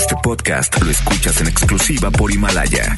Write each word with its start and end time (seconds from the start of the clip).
Este 0.00 0.16
podcast 0.22 0.80
lo 0.80 0.90
escuchas 0.90 1.42
en 1.42 1.48
exclusiva 1.48 2.10
por 2.10 2.32
Himalaya. 2.32 2.96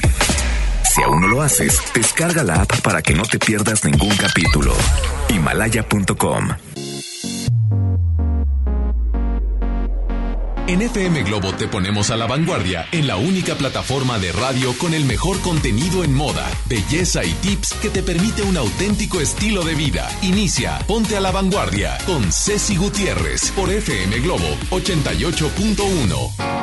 Si 0.89 1.03
aún 1.03 1.19
no 1.19 1.27
lo 1.27 1.41
haces, 1.41 1.77
descarga 1.93 2.45
la 2.45 2.61
app 2.61 2.79
para 2.79 3.01
que 3.01 3.13
no 3.13 3.23
te 3.23 3.39
pierdas 3.39 3.83
ningún 3.83 4.15
capítulo. 4.15 4.73
Himalaya.com. 5.27 6.47
En 10.65 10.81
FM 10.81 11.23
Globo 11.23 11.53
te 11.53 11.67
ponemos 11.67 12.09
a 12.09 12.15
la 12.15 12.25
vanguardia 12.25 12.87
en 12.93 13.05
la 13.05 13.17
única 13.17 13.55
plataforma 13.55 14.17
de 14.17 14.31
radio 14.31 14.73
con 14.77 14.93
el 14.93 15.03
mejor 15.03 15.41
contenido 15.41 16.05
en 16.05 16.13
moda, 16.13 16.49
belleza 16.67 17.25
y 17.25 17.33
tips 17.33 17.73
que 17.81 17.89
te 17.89 18.01
permite 18.01 18.43
un 18.43 18.55
auténtico 18.55 19.19
estilo 19.19 19.65
de 19.65 19.75
vida. 19.75 20.09
Inicia 20.21 20.79
Ponte 20.87 21.17
a 21.17 21.19
la 21.19 21.31
vanguardia 21.31 21.97
con 22.05 22.31
Ceci 22.31 22.77
Gutiérrez 22.77 23.51
por 23.51 23.69
FM 23.69 24.21
Globo 24.21 24.55
88.1. 24.69 26.62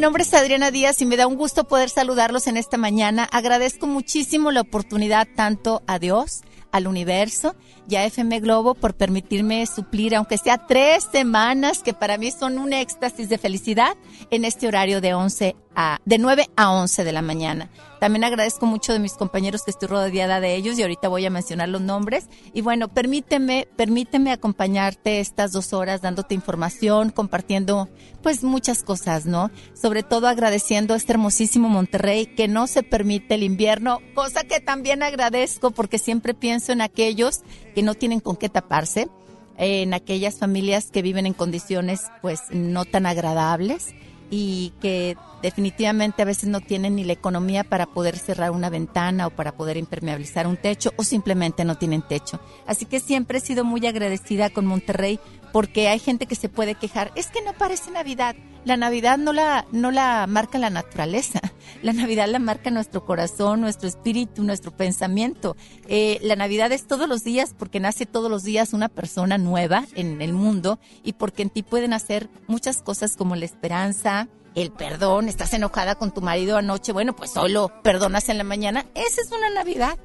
Mi 0.00 0.04
nombre 0.04 0.22
es 0.22 0.32
Adriana 0.32 0.70
Díaz 0.70 1.02
y 1.02 1.04
me 1.04 1.18
da 1.18 1.26
un 1.26 1.36
gusto 1.36 1.64
poder 1.64 1.90
saludarlos 1.90 2.46
en 2.46 2.56
esta 2.56 2.78
mañana. 2.78 3.28
Agradezco 3.30 3.86
muchísimo 3.86 4.50
la 4.50 4.62
oportunidad 4.62 5.28
tanto 5.36 5.82
a 5.86 5.98
Dios, 5.98 6.40
al 6.72 6.86
universo 6.86 7.54
y 7.90 7.96
a 7.96 8.04
FM 8.04 8.40
Globo 8.40 8.74
por 8.74 8.94
permitirme 8.94 9.66
suplir, 9.66 10.14
aunque 10.14 10.38
sea 10.38 10.66
tres 10.66 11.08
semanas, 11.10 11.82
que 11.82 11.92
para 11.92 12.18
mí 12.18 12.30
son 12.30 12.58
un 12.58 12.72
éxtasis 12.72 13.28
de 13.28 13.38
felicidad, 13.38 13.96
en 14.30 14.44
este 14.44 14.68
horario 14.68 15.00
de 15.00 15.14
11 15.14 15.56
a, 15.74 15.98
de 16.04 16.18
9 16.18 16.48
a 16.56 16.72
11 16.72 17.04
de 17.04 17.12
la 17.12 17.22
mañana. 17.22 17.70
También 18.00 18.24
agradezco 18.24 18.64
mucho 18.64 18.94
de 18.94 18.98
mis 18.98 19.12
compañeros 19.12 19.62
que 19.62 19.70
estoy 19.70 19.86
rodeada 19.88 20.40
de 20.40 20.56
ellos 20.56 20.78
y 20.78 20.82
ahorita 20.82 21.08
voy 21.08 21.26
a 21.26 21.30
mencionar 21.30 21.68
los 21.68 21.82
nombres. 21.82 22.28
Y 22.54 22.62
bueno, 22.62 22.88
permíteme, 22.88 23.68
permíteme 23.76 24.32
acompañarte 24.32 25.20
estas 25.20 25.52
dos 25.52 25.74
horas 25.74 26.00
dándote 26.00 26.34
información, 26.34 27.10
compartiendo 27.10 27.90
pues 28.22 28.42
muchas 28.42 28.82
cosas, 28.82 29.26
¿no? 29.26 29.50
Sobre 29.74 30.02
todo 30.02 30.28
agradeciendo 30.28 30.94
a 30.94 30.96
este 30.96 31.12
hermosísimo 31.12 31.68
Monterrey 31.68 32.26
que 32.26 32.48
no 32.48 32.66
se 32.66 32.82
permite 32.82 33.34
el 33.34 33.42
invierno, 33.42 33.98
cosa 34.14 34.44
que 34.44 34.60
también 34.60 35.02
agradezco 35.02 35.70
porque 35.70 35.98
siempre 35.98 36.32
pienso 36.32 36.72
en 36.72 36.80
aquellos 36.80 37.42
que 37.74 37.79
no 37.82 37.94
tienen 37.94 38.20
con 38.20 38.36
qué 38.36 38.48
taparse, 38.48 39.08
en 39.56 39.92
aquellas 39.92 40.38
familias 40.38 40.90
que 40.90 41.02
viven 41.02 41.26
en 41.26 41.34
condiciones 41.34 42.02
pues 42.22 42.44
no 42.50 42.86
tan 42.86 43.04
agradables 43.04 43.94
y 44.30 44.72
que 44.80 45.16
definitivamente 45.42 46.22
a 46.22 46.24
veces 46.24 46.48
no 46.48 46.60
tienen 46.60 46.96
ni 46.96 47.04
la 47.04 47.12
economía 47.12 47.64
para 47.64 47.86
poder 47.86 48.16
cerrar 48.16 48.52
una 48.52 48.70
ventana 48.70 49.26
o 49.26 49.30
para 49.30 49.52
poder 49.52 49.76
impermeabilizar 49.76 50.46
un 50.46 50.56
techo 50.56 50.92
o 50.96 51.04
simplemente 51.04 51.64
no 51.64 51.76
tienen 51.76 52.02
techo. 52.02 52.40
Así 52.66 52.86
que 52.86 53.00
siempre 53.00 53.38
he 53.38 53.40
sido 53.40 53.64
muy 53.64 53.86
agradecida 53.86 54.50
con 54.50 54.66
Monterrey 54.66 55.18
porque 55.52 55.88
hay 55.88 55.98
gente 55.98 56.26
que 56.26 56.34
se 56.34 56.48
puede 56.48 56.74
quejar, 56.74 57.12
es 57.14 57.28
que 57.28 57.42
no 57.42 57.52
parece 57.52 57.90
Navidad. 57.90 58.36
La 58.64 58.76
Navidad 58.76 59.16
no 59.16 59.32
la, 59.32 59.66
no 59.72 59.90
la 59.90 60.26
marca 60.26 60.58
la 60.58 60.68
naturaleza, 60.68 61.40
la 61.82 61.92
Navidad 61.92 62.28
la 62.28 62.38
marca 62.38 62.70
nuestro 62.70 63.04
corazón, 63.06 63.60
nuestro 63.60 63.88
espíritu, 63.88 64.42
nuestro 64.42 64.70
pensamiento. 64.70 65.56
Eh, 65.88 66.18
la 66.22 66.36
Navidad 66.36 66.70
es 66.72 66.86
todos 66.86 67.08
los 67.08 67.24
días 67.24 67.54
porque 67.58 67.80
nace 67.80 68.04
todos 68.04 68.30
los 68.30 68.42
días 68.42 68.74
una 68.74 68.88
persona 68.88 69.38
nueva 69.38 69.86
en 69.94 70.20
el 70.20 70.34
mundo 70.34 70.78
y 71.02 71.14
porque 71.14 71.42
en 71.42 71.50
ti 71.50 71.62
pueden 71.62 71.94
hacer 71.94 72.28
muchas 72.48 72.82
cosas 72.82 73.16
como 73.16 73.34
la 73.34 73.46
esperanza, 73.46 74.28
el 74.54 74.72
perdón, 74.72 75.28
estás 75.28 75.54
enojada 75.54 75.94
con 75.94 76.12
tu 76.12 76.20
marido 76.20 76.56
anoche, 76.56 76.92
bueno, 76.92 77.14
pues 77.14 77.30
solo 77.30 77.72
perdonas 77.82 78.28
en 78.28 78.38
la 78.38 78.44
mañana, 78.44 78.84
esa 78.94 79.22
es 79.22 79.30
una 79.32 79.48
Navidad. 79.50 79.96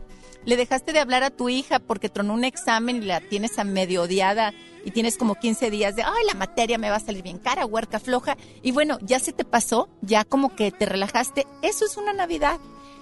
Le 0.45 0.57
dejaste 0.57 0.93
de 0.93 0.99
hablar 0.99 1.23
a 1.23 1.31
tu 1.31 1.49
hija 1.49 1.79
porque 1.79 2.07
tronó 2.07 2.33
un 2.33 2.43
examen 2.43 2.97
y 2.97 3.05
la 3.05 3.19
tienes 3.19 3.57
a 3.57 3.63
medio 3.63 4.03
odiada 4.03 4.53
y 4.85 4.91
tienes 4.91 5.17
como 5.17 5.35
15 5.35 5.69
días 5.71 5.95
de, 5.95 6.03
ay, 6.03 6.25
la 6.27 6.35
materia 6.35 6.77
me 6.77 6.89
va 6.89 6.97
a 6.97 7.01
salir 7.01 7.23
bien 7.23 7.39
cara, 7.39 7.65
huerca 7.65 7.99
floja. 7.99 8.37
Y 8.61 8.71
bueno, 8.71 8.97
ya 9.01 9.19
se 9.19 9.33
te 9.33 9.43
pasó, 9.43 9.89
ya 10.01 10.23
como 10.23 10.55
que 10.55 10.71
te 10.71 10.85
relajaste. 10.85 11.45
Eso 11.61 11.85
es 11.85 11.97
una 11.97 12.13
Navidad. 12.13 12.59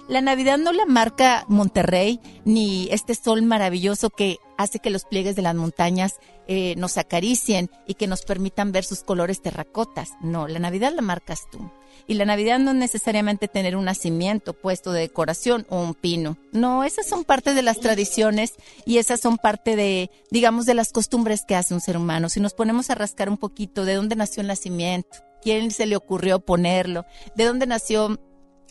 La 0.08 0.20
Navidad 0.20 0.58
no 0.58 0.72
la 0.72 0.84
marca 0.84 1.44
Monterrey 1.48 2.20
ni 2.44 2.88
este 2.90 3.14
sol 3.14 3.42
maravilloso 3.42 4.10
que 4.10 4.38
hace 4.58 4.78
que 4.78 4.90
los 4.90 5.04
pliegues 5.04 5.36
de 5.36 5.42
las 5.42 5.54
montañas 5.54 6.16
eh, 6.46 6.74
nos 6.76 6.98
acaricien 6.98 7.70
y 7.86 7.94
que 7.94 8.06
nos 8.06 8.22
permitan 8.22 8.72
ver 8.72 8.84
sus 8.84 9.02
colores 9.02 9.40
terracotas. 9.40 10.10
No, 10.20 10.48
la 10.48 10.58
Navidad 10.58 10.92
la 10.94 11.02
marcas 11.02 11.48
tú. 11.50 11.70
Y 12.06 12.14
la 12.14 12.24
Navidad 12.24 12.58
no 12.58 12.70
es 12.70 12.76
necesariamente 12.76 13.48
tener 13.48 13.76
un 13.76 13.84
nacimiento 13.84 14.52
puesto 14.52 14.92
de 14.92 15.00
decoración 15.00 15.66
o 15.68 15.80
un 15.80 15.94
pino. 15.94 16.36
No, 16.52 16.84
esas 16.84 17.06
son 17.06 17.24
parte 17.24 17.54
de 17.54 17.62
las 17.62 17.80
tradiciones 17.80 18.54
y 18.84 18.98
esas 18.98 19.20
son 19.20 19.38
parte 19.38 19.76
de, 19.76 20.10
digamos, 20.30 20.66
de 20.66 20.74
las 20.74 20.92
costumbres 20.92 21.44
que 21.46 21.56
hace 21.56 21.74
un 21.74 21.80
ser 21.80 21.96
humano. 21.96 22.28
Si 22.28 22.40
nos 22.40 22.54
ponemos 22.54 22.90
a 22.90 22.94
rascar 22.94 23.28
un 23.28 23.38
poquito 23.38 23.84
de 23.84 23.94
dónde 23.94 24.16
nació 24.16 24.40
el 24.40 24.48
nacimiento, 24.48 25.18
quién 25.42 25.70
se 25.70 25.86
le 25.86 25.96
ocurrió 25.96 26.40
ponerlo, 26.40 27.04
de 27.36 27.44
dónde 27.44 27.66
nació 27.66 28.18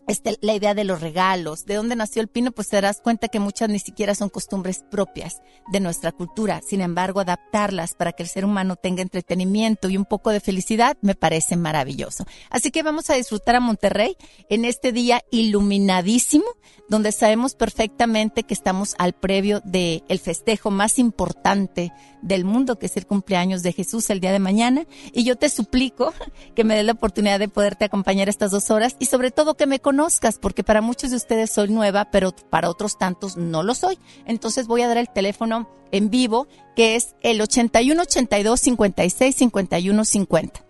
este, 0.07 0.37
la 0.41 0.53
idea 0.53 0.73
de 0.73 0.83
los 0.83 1.01
regalos, 1.01 1.65
de 1.65 1.75
dónde 1.75 1.95
nació 1.95 2.21
el 2.21 2.27
pino, 2.27 2.51
pues 2.51 2.69
te 2.69 2.77
darás 2.77 3.01
cuenta 3.01 3.27
que 3.27 3.39
muchas 3.39 3.69
ni 3.69 3.79
siquiera 3.79 4.15
son 4.15 4.29
costumbres 4.29 4.83
propias 4.89 5.41
de 5.71 5.79
nuestra 5.79 6.11
cultura. 6.11 6.61
Sin 6.61 6.81
embargo, 6.81 7.19
adaptarlas 7.19 7.95
para 7.95 8.11
que 8.11 8.23
el 8.23 8.29
ser 8.29 8.45
humano 8.45 8.75
tenga 8.75 9.01
entretenimiento 9.01 9.89
y 9.89 9.97
un 9.97 10.05
poco 10.05 10.31
de 10.31 10.39
felicidad 10.39 10.97
me 11.01 11.15
parece 11.15 11.55
maravilloso. 11.55 12.25
Así 12.49 12.71
que 12.71 12.83
vamos 12.83 13.09
a 13.09 13.15
disfrutar 13.15 13.55
a 13.55 13.59
Monterrey 13.59 14.17
en 14.49 14.65
este 14.65 14.91
día 14.91 15.23
iluminadísimo, 15.31 16.45
donde 16.89 17.11
sabemos 17.11 17.55
perfectamente 17.55 18.43
que 18.43 18.53
estamos 18.53 18.95
al 18.97 19.13
previo 19.13 19.61
del 19.63 20.03
el 20.07 20.19
festejo 20.19 20.69
más 20.71 20.99
importante 20.99 21.91
del 22.23 22.45
mundo, 22.45 22.79
que 22.79 22.87
es 22.87 22.97
el 22.97 23.05
cumpleaños 23.05 23.61
de 23.61 23.73
Jesús 23.73 24.09
el 24.09 24.19
día 24.19 24.31
de 24.31 24.39
mañana. 24.39 24.85
Y 25.11 25.23
yo 25.23 25.35
te 25.35 25.49
suplico 25.49 26.13
que 26.55 26.63
me 26.63 26.75
des 26.75 26.85
la 26.85 26.93
oportunidad 26.93 27.39
de 27.39 27.47
poderte 27.47 27.85
acompañar 27.85 28.29
estas 28.29 28.51
dos 28.51 28.71
horas 28.71 28.95
y 28.99 29.05
sobre 29.05 29.29
todo 29.29 29.55
que 29.55 29.67
me 29.67 29.79
conozcas, 29.79 30.39
porque 30.39 30.63
para 30.63 30.81
muchos 30.81 31.11
de 31.11 31.17
ustedes 31.17 31.51
soy 31.51 31.69
nueva, 31.69 32.09
pero 32.11 32.31
para 32.49 32.69
otros 32.69 32.97
tantos 32.97 33.37
no 33.37 33.61
lo 33.61 33.75
soy. 33.75 33.99
Entonces 34.25 34.67
voy 34.67 34.81
a 34.81 34.87
dar 34.87 34.97
el 34.97 35.09
teléfono 35.09 35.69
en 35.91 36.09
vivo, 36.09 36.47
que 36.75 36.95
es 36.95 37.15
el 37.21 37.39
81 37.39 38.01
82 38.01 38.59
56 38.59 39.35
51 39.35 40.05
50. 40.05 40.65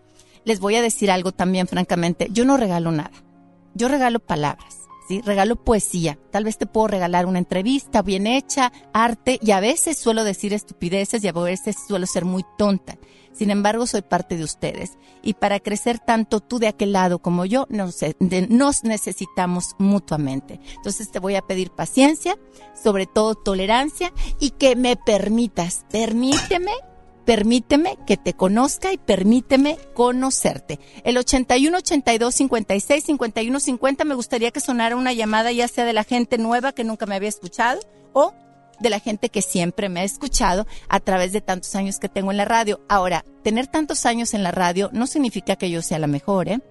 Les 0.46 0.60
voy 0.60 0.76
a 0.76 0.82
decir 0.82 1.10
algo 1.10 1.32
también, 1.32 1.68
francamente. 1.68 2.28
Yo 2.32 2.44
no 2.44 2.58
regalo 2.58 2.92
nada. 2.92 3.12
Yo 3.74 3.88
regalo 3.88 4.20
palabras. 4.20 4.83
Regalo 5.26 5.56
poesía. 5.56 6.18
Tal 6.32 6.44
vez 6.44 6.58
te 6.58 6.66
puedo 6.66 6.88
regalar 6.88 7.26
una 7.26 7.40
entrevista 7.40 8.02
bien 8.02 8.28
hecha, 8.28 8.72
arte, 8.94 9.40
y 9.42 9.52
a 9.52 9.60
veces 9.60 9.98
suelo 9.98 10.24
decir 10.24 10.54
estupideces 10.54 11.24
y 11.24 11.28
a 11.28 11.34
veces 11.34 11.76
suelo 11.88 12.06
ser 12.06 12.26
muy 12.26 12.46
tonta. 12.58 12.98
Sin 13.34 13.50
embargo, 13.50 13.88
soy 13.88 14.04
parte 14.04 14.38
de 14.38 14.44
ustedes. 14.44 14.98
Y 15.22 15.34
para 15.34 15.60
crecer 15.60 16.00
tanto 16.00 16.40
tú 16.40 16.60
de 16.60 16.68
aquel 16.68 16.94
lado 16.94 17.20
como 17.20 17.46
yo, 17.46 17.66
nos, 17.70 17.98
nos 18.50 18.84
necesitamos 18.84 19.76
mutuamente. 19.80 20.60
Entonces 20.76 21.12
te 21.12 21.20
voy 21.20 21.36
a 21.36 21.42
pedir 21.42 21.72
paciencia, 21.72 22.38
sobre 22.82 23.08
todo 23.08 23.36
tolerancia 23.36 24.14
y 24.40 24.52
que 24.52 24.76
me 24.76 24.96
permitas, 24.96 25.86
permíteme 25.92 26.72
permíteme 27.26 27.98
que 28.06 28.18
te 28.18 28.34
conozca 28.34 28.94
y 28.94 28.98
permíteme 28.98 29.78
conocerte. 29.94 30.80
El 31.04 31.18
81 31.18 31.78
82 31.78 32.36
56 32.36 33.04
51 33.04 33.60
50 33.60 34.06
me 34.06 34.16
gustaría 34.16 34.52
que 34.52 34.60
sonara 34.60 34.96
una 34.96 35.14
llamada 35.14 35.52
ya 35.52 35.68
sea 35.68 35.86
de 35.86 35.94
la 35.94 36.04
gente 36.04 36.38
nueva 36.38 36.74
que 36.74 36.84
nunca 36.84 37.06
me 37.06 37.16
había 37.16 37.30
escuchado 37.30 37.80
o 38.14 38.34
de 38.80 38.90
la 38.90 39.00
gente 39.00 39.30
que 39.30 39.42
siempre 39.42 39.90
me 39.90 40.02
ha 40.02 40.04
escuchado 40.04 40.68
a 40.90 41.00
través 41.00 41.32
de 41.32 41.42
tantos 41.42 41.76
años 41.76 42.00
que 42.00 42.10
tengo 42.10 42.32
en 42.32 42.38
la 42.38 42.46
radio. 42.46 42.82
Ahora, 42.90 43.24
tener 43.44 43.68
tantos 43.68 44.06
años 44.06 44.34
en 44.34 44.44
la 44.44 44.52
radio 44.52 44.90
no 44.94 45.08
significa 45.08 45.56
que 45.56 45.70
yo 45.70 45.82
sea 45.82 46.00
la 46.00 46.08
mejor, 46.08 46.50
¿eh? 46.50 46.62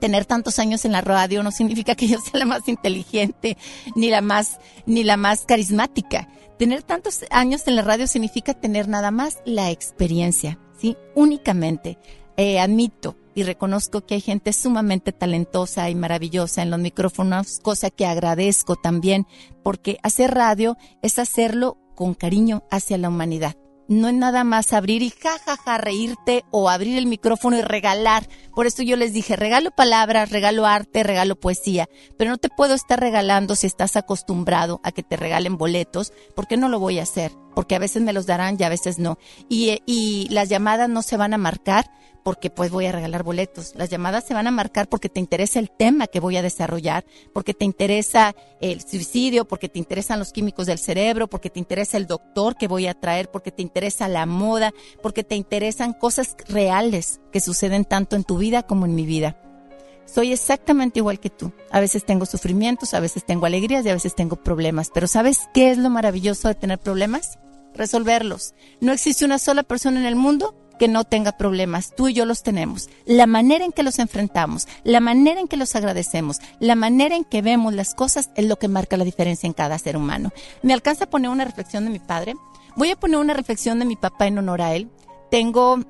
Tener 0.00 0.24
tantos 0.24 0.58
años 0.58 0.84
en 0.84 0.92
la 0.92 1.00
radio 1.00 1.42
no 1.42 1.50
significa 1.50 1.94
que 1.94 2.08
yo 2.08 2.18
sea 2.20 2.40
la 2.40 2.46
más 2.46 2.68
inteligente, 2.68 3.56
ni 3.94 4.10
la 4.10 4.22
más, 4.22 4.58
ni 4.86 5.04
la 5.04 5.16
más 5.16 5.44
carismática. 5.46 6.28
Tener 6.58 6.82
tantos 6.82 7.24
años 7.30 7.66
en 7.66 7.76
la 7.76 7.82
radio 7.82 8.06
significa 8.06 8.54
tener 8.54 8.88
nada 8.88 9.10
más 9.10 9.38
la 9.44 9.70
experiencia, 9.70 10.58
¿sí? 10.78 10.96
Únicamente. 11.14 11.98
Eh, 12.36 12.58
admito 12.58 13.16
y 13.34 13.42
reconozco 13.42 14.06
que 14.06 14.14
hay 14.14 14.20
gente 14.20 14.52
sumamente 14.52 15.12
talentosa 15.12 15.90
y 15.90 15.94
maravillosa 15.94 16.62
en 16.62 16.70
los 16.70 16.80
micrófonos, 16.80 17.60
cosa 17.60 17.90
que 17.90 18.06
agradezco 18.06 18.76
también, 18.76 19.26
porque 19.62 19.98
hacer 20.02 20.32
radio 20.32 20.76
es 21.02 21.18
hacerlo 21.18 21.78
con 21.94 22.14
cariño 22.14 22.64
hacia 22.70 22.98
la 22.98 23.08
humanidad. 23.08 23.56
No 23.90 24.06
es 24.06 24.14
nada 24.14 24.44
más 24.44 24.72
abrir 24.72 25.02
y 25.02 25.10
jajaja 25.10 25.56
ja, 25.56 25.56
ja, 25.56 25.78
reírte 25.78 26.44
o 26.52 26.70
abrir 26.70 26.96
el 26.96 27.06
micrófono 27.06 27.58
y 27.58 27.62
regalar. 27.62 28.28
Por 28.54 28.68
eso 28.68 28.84
yo 28.84 28.96
les 28.96 29.12
dije, 29.12 29.34
regalo 29.34 29.72
palabras, 29.72 30.30
regalo 30.30 30.64
arte, 30.64 31.02
regalo 31.02 31.34
poesía, 31.34 31.88
pero 32.16 32.30
no 32.30 32.38
te 32.38 32.50
puedo 32.50 32.74
estar 32.74 33.00
regalando 33.00 33.56
si 33.56 33.66
estás 33.66 33.96
acostumbrado 33.96 34.80
a 34.84 34.92
que 34.92 35.02
te 35.02 35.16
regalen 35.16 35.58
boletos, 35.58 36.12
porque 36.36 36.56
no 36.56 36.68
lo 36.68 36.78
voy 36.78 37.00
a 37.00 37.02
hacer, 37.02 37.32
porque 37.54 37.74
a 37.74 37.78
veces 37.78 38.02
me 38.02 38.12
los 38.12 38.26
darán 38.26 38.56
y 38.58 38.64
a 38.64 38.68
veces 38.68 38.98
no. 38.98 39.18
Y, 39.48 39.82
y 39.86 40.28
las 40.30 40.48
llamadas 40.48 40.88
no 40.88 41.02
se 41.02 41.16
van 41.16 41.34
a 41.34 41.38
marcar 41.38 41.90
porque 42.22 42.50
pues 42.50 42.70
voy 42.70 42.86
a 42.86 42.92
regalar 42.92 43.22
boletos. 43.22 43.72
Las 43.74 43.90
llamadas 43.90 44.24
se 44.24 44.34
van 44.34 44.46
a 44.46 44.50
marcar 44.50 44.88
porque 44.88 45.08
te 45.08 45.20
interesa 45.20 45.58
el 45.58 45.70
tema 45.70 46.06
que 46.06 46.20
voy 46.20 46.36
a 46.36 46.42
desarrollar, 46.42 47.04
porque 47.32 47.54
te 47.54 47.64
interesa 47.64 48.34
el 48.60 48.80
suicidio, 48.82 49.46
porque 49.46 49.68
te 49.68 49.78
interesan 49.78 50.18
los 50.18 50.32
químicos 50.32 50.66
del 50.66 50.78
cerebro, 50.78 51.28
porque 51.28 51.50
te 51.50 51.58
interesa 51.58 51.96
el 51.96 52.06
doctor 52.06 52.56
que 52.56 52.68
voy 52.68 52.86
a 52.86 52.94
traer, 52.94 53.30
porque 53.30 53.52
te 53.52 53.62
interesa 53.62 54.08
la 54.08 54.26
moda, 54.26 54.72
porque 55.02 55.24
te 55.24 55.34
interesan 55.34 55.92
cosas 55.92 56.36
reales 56.48 57.20
que 57.32 57.40
suceden 57.40 57.84
tanto 57.84 58.16
en 58.16 58.24
tu 58.24 58.38
vida 58.38 58.62
como 58.62 58.86
en 58.86 58.94
mi 58.94 59.06
vida. 59.06 59.36
Soy 60.12 60.32
exactamente 60.32 60.98
igual 60.98 61.20
que 61.20 61.30
tú. 61.30 61.52
A 61.70 61.78
veces 61.78 62.04
tengo 62.04 62.26
sufrimientos, 62.26 62.94
a 62.94 63.00
veces 63.00 63.24
tengo 63.24 63.46
alegrías 63.46 63.84
y 63.84 63.90
a 63.90 63.94
veces 63.94 64.14
tengo 64.16 64.36
problemas. 64.36 64.90
Pero 64.92 65.06
¿sabes 65.06 65.48
qué 65.54 65.70
es 65.70 65.78
lo 65.78 65.88
maravilloso 65.88 66.48
de 66.48 66.56
tener 66.56 66.78
problemas? 66.78 67.38
Resolverlos. 67.74 68.54
No 68.80 68.92
existe 68.92 69.24
una 69.24 69.38
sola 69.38 69.62
persona 69.62 70.00
en 70.00 70.06
el 70.06 70.16
mundo 70.16 70.56
que 70.80 70.88
no 70.88 71.04
tenga 71.04 71.32
problemas. 71.32 71.94
Tú 71.94 72.08
y 72.08 72.14
yo 72.14 72.24
los 72.24 72.42
tenemos. 72.42 72.88
La 73.04 73.26
manera 73.26 73.64
en 73.64 73.70
que 73.70 73.84
los 73.84 73.98
enfrentamos, 73.98 74.66
la 74.82 74.98
manera 74.98 75.38
en 75.38 75.46
que 75.46 75.58
los 75.58 75.76
agradecemos, 75.76 76.38
la 76.58 76.74
manera 76.74 77.14
en 77.14 77.24
que 77.24 77.42
vemos 77.42 77.74
las 77.74 77.94
cosas 77.94 78.30
es 78.34 78.46
lo 78.46 78.58
que 78.58 78.66
marca 78.66 78.96
la 78.96 79.04
diferencia 79.04 79.46
en 79.46 79.52
cada 79.52 79.78
ser 79.78 79.96
humano. 79.96 80.32
¿Me 80.62 80.72
alcanza 80.72 81.04
a 81.04 81.10
poner 81.10 81.30
una 81.30 81.44
reflexión 81.44 81.84
de 81.84 81.90
mi 81.90 81.98
padre? 82.00 82.34
Voy 82.76 82.90
a 82.90 82.96
poner 82.96 83.18
una 83.18 83.34
reflexión 83.34 83.78
de 83.78 83.84
mi 83.84 83.94
papá 83.94 84.26
en 84.26 84.38
honor 84.38 84.62
a 84.62 84.74
él. 84.74 84.90
Tengo 85.30 85.80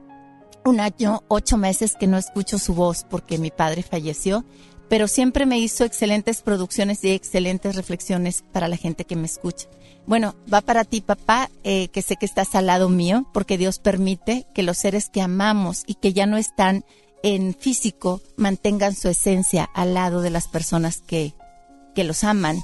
un 0.65 0.81
año, 0.81 1.23
ocho 1.29 1.57
meses 1.57 1.97
que 1.99 2.07
no 2.07 2.19
escucho 2.19 2.59
su 2.59 2.75
voz 2.75 3.05
porque 3.09 3.39
mi 3.39 3.51
padre 3.51 3.83
falleció 3.83 4.45
pero 4.91 5.07
siempre 5.07 5.47
me 5.47 5.61
hizo 5.61 5.85
excelentes 5.85 6.43
producciones 6.43 7.05
y 7.05 7.11
excelentes 7.13 7.77
reflexiones 7.77 8.43
para 8.53 8.67
la 8.67 8.77
gente 8.77 9.05
que 9.05 9.15
me 9.15 9.27
escucha. 9.27 9.69
Bueno, 10.05 10.35
va 10.53 10.63
para 10.63 10.83
ti, 10.83 11.01
papá, 11.01 11.49
eh, 11.63 11.87
que 11.89 12.03
sé 12.03 12.17
que 12.17 12.27
estás 12.27 12.57
al 12.57 12.67
lado 12.67 12.89
mío, 12.89 13.25
porque 13.33 13.57
Dios 13.57 13.79
permite 13.79 14.47
que 14.53 14.65
los 14.65 14.79
seres 14.79 15.09
que 15.09 15.23
amamos 15.23 15.85
y 15.87 15.95
que 15.95 16.13
ya 16.13 16.27
no 16.27 16.37
están 16.37 16.85
en 17.23 17.55
físico 17.55 18.21
mantengan 18.37 18.97
su 18.97 19.09
esencia 19.09 19.71
al 19.75 19.95
lado 19.95 20.23
de 20.23 20.31
las 20.31 20.49
personas 20.49 21.03
que, 21.07 21.35
que 21.95 22.03
los 22.03 22.25
aman 22.25 22.61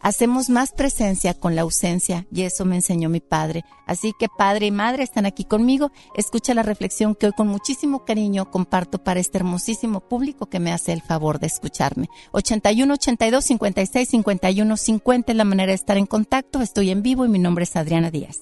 hacemos 0.00 0.50
más 0.50 0.72
presencia 0.72 1.34
con 1.34 1.54
la 1.54 1.62
ausencia 1.62 2.26
y 2.32 2.42
eso 2.42 2.64
me 2.64 2.76
enseñó 2.76 3.08
mi 3.08 3.20
padre. 3.20 3.64
Así 3.86 4.12
que 4.18 4.28
padre 4.28 4.66
y 4.66 4.70
madre 4.70 5.02
están 5.02 5.26
aquí 5.26 5.44
conmigo. 5.44 5.90
Escucha 6.16 6.54
la 6.54 6.62
reflexión 6.62 7.14
que 7.14 7.26
hoy 7.26 7.32
con 7.32 7.48
muchísimo 7.48 8.04
cariño 8.04 8.50
comparto 8.50 9.02
para 9.02 9.20
este 9.20 9.38
hermosísimo 9.38 10.00
público 10.00 10.46
que 10.46 10.60
me 10.60 10.72
hace 10.72 10.92
el 10.92 11.02
favor 11.02 11.38
de 11.38 11.46
escucharme. 11.46 12.08
81 12.32 12.94
82 12.94 13.44
56 13.44 14.08
51 14.08 14.76
50 14.76 15.32
es 15.32 15.36
la 15.36 15.44
manera 15.44 15.70
de 15.70 15.76
estar 15.76 15.96
en 15.96 16.06
contacto. 16.06 16.60
Estoy 16.60 16.90
en 16.90 17.02
vivo 17.02 17.24
y 17.24 17.28
mi 17.28 17.38
nombre 17.38 17.64
es 17.64 17.76
Adriana 17.76 18.10
Díaz. 18.10 18.38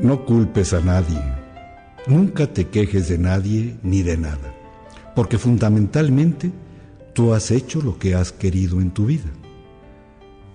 No 0.00 0.24
culpes 0.24 0.72
a 0.72 0.80
nadie 0.80 1.41
Nunca 2.08 2.52
te 2.52 2.66
quejes 2.66 3.08
de 3.08 3.16
nadie 3.16 3.76
ni 3.84 4.02
de 4.02 4.16
nada, 4.16 4.52
porque 5.14 5.38
fundamentalmente 5.38 6.50
tú 7.12 7.32
has 7.32 7.52
hecho 7.52 7.80
lo 7.80 7.96
que 7.96 8.16
has 8.16 8.32
querido 8.32 8.80
en 8.80 8.90
tu 8.90 9.06
vida. 9.06 9.30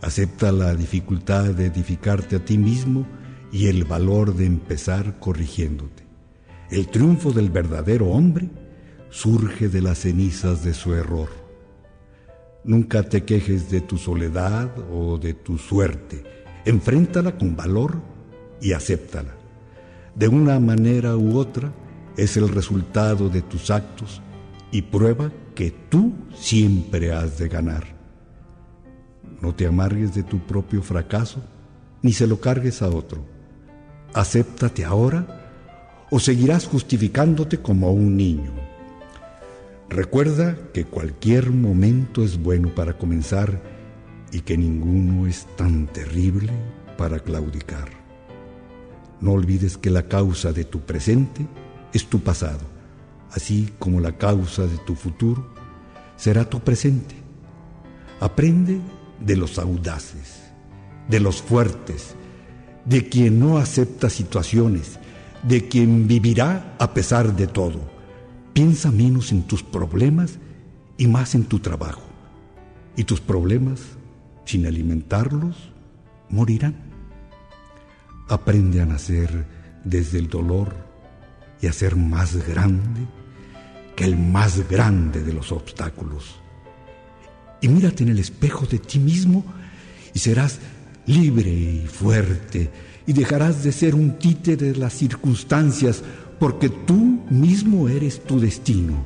Acepta 0.01 0.51
la 0.51 0.75
dificultad 0.75 1.45
de 1.45 1.67
edificarte 1.67 2.35
a 2.35 2.43
ti 2.43 2.57
mismo 2.57 3.07
y 3.49 3.67
el 3.67 3.85
valor 3.85 4.35
de 4.35 4.45
empezar 4.45 5.19
corrigiéndote. 5.19 6.03
El 6.69 6.89
triunfo 6.89 7.31
del 7.31 7.49
verdadero 7.49 8.07
hombre 8.07 8.49
surge 9.09 9.69
de 9.69 9.81
las 9.81 9.99
cenizas 9.99 10.65
de 10.65 10.73
su 10.73 10.95
error. 10.95 11.29
Nunca 12.65 13.03
te 13.03 13.23
quejes 13.23 13.71
de 13.71 13.79
tu 13.79 13.97
soledad 13.97 14.69
o 14.91 15.17
de 15.17 15.33
tu 15.33 15.57
suerte. 15.57 16.25
Enfréntala 16.65 17.37
con 17.37 17.55
valor 17.55 18.01
y 18.61 18.73
acéptala 18.73 19.36
de 20.17 20.27
una 20.27 20.59
manera 20.59 21.15
u 21.15 21.37
otra, 21.37 21.71
es 22.17 22.37
el 22.37 22.49
resultado 22.49 23.29
de 23.29 23.43
tus 23.43 23.69
actos 23.69 24.21
y 24.71 24.81
prueba 24.81 25.31
que 25.53 25.69
tú 25.69 26.13
siempre 26.35 27.13
has 27.13 27.37
de 27.37 27.47
ganar. 27.47 27.95
No 29.41 29.53
te 29.53 29.67
amargues 29.67 30.15
de 30.15 30.23
tu 30.23 30.39
propio 30.39 30.81
fracaso, 30.81 31.43
ni 32.01 32.13
se 32.13 32.25
lo 32.25 32.41
cargues 32.41 32.81
a 32.81 32.89
otro. 32.89 33.23
Acéptate 34.15 34.83
ahora 34.83 36.07
o 36.09 36.19
seguirás 36.19 36.65
justificándote 36.65 37.59
como 37.59 37.91
un 37.91 38.17
niño. 38.17 38.53
Recuerda 39.87 40.57
que 40.73 40.85
cualquier 40.85 41.51
momento 41.51 42.23
es 42.23 42.41
bueno 42.41 42.73
para 42.73 42.97
comenzar 42.97 43.61
y 44.31 44.41
que 44.41 44.57
ninguno 44.57 45.27
es 45.27 45.45
tan 45.55 45.85
terrible 45.85 46.51
para 46.97 47.19
claudicar. 47.19 47.96
No 49.21 49.31
olvides 49.31 49.77
que 49.77 49.89
la 49.89 50.07
causa 50.07 50.51
de 50.53 50.63
tu 50.63 50.81
presente 50.81 51.45
es 51.93 52.05
tu 52.07 52.19
pasado, 52.19 52.65
así 53.31 53.69
como 53.79 53.99
la 53.99 54.17
causa 54.17 54.67
de 54.67 54.77
tu 54.79 54.95
futuro 54.95 55.47
será 56.15 56.49
tu 56.49 56.59
presente. 56.59 57.15
Aprende 58.19 58.79
de 59.19 59.35
los 59.35 59.57
audaces, 59.59 60.51
de 61.07 61.19
los 61.19 61.41
fuertes, 61.41 62.15
de 62.85 63.09
quien 63.09 63.39
no 63.39 63.57
acepta 63.57 64.09
situaciones, 64.09 64.99
de 65.43 65.67
quien 65.67 66.07
vivirá 66.07 66.75
a 66.79 66.93
pesar 66.93 67.35
de 67.35 67.47
todo. 67.47 67.79
Piensa 68.53 68.91
menos 68.91 69.31
en 69.31 69.43
tus 69.43 69.63
problemas 69.63 70.39
y 70.97 71.07
más 71.07 71.35
en 71.35 71.45
tu 71.45 71.59
trabajo. 71.59 72.01
Y 72.95 73.03
tus 73.03 73.21
problemas, 73.21 73.81
sin 74.45 74.65
alimentarlos, 74.65 75.71
morirán. 76.29 76.86
Aprende 78.29 78.81
a 78.81 78.85
nacer 78.85 79.45
desde 79.83 80.19
el 80.19 80.27
dolor 80.27 80.75
y 81.61 81.67
a 81.67 81.73
ser 81.73 81.95
más 81.95 82.35
grande 82.47 83.07
que 83.95 84.05
el 84.05 84.15
más 84.15 84.69
grande 84.69 85.23
de 85.23 85.33
los 85.33 85.51
obstáculos. 85.51 86.35
Y 87.61 87.67
mírate 87.67 88.03
en 88.03 88.09
el 88.09 88.19
espejo 88.19 88.65
de 88.67 88.77
ti 88.77 88.99
mismo 88.99 89.43
y 90.13 90.19
serás 90.19 90.59
libre 91.07 91.49
y 91.49 91.87
fuerte 91.87 92.69
y 93.07 93.13
dejarás 93.13 93.63
de 93.63 93.71
ser 93.71 93.95
un 93.95 94.19
títere 94.19 94.73
de 94.73 94.75
las 94.75 94.93
circunstancias 94.93 96.03
porque 96.39 96.69
tú 96.69 97.23
mismo 97.29 97.89
eres 97.89 98.23
tu 98.23 98.39
destino. 98.39 99.03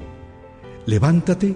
Levántate 0.85 1.55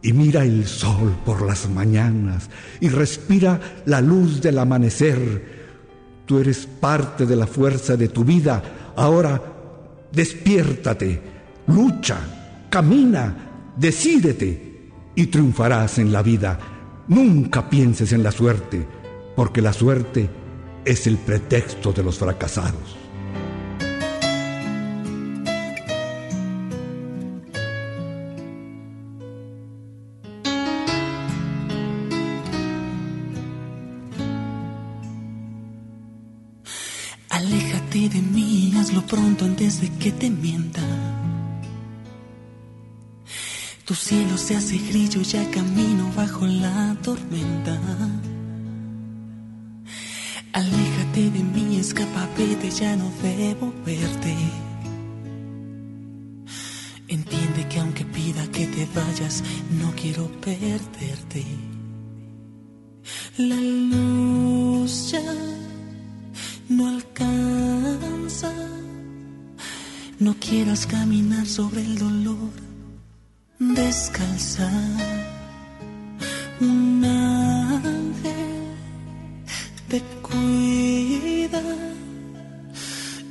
y 0.00 0.12
mira 0.12 0.44
el 0.44 0.66
sol 0.66 1.14
por 1.26 1.42
las 1.42 1.68
mañanas 1.68 2.48
y 2.80 2.88
respira 2.88 3.60
la 3.84 4.00
luz 4.00 4.40
del 4.40 4.58
amanecer 4.58 5.53
Tú 6.26 6.38
eres 6.38 6.66
parte 6.66 7.26
de 7.26 7.36
la 7.36 7.46
fuerza 7.46 7.96
de 7.96 8.08
tu 8.08 8.24
vida. 8.24 8.62
Ahora 8.96 9.40
despiértate, 10.10 11.20
lucha, 11.66 12.18
camina, 12.70 13.72
decídete 13.76 14.90
y 15.14 15.26
triunfarás 15.26 15.98
en 15.98 16.12
la 16.12 16.22
vida. 16.22 16.58
Nunca 17.08 17.68
pienses 17.68 18.12
en 18.12 18.22
la 18.22 18.32
suerte, 18.32 18.86
porque 19.36 19.60
la 19.60 19.72
suerte 19.72 20.30
es 20.84 21.06
el 21.06 21.18
pretexto 21.18 21.92
de 21.92 22.02
los 22.02 22.18
fracasados. 22.18 22.93
Que 40.04 40.12
te 40.12 40.28
mienta. 40.28 40.82
Tu 43.86 43.94
cielo 43.94 44.36
se 44.36 44.54
hace 44.54 44.76
grillo, 44.76 45.22
ya 45.22 45.50
camino 45.50 46.12
bajo 46.14 46.46
la 46.46 46.94
tormenta. 47.02 47.80
Aléjate 50.52 51.30
de 51.30 51.42
mí, 51.42 51.78
escapa, 51.78 52.28
vete, 52.36 52.70
ya 52.70 52.94
no 52.96 53.10
debo 53.22 53.72
verte. 53.86 54.36
Entiende 57.08 57.66
que 57.70 57.80
aunque 57.80 58.04
pida 58.04 58.46
que 58.48 58.66
te 58.66 58.86
vayas, 58.94 59.42
no 59.80 59.90
quiero 59.92 60.30
perderte. 60.42 61.46
La 63.38 63.56
luz 63.56 65.12
ya 65.12 65.34
no 66.68 66.88
alcanza 66.88 68.52
no 70.24 70.34
quieras 70.40 70.86
caminar 70.86 71.44
sobre 71.44 71.82
el 71.82 71.98
dolor, 71.98 72.50
descalza. 73.58 74.70
Un 76.62 77.04
ángel 77.04 78.64
te 79.86 80.00
cuida 80.22 81.62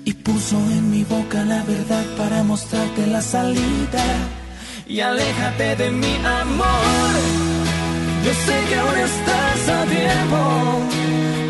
y 0.06 0.14
puso 0.14 0.56
en 0.56 0.92
mi 0.92 1.04
boca 1.04 1.44
la 1.44 1.64
verdad 1.64 2.06
para 2.16 2.44
mostrarte 2.44 3.08
la 3.08 3.24
salida. 3.24 4.06
Y 4.88 5.00
aléjate 5.00 5.76
de 5.76 5.90
mi 5.90 6.16
amor. 6.44 7.14
Yo 8.24 8.34
sé 8.46 8.56
que 8.70 8.76
aún 8.76 8.98
estás 9.10 9.62
a 9.78 9.84
tiempo. 9.98 10.40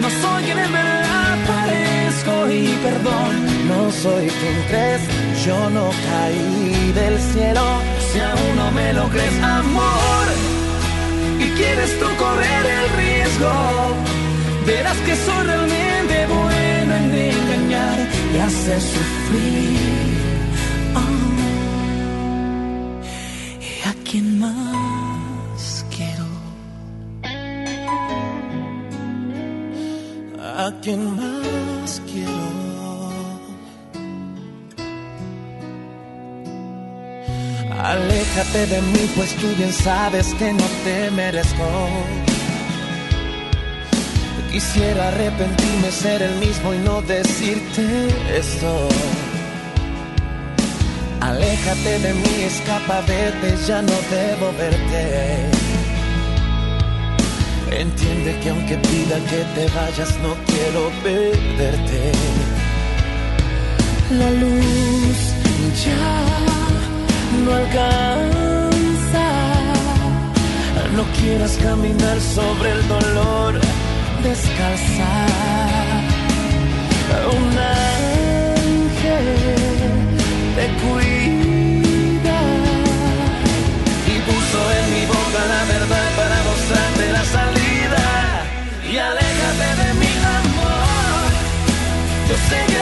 No 0.04 0.10
soy 0.22 0.44
quien 0.46 0.58
me 0.58 0.70
verdad 0.70 1.38
parezco 1.46 2.50
y 2.50 2.68
perdón 2.82 3.53
no 3.68 3.92
soy 3.92 4.28
quien 4.28 4.64
crees, 4.68 5.02
yo 5.46 5.70
no 5.70 5.90
caí 5.90 6.92
del 6.94 7.18
cielo. 7.20 7.62
Si 8.12 8.20
aún 8.20 8.56
no 8.56 8.72
me 8.72 8.94
lo 8.94 9.08
crees, 9.10 9.42
amor, 9.42 10.26
y 11.40 11.50
quieres 11.58 12.00
tú 12.00 12.06
correr 12.18 12.66
el 12.66 12.90
riesgo, 12.98 13.52
verás 14.66 14.98
que 15.06 15.16
soy 15.16 15.46
realmente 15.46 16.28
bueno 16.28 16.96
en 16.96 17.14
engañar 17.16 18.00
y 18.34 18.38
hacer 18.38 18.82
sufrir. 18.82 20.18
Oh. 20.96 21.22
¿Y 23.62 23.88
a 23.88 23.94
quién 24.04 24.40
más 24.40 25.86
quiero? 25.96 26.28
¿A 30.58 30.72
quién 30.82 31.16
más 31.16 31.73
Aléjate 37.94 38.66
de 38.66 38.82
mí, 38.82 39.08
pues 39.16 39.36
tú 39.36 39.48
bien 39.56 39.72
sabes 39.72 40.34
que 40.40 40.52
no 40.52 40.66
te 40.84 41.12
merezco. 41.12 41.68
Quisiera 44.52 45.10
arrepentirme, 45.10 45.92
ser 45.92 46.24
el 46.24 46.36
mismo 46.38 46.74
y 46.74 46.80
no 46.80 47.04
decirte 47.04 48.08
esto. 48.36 48.90
Aléjate 51.22 52.00
de 52.00 52.14
mí, 52.16 52.36
escapa, 52.52 53.02
vete, 53.02 53.56
ya 53.68 53.84
no 53.84 53.98
debo 54.10 54.48
verte. 54.58 55.04
Entiende 57.80 58.40
que 58.42 58.50
aunque 58.50 58.76
pida 58.78 59.18
que 59.30 59.42
te 59.56 59.66
vayas, 59.76 60.18
no 60.26 60.34
quiero 60.48 60.82
perderte. 61.04 62.12
La 64.20 64.32
luz 64.32 65.18
ya 65.86 66.73
no 67.46 67.54
alcanza. 67.54 69.28
No 70.96 71.04
quieras 71.20 71.58
caminar 71.62 72.20
sobre 72.20 72.72
el 72.72 72.88
dolor 72.88 73.54
descalza. 74.24 75.12
Un 77.38 77.58
ángel 77.58 79.28
te 80.58 80.66
cuida 80.82 82.40
y 84.08 84.16
puso 84.28 84.60
en 84.78 84.86
mi 84.94 85.04
boca 85.06 85.42
la 85.54 85.62
verdad 85.74 86.08
para 86.20 86.38
mostrarte 86.50 87.06
la 87.12 87.24
salida. 87.36 88.04
Y 88.92 88.98
aléjate 88.98 89.70
de 89.82 89.90
mi 90.02 90.14
amor. 90.40 91.30
Yo 92.30 92.36
sé 92.50 92.73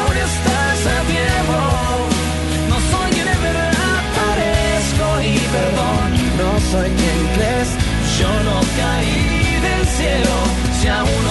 soy 6.72 6.90
crees. 7.36 7.70
Yo 8.18 8.32
no 8.48 8.58
caí 8.80 9.60
del 9.66 9.86
cielo. 9.98 10.36
Si 10.80 10.88
aún 10.88 11.24
no 11.28 11.31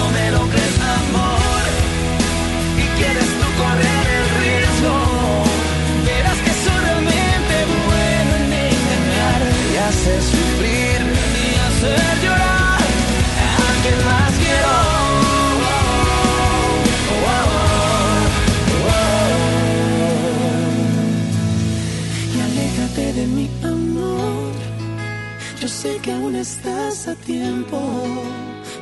estás 27.11 27.17
a 27.17 27.25
tiempo. 27.25 27.79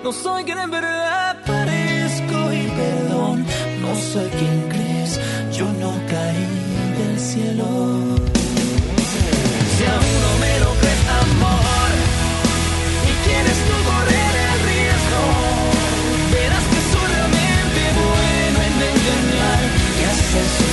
No 0.04 0.12
soy 0.12 0.44
quien 0.44 0.60
en 0.60 0.72
verdad 0.72 1.38
parezco 1.46 2.54
y 2.54 2.68
perdón. 2.80 3.46
No 3.82 3.96
soy 3.96 4.30
quien 4.30 4.70
crees. 4.70 5.20
Yo 5.52 5.65
no 5.65 5.92
caí 6.10 6.48
del 6.98 7.20
cielo. 7.20 7.65
Si 9.76 9.86
aún 9.86 10.15
no 10.26 10.32
me 10.44 10.60
lo 10.60 10.72
crees, 10.82 11.04
amor, 11.22 11.92
y 13.10 13.13
quieres 13.26 13.58
tú 13.68 13.76
correr 13.89 14.34
el 14.48 14.60
riesgo, 14.70 15.24
verás 16.34 16.65
que 16.72 16.82
soy 16.92 17.08
realmente 17.13 17.82
bueno 18.00 18.58
en 18.68 18.74
engañar 18.92 19.62
y 20.00 20.04
hacer 20.12 20.69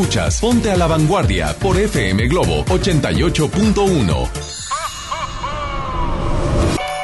Escuchas 0.00 0.40
Ponte 0.40 0.70
a 0.70 0.76
la 0.78 0.86
Vanguardia 0.86 1.54
por 1.58 1.78
FM 1.78 2.26
Globo 2.26 2.64
88.1. 2.64 4.30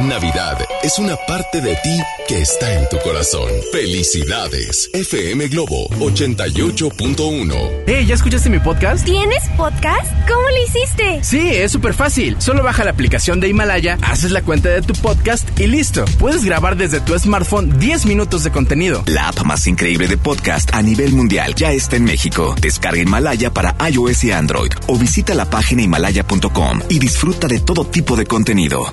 Navidad 0.01 0.66
es 0.87 1.01
una 1.01 1.17
parte 1.17 1.61
de 1.61 1.75
ti 1.83 2.01
que 2.29 2.43
está 2.43 2.79
en 2.79 2.89
tu 2.89 2.97
corazón. 3.01 3.51
Felicidades. 3.73 4.89
FM 4.93 5.49
Globo 5.49 5.89
88.1. 5.99 7.83
Hey, 7.89 8.07
¿ya 8.07 8.15
escuchaste 8.15 8.49
mi 8.51 8.61
podcast? 8.61 9.05
¿Tienes 9.05 9.43
podcast? 9.57 10.09
¿Cómo 10.29 10.49
lo 10.49 10.63
hiciste? 10.65 11.25
Sí, 11.25 11.49
es 11.49 11.73
súper 11.73 11.93
fácil. 11.93 12.37
Solo 12.39 12.63
baja 12.63 12.85
la 12.85 12.93
aplicación 12.93 13.41
de 13.41 13.49
Himalaya, 13.49 13.99
haces 14.01 14.31
la 14.31 14.43
cuenta 14.43 14.69
de 14.69 14.81
tu 14.83 14.95
podcast 14.95 15.59
y 15.59 15.67
listo. 15.67 16.05
Puedes 16.21 16.45
grabar 16.45 16.77
desde 16.77 17.01
tu 17.01 17.19
smartphone 17.19 17.81
10 17.81 18.07
minutos 18.07 18.45
de 18.45 18.53
contenido. 18.53 19.03
La 19.07 19.27
app 19.27 19.43
más 19.43 19.67
increíble 19.67 20.07
de 20.07 20.19
podcast 20.19 20.73
a 20.73 20.83
nivel 20.83 21.11
mundial 21.15 21.57
ya 21.57 21.73
está 21.73 21.97
en 21.97 22.05
México. 22.05 22.55
Descarga 22.61 23.03
Himalaya 23.03 23.53
para 23.53 23.75
iOS 23.91 24.23
y 24.23 24.31
Android 24.31 24.71
o 24.87 24.97
visita 24.97 25.35
la 25.35 25.51
página 25.51 25.83
himalaya.com 25.83 26.83
y 26.89 27.01
disfruta 27.01 27.49
de 27.49 27.59
todo 27.59 27.85
tipo 27.87 28.15
de 28.15 28.27
contenido. 28.27 28.93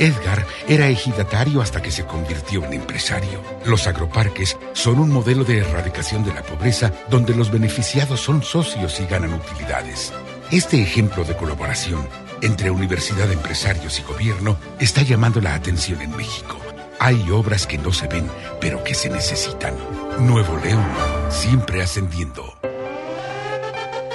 Edgar 0.00 0.46
era 0.66 0.88
ejidatario 0.88 1.60
hasta 1.60 1.82
que 1.82 1.90
se 1.90 2.06
convirtió 2.06 2.64
en 2.64 2.72
empresario. 2.72 3.42
Los 3.66 3.86
agroparques 3.86 4.56
son 4.72 4.98
un 4.98 5.10
modelo 5.10 5.44
de 5.44 5.58
erradicación 5.58 6.24
de 6.24 6.32
la 6.32 6.42
pobreza 6.42 6.90
donde 7.10 7.34
los 7.34 7.50
beneficiados 7.50 8.20
son 8.20 8.42
socios 8.42 8.98
y 8.98 9.04
ganan 9.04 9.34
utilidades. 9.34 10.12
Este 10.50 10.80
ejemplo 10.80 11.22
de 11.24 11.36
colaboración 11.36 12.08
entre 12.40 12.70
universidad, 12.70 13.30
empresarios 13.30 13.98
y 14.00 14.02
gobierno 14.02 14.56
está 14.78 15.02
llamando 15.02 15.42
la 15.42 15.54
atención 15.54 16.00
en 16.00 16.16
México. 16.16 16.56
Hay 16.98 17.30
obras 17.30 17.66
que 17.66 17.76
no 17.76 17.92
se 17.92 18.06
ven, 18.06 18.26
pero 18.58 18.82
que 18.82 18.94
se 18.94 19.10
necesitan. 19.10 19.74
Nuevo 20.18 20.56
León, 20.64 20.86
siempre 21.28 21.82
ascendiendo. 21.82 22.54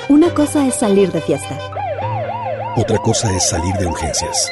Una 0.10 0.34
cosa 0.34 0.68
es 0.68 0.76
salir 0.76 1.12
de 1.12 1.22
fiesta. 1.22 1.60
Otra 2.76 2.98
cosa 2.98 3.32
es 3.36 3.48
salir 3.48 3.74
de 3.76 3.86
urgencias. 3.86 4.52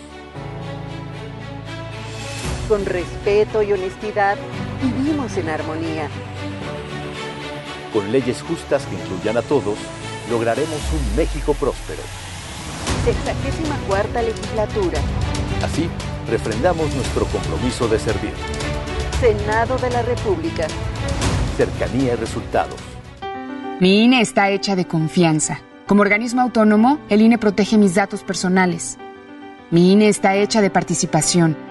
Con 2.71 2.85
respeto 2.85 3.61
y 3.61 3.73
honestidad, 3.73 4.37
vivimos 4.81 5.35
en 5.35 5.49
armonía. 5.49 6.07
Con 7.91 8.13
leyes 8.13 8.41
justas 8.41 8.85
que 8.85 8.95
incluyan 8.95 9.35
a 9.35 9.41
todos, 9.41 9.77
lograremos 10.29 10.79
un 10.93 11.17
México 11.17 11.53
próspero. 11.53 11.99
Sexagésima 13.03 13.75
cuarta 13.89 14.21
legislatura. 14.21 14.99
Así, 15.61 15.89
refrendamos 16.29 16.95
nuestro 16.95 17.25
compromiso 17.25 17.89
de 17.89 17.99
servir. 17.99 18.31
Senado 19.19 19.77
de 19.77 19.89
la 19.89 20.03
República. 20.03 20.65
Cercanía 21.57 22.13
y 22.13 22.15
resultados. 22.15 22.79
Mi 23.81 24.05
INE 24.05 24.21
está 24.21 24.49
hecha 24.49 24.77
de 24.77 24.87
confianza. 24.87 25.59
Como 25.87 26.03
organismo 26.03 26.41
autónomo, 26.41 26.99
el 27.09 27.21
INE 27.21 27.37
protege 27.37 27.77
mis 27.77 27.95
datos 27.95 28.23
personales. 28.23 28.97
Mi 29.71 29.91
INE 29.91 30.07
está 30.07 30.37
hecha 30.37 30.61
de 30.61 30.69
participación. 30.69 31.70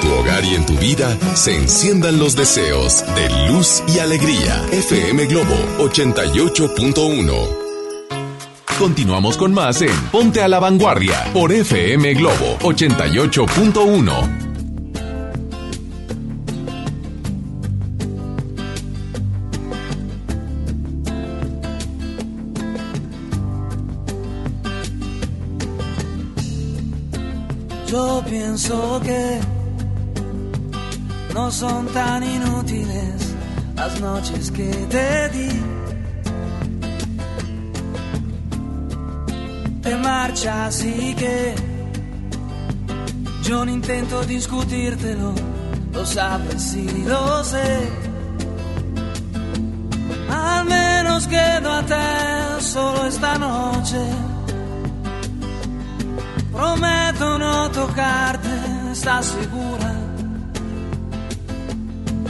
Tu 0.00 0.12
hogar 0.12 0.44
y 0.44 0.54
en 0.54 0.64
tu 0.64 0.74
vida 0.74 1.16
se 1.34 1.54
enciendan 1.56 2.18
los 2.18 2.34
deseos 2.34 3.04
de 3.14 3.48
luz 3.48 3.82
y 3.88 3.98
alegría. 3.98 4.64
FM 4.72 5.26
Globo 5.26 5.54
88.1. 5.78 7.60
Continuamos 8.78 9.36
con 9.36 9.52
más 9.52 9.82
en 9.82 9.94
Ponte 10.10 10.42
a 10.42 10.48
la 10.48 10.58
Vanguardia 10.58 11.30
por 11.34 11.52
FM 11.52 12.14
Globo 12.14 12.58
88.1. 12.60 14.50
Yo 27.86 28.22
pienso 28.26 29.00
que 29.04 29.59
no 31.34 31.50
son 31.50 31.86
tan 31.88 32.22
inútiles 32.22 33.34
las 33.74 34.00
noches 34.00 34.50
que 34.50 34.70
te 34.88 35.28
di. 35.30 35.62
Te 39.82 39.96
marchas 39.96 40.84
y 40.84 41.14
que 41.14 41.54
yo 43.42 43.64
no 43.64 43.70
intento 43.70 44.22
discutírtelo, 44.22 45.34
lo 45.92 46.06
sabes 46.06 46.74
y 46.74 47.04
lo 47.04 47.44
sé. 47.44 47.88
Al 50.30 50.64
menos 50.66 51.26
quedo 51.26 51.70
a 51.72 51.82
te 51.82 52.62
solo 52.62 53.06
esta 53.06 53.38
noche. 53.38 53.98
Prometo 56.52 57.38
no 57.38 57.70
tocarte, 57.70 58.48
¿estás 58.92 59.26
segura? 59.26 59.99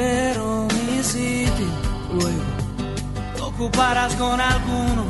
Pero 0.00 0.66
mi 0.76 1.02
sitio 1.02 1.66
luego 2.10 2.50
lo 3.38 3.48
ocuparás 3.48 4.14
con 4.14 4.40
alguno, 4.40 5.04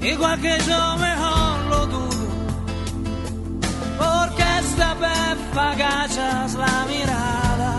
igual 0.00 0.40
que 0.40 0.56
yo 0.68 0.96
mejor 0.98 1.58
lo 1.72 1.86
dudo. 1.86 2.26
Porque 3.98 4.44
esta 4.60 4.94
vez 4.94 5.38
agachas 5.56 6.54
la 6.54 6.86
mirada, 6.92 7.72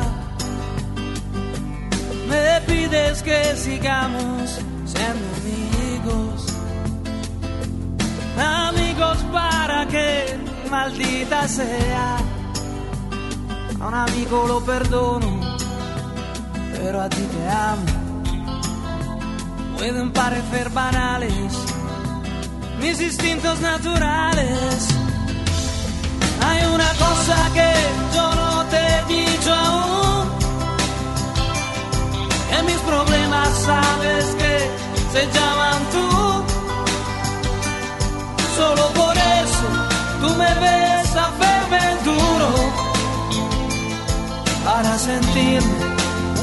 me 2.28 2.62
pides 2.68 3.24
que 3.24 3.56
sigamos 3.56 4.60
siendo 4.86 5.26
amigos 5.38 6.54
amigos 8.68 9.18
para 9.32 9.88
que 9.88 10.38
maldita 10.70 11.48
sea. 11.48 12.18
A 13.80 13.88
un 13.88 13.94
amigo 13.94 14.46
lo 14.48 14.60
perdono, 14.62 15.43
pero 16.84 17.02
a 17.02 17.10
ti 17.10 17.22
te 17.22 17.50
amo. 17.50 17.86
Pueden 19.78 20.12
parecer 20.12 20.70
banales 20.70 21.54
mis 22.82 23.00
instintos 23.00 23.60
naturales. 23.62 24.88
Hay 26.46 26.66
una 26.76 26.92
cosa 27.06 27.36
que 27.54 27.72
yo 28.16 28.36
no 28.36 28.66
te 28.72 28.78
he 28.78 29.00
dicho 29.16 29.54
aún. 29.54 30.28
En 32.58 32.66
mis 32.66 32.82
problemas 32.92 33.50
sabes 33.70 34.26
que 34.42 34.54
se 35.14 35.24
llaman 35.36 35.80
tú 35.94 36.08
solo 38.58 38.84
por 39.00 39.16
eso 39.18 39.68
tú 40.22 40.30
me 40.42 40.54
ves 40.64 41.16
a 41.16 41.28
verme 41.44 41.84
duro 42.06 42.50
para 44.66 44.98
sentirme 44.98 45.93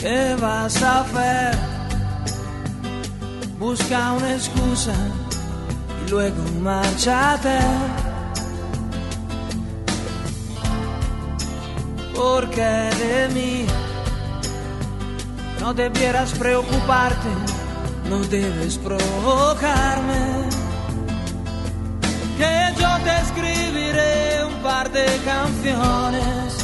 ¿Qué 0.00 0.34
vas 0.40 0.82
a 0.82 1.02
hacer? 1.02 1.58
Busca 3.58 4.12
una 4.12 4.32
excusa 4.32 4.94
y 6.06 6.10
luego 6.10 6.42
márchate. 6.62 7.58
Porque 12.14 12.62
de 12.62 13.28
mí 13.34 13.66
no 15.60 15.74
debieras 15.74 16.32
preocuparte, 16.32 17.28
no 18.08 18.20
debes 18.20 18.78
provocarme. 18.78 20.48
Que 22.38 22.80
yo 22.80 22.88
te 23.04 23.16
escribiré 23.18 24.44
un 24.46 24.62
par 24.62 24.90
de 24.90 25.04
canciones 25.26 26.59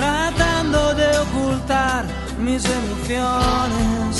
tratando 0.00 0.94
de 0.94 1.18
ocultar 1.18 2.04
mis 2.38 2.64
emociones, 2.64 4.12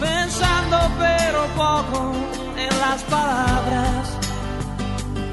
pensando 0.00 0.76
pero 0.98 1.40
poco 1.64 2.12
en 2.56 2.72
las 2.84 3.02
palabras. 3.14 4.02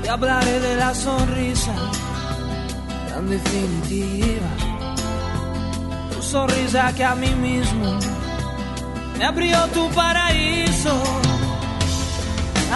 Y 0.04 0.08
hablaré 0.08 0.60
de 0.60 0.76
la 0.78 0.96
sonrisa 0.96 1.76
tan 3.10 3.30
definitiva, 3.30 4.52
tu 6.12 6.22
sonrisa 6.24 6.94
que 6.96 7.04
a 7.04 7.16
mí 7.16 7.32
mismo 7.50 8.00
me 9.18 9.26
abrió 9.26 9.58
tu 9.78 9.88
paraíso. 9.92 10.96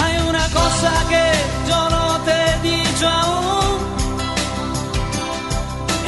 Hay 0.02 0.16
una 0.30 0.46
cosa 0.50 0.92
que 1.12 1.26
yo 1.68 1.90
no 1.90 2.20
te 2.26 2.36
he 2.46 2.56
dicho 2.72 3.08
aún 3.08 3.39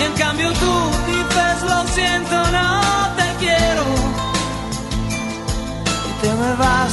Y 0.00 0.02
en 0.02 0.12
cambio 0.14 0.50
tú 0.52 0.72
dices 1.06 1.62
lo 1.62 1.86
siento, 1.88 2.36
no 2.52 2.80
te 3.18 3.28
quiero. 3.38 3.84
Y 6.08 6.12
te 6.22 6.34
me 6.34 6.54
vas 6.54 6.92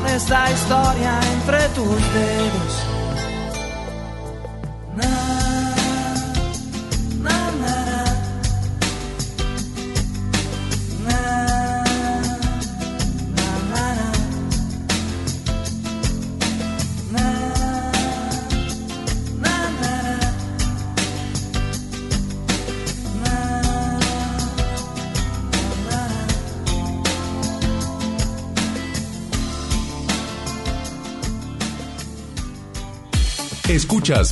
con 0.00 0.06
esta 0.16 0.50
historia 0.50 1.20
entre 1.34 1.68
tus 1.76 2.00
dedos. 2.14 2.51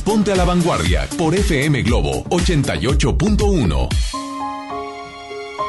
Ponte 0.03 0.33
a 0.33 0.35
la 0.35 0.43
Vanguardia 0.43 1.07
por 1.17 1.33
FM 1.33 1.81
Globo 1.83 2.25
88.1. 2.25 3.87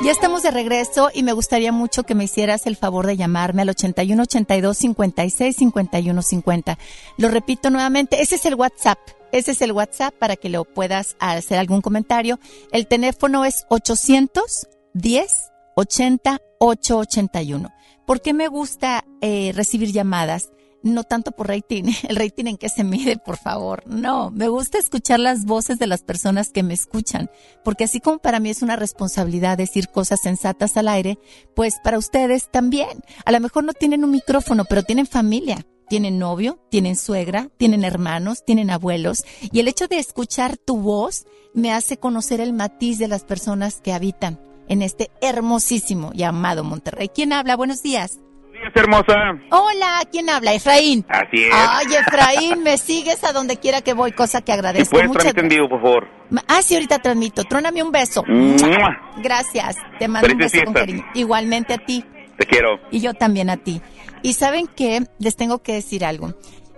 Ya 0.02 0.10
estamos 0.10 0.42
de 0.42 0.50
regreso 0.50 1.10
y 1.14 1.22
me 1.22 1.32
gustaría 1.32 1.70
mucho 1.70 2.02
que 2.02 2.16
me 2.16 2.24
hicieras 2.24 2.66
el 2.66 2.74
favor 2.74 3.06
de 3.06 3.16
llamarme 3.16 3.62
al 3.62 3.68
81 3.68 4.20
82 4.24 4.76
56 4.76 5.56
51 5.56 6.20
50. 6.20 6.78
Lo 7.16 7.28
repito 7.28 7.70
nuevamente, 7.70 8.20
ese 8.20 8.34
es 8.34 8.44
el 8.44 8.56
WhatsApp. 8.56 8.98
Ese 9.30 9.52
es 9.52 9.62
el 9.62 9.70
WhatsApp 9.70 10.12
para 10.18 10.34
que 10.34 10.48
lo 10.48 10.64
puedas 10.64 11.14
hacer 11.20 11.58
algún 11.58 11.80
comentario. 11.80 12.40
El 12.72 12.88
teléfono 12.88 13.44
es 13.44 13.66
810 13.68 15.52
80 15.76 16.40
881. 16.58 17.72
¿Por 18.04 18.20
qué 18.20 18.32
me 18.32 18.48
gusta 18.48 19.04
eh, 19.20 19.52
recibir 19.54 19.92
llamadas? 19.92 20.50
No 20.82 21.04
tanto 21.04 21.32
por 21.32 21.48
rating, 21.48 21.84
el 22.08 22.16
rating 22.16 22.46
en 22.46 22.56
que 22.56 22.68
se 22.68 22.84
mide, 22.84 23.16
por 23.16 23.36
favor. 23.36 23.84
No, 23.86 24.30
me 24.30 24.48
gusta 24.48 24.78
escuchar 24.78 25.20
las 25.20 25.44
voces 25.44 25.78
de 25.78 25.86
las 25.86 26.02
personas 26.02 26.50
que 26.50 26.62
me 26.62 26.74
escuchan, 26.74 27.30
porque 27.64 27.84
así 27.84 28.00
como 28.00 28.18
para 28.18 28.40
mí 28.40 28.50
es 28.50 28.62
una 28.62 28.76
responsabilidad 28.76 29.58
decir 29.58 29.88
cosas 29.88 30.20
sensatas 30.22 30.76
al 30.76 30.88
aire, 30.88 31.18
pues 31.54 31.76
para 31.82 31.98
ustedes 31.98 32.50
también. 32.50 33.02
A 33.24 33.32
lo 33.32 33.40
mejor 33.40 33.64
no 33.64 33.72
tienen 33.72 34.04
un 34.04 34.10
micrófono, 34.10 34.64
pero 34.64 34.82
tienen 34.82 35.06
familia. 35.06 35.66
Tienen 35.88 36.18
novio, 36.18 36.58
tienen 36.70 36.96
suegra, 36.96 37.50
tienen 37.58 37.84
hermanos, 37.84 38.46
tienen 38.46 38.70
abuelos. 38.70 39.24
Y 39.52 39.60
el 39.60 39.68
hecho 39.68 39.88
de 39.88 39.98
escuchar 39.98 40.56
tu 40.56 40.78
voz 40.78 41.26
me 41.52 41.70
hace 41.70 41.98
conocer 41.98 42.40
el 42.40 42.54
matiz 42.54 42.98
de 42.98 43.08
las 43.08 43.24
personas 43.24 43.82
que 43.82 43.92
habitan 43.92 44.40
en 44.68 44.80
este 44.80 45.10
hermosísimo 45.20 46.12
llamado 46.14 46.64
Monterrey. 46.64 47.10
¿Quién 47.10 47.34
habla? 47.34 47.56
Buenos 47.56 47.82
días. 47.82 48.20
Días, 48.62 48.72
hermosa. 48.74 49.14
Hola, 49.50 50.02
¿quién 50.10 50.30
habla? 50.30 50.54
Efraín. 50.54 51.04
Así 51.08 51.44
es. 51.44 51.50
Ay, 51.52 51.86
Efraín, 51.94 52.62
me 52.62 52.78
sigues 52.78 53.22
a 53.24 53.32
donde 53.32 53.56
quiera 53.58 53.82
que 53.82 53.94
voy, 53.94 54.12
cosa 54.12 54.40
que 54.40 54.52
Si 54.52 54.58
agradezco. 54.58 54.90
puedes, 54.92 55.08
Muchas 55.08 55.36
en 55.36 55.48
vivo, 55.48 55.68
por 55.68 55.82
favor. 55.82 56.08
Ah, 56.48 56.62
sí, 56.62 56.74
ahorita 56.74 57.00
transmito. 57.00 57.44
Tróname 57.44 57.82
un 57.82 57.92
beso. 57.92 58.24
¡Mua! 58.26 58.96
Gracias. 59.22 59.76
Te 59.98 60.08
mando 60.08 60.28
un 60.28 60.38
beso 60.38 60.58
con 60.64 60.74
cariño. 60.74 61.04
Igualmente 61.14 61.74
a 61.74 61.78
ti. 61.78 62.04
Te 62.38 62.46
quiero. 62.46 62.78
Y 62.90 63.00
yo 63.00 63.14
también 63.14 63.50
a 63.50 63.56
ti. 63.58 63.82
Y 64.22 64.34
saben 64.34 64.66
qué, 64.66 65.04
les 65.18 65.36
tengo 65.36 65.62
que 65.62 65.74
decir 65.74 66.04
algo. 66.04 66.34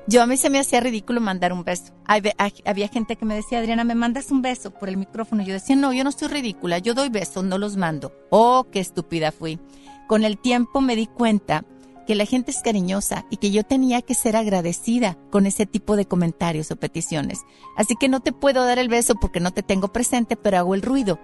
Yo 0.06 0.22
a 0.22 0.26
mí 0.26 0.36
se 0.36 0.50
me 0.50 0.58
hacía 0.58 0.80
ridículo 0.80 1.20
mandar 1.20 1.52
un 1.52 1.64
beso. 1.64 1.94
Había 2.06 2.88
gente 2.88 3.16
que 3.16 3.24
me 3.24 3.34
decía, 3.34 3.58
Adriana, 3.58 3.84
¿me 3.84 3.94
mandas 3.94 4.30
un 4.30 4.42
beso 4.42 4.70
por 4.70 4.88
el 4.88 4.98
micrófono? 4.98 5.42
Yo 5.42 5.54
decía, 5.54 5.76
no, 5.76 5.92
yo 5.94 6.04
no 6.04 6.10
estoy 6.10 6.28
ridícula, 6.28 6.78
yo 6.78 6.92
doy 6.92 7.08
besos, 7.08 7.44
no 7.44 7.56
los 7.56 7.76
mando. 7.76 8.12
Oh, 8.30 8.66
qué 8.70 8.80
estúpida 8.80 9.32
fui. 9.32 9.58
Con 10.06 10.24
el 10.24 10.36
tiempo 10.38 10.82
me 10.82 10.96
di 10.96 11.06
cuenta 11.06 11.64
que 12.04 12.14
la 12.14 12.24
gente 12.26 12.50
es 12.50 12.62
cariñosa 12.62 13.24
y 13.30 13.36
que 13.38 13.50
yo 13.50 13.64
tenía 13.64 14.02
que 14.02 14.14
ser 14.14 14.36
agradecida 14.36 15.16
con 15.30 15.46
ese 15.46 15.66
tipo 15.66 15.96
de 15.96 16.06
comentarios 16.06 16.70
o 16.70 16.76
peticiones. 16.76 17.40
Así 17.76 17.94
que 17.96 18.08
no 18.08 18.20
te 18.20 18.32
puedo 18.32 18.64
dar 18.64 18.78
el 18.78 18.88
beso 18.88 19.14
porque 19.14 19.40
no 19.40 19.52
te 19.52 19.62
tengo 19.62 19.88
presente, 19.88 20.36
pero 20.36 20.58
hago 20.58 20.74
el 20.74 20.82
ruido. 20.82 21.18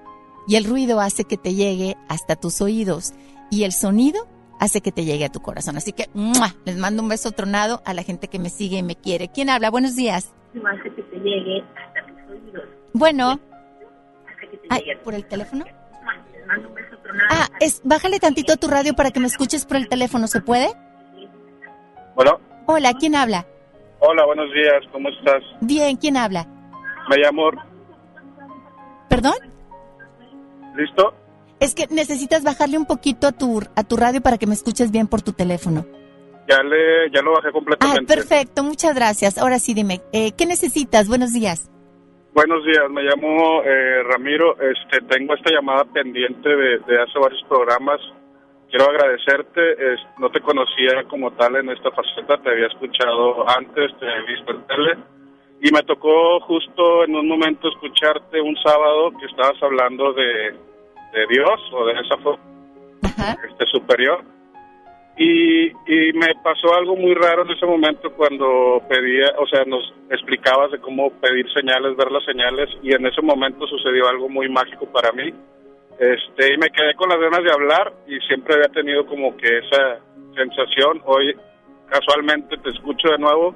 Y 0.49 0.57
el 0.57 0.65
ruido 0.65 1.01
hace 1.01 1.25
que 1.25 1.37
te 1.37 1.55
llegue 1.55 1.97
hasta 2.09 2.37
tus 2.37 2.61
oídos. 2.61 3.13
Y 3.51 3.65
el 3.65 3.73
sonido 3.73 4.27
hace 4.59 4.81
que 4.81 4.93
te 4.93 5.05
llegue 5.05 5.25
a 5.25 5.33
tu 5.33 5.41
corazón. 5.41 5.77
Así 5.77 5.93
que 5.93 6.09
¡mua! 6.15 6.55
les 6.65 6.77
mando 6.77 7.03
un 7.03 7.09
beso 7.09 7.31
tronado 7.33 7.83
a 7.85 7.95
la 7.95 8.03
gente 8.03 8.29
que 8.29 8.39
me 8.39 8.51
sigue 8.51 8.79
y 8.79 8.83
me 8.83 8.97
quiere. 8.97 9.29
¿Quién 9.29 9.51
habla? 9.51 9.71
Buenos 9.71 9.97
días. 9.97 10.33
hace 10.55 10.95
que 10.95 11.03
te 11.03 11.17
llegue 11.17 11.63
hasta 11.77 12.07
tus 12.07 12.31
oídos. 12.37 12.65
Bueno. 12.93 13.31
Hace 13.33 14.51
que 14.51 14.57
te 14.57 14.67
Ay, 14.71 14.81
llegue. 14.83 14.97
¿por 14.99 15.15
el 15.15 15.27
teléfono? 15.27 15.65
Mando 16.51 16.69
un 16.69 16.75
beso 16.75 16.97
tronado. 17.03 17.29
Ah, 17.31 17.49
es, 17.61 17.81
bájale 17.85 18.19
tantito 18.19 18.53
a 18.53 18.57
tu 18.57 18.67
radio 18.69 18.95
para 18.95 19.11
que 19.11 19.21
me 19.21 19.27
escuches 19.29 19.65
por 19.65 19.77
el 19.77 19.89
teléfono. 19.89 20.27
¿Se 20.27 20.41
puede? 20.41 20.69
Bueno, 22.17 22.41
Hola, 22.67 22.93
¿quién 22.95 23.15
habla? 23.17 23.47
hola, 24.01 24.25
buenos 24.27 24.47
días, 24.53 24.83
¿cómo 24.93 25.09
estás? 25.11 25.43
Bien, 25.61 25.97
¿quién 25.97 26.17
habla? 26.17 26.47
Me 27.09 27.17
llamo, 27.19 27.51
¿Perdón? 29.09 29.35
¿listo? 30.77 31.15
Es 31.61 31.75
que 31.75 31.87
necesitas 31.91 32.43
bajarle 32.43 32.79
un 32.79 32.87
poquito 32.87 33.27
a 33.27 33.33
tu, 33.33 33.61
a 33.77 33.85
tu 33.85 33.97
radio 33.97 34.21
para 34.23 34.39
que 34.39 34.47
me 34.47 34.55
escuches 34.55 34.91
bien 34.91 35.07
por 35.09 35.21
tu 35.23 35.33
teléfono. 35.33 35.85
Ya 36.49 36.63
le, 36.63 37.11
ya 37.15 37.21
lo 37.23 37.33
bajé 37.33 37.49
Ah, 37.49 37.53
completamente. 37.53 38.07
perfecto, 38.15 38.65
muchas 38.65 38.95
gracias. 38.95 39.37
Ahora 39.39 39.59
sí, 39.59 39.75
dime, 39.75 40.01
eh, 40.13 40.33
¿qué 40.33 40.47
necesitas? 40.47 41.07
Buenos 41.09 41.33
días. 41.33 41.70
Buenos 42.33 42.65
días, 42.65 42.89
me 42.91 43.03
llamo 43.03 43.63
eh, 43.65 44.03
Ramiro, 44.05 44.57
este, 44.61 45.01
tengo 45.09 45.35
esta 45.35 45.51
llamada 45.51 45.85
pendiente 45.85 46.49
de, 46.49 46.79
de 46.79 47.03
hace 47.03 47.19
varios 47.19 47.43
programas. 47.49 48.01
Quiero 48.71 48.89
agradecerte, 48.89 49.61
no 50.19 50.31
te 50.31 50.41
conocía 50.41 51.03
como 51.09 51.33
tal 51.33 51.57
en 51.57 51.71
esta 51.71 51.91
faceta, 51.91 52.41
te 52.41 52.51
había 52.51 52.69
escuchado 52.69 53.45
antes, 53.49 53.91
te 53.99 54.07
he 54.07 54.23
visto 54.33 54.53
en 54.53 54.67
tele. 54.69 54.97
Y 55.61 55.73
me 55.73 55.83
tocó 55.83 56.39
justo 56.41 57.03
en 57.05 57.17
un 57.17 57.27
momento 57.27 57.69
escucharte 57.69 58.41
un 58.41 58.57
sábado 58.65 59.11
que 59.19 59.27
estabas 59.27 59.61
hablando 59.61 60.13
de, 60.13 60.55
de 61.13 61.27
Dios 61.29 61.61
o 61.73 61.85
de 61.87 61.95
esa 61.95 62.17
forma 62.19 62.51
este 63.51 63.67
superior 63.67 64.25
Y, 65.23 65.71
me 66.15 66.35
pasó 66.43 66.75
algo 66.75 66.97
muy 66.97 67.13
raro 67.13 67.43
en 67.45 67.51
ese 67.51 67.67
momento 67.67 68.11
cuando 68.13 68.81
pedía, 68.89 69.27
o 69.39 69.47
sea, 69.47 69.65
nos 69.67 69.93
explicabas 70.09 70.71
de 70.71 70.81
cómo 70.81 71.11
pedir 71.21 71.47
señales, 71.53 71.95
ver 71.95 72.11
las 72.11 72.25
señales, 72.25 72.71
y 72.83 72.95
en 72.95 73.07
ese 73.07 73.21
momento 73.21 73.67
sucedió 73.67 74.09
algo 74.09 74.31
muy 74.31 74.49
mágico 74.49 74.87
para 74.91 75.13
mí. 75.13 75.31
Este, 75.99 76.55
y 76.55 76.57
me 76.57 76.71
quedé 76.71 76.95
con 76.95 77.11
las 77.11 77.21
ganas 77.21 77.45
de 77.45 77.53
hablar 77.53 77.93
y 78.07 78.19
siempre 78.21 78.55
había 78.55 78.69
tenido 78.69 79.05
como 79.05 79.37
que 79.37 79.59
esa 79.59 79.99
sensación. 80.35 81.03
Hoy 81.05 81.37
casualmente 81.91 82.57
te 82.57 82.71
escucho 82.71 83.11
de 83.11 83.19
nuevo 83.19 83.55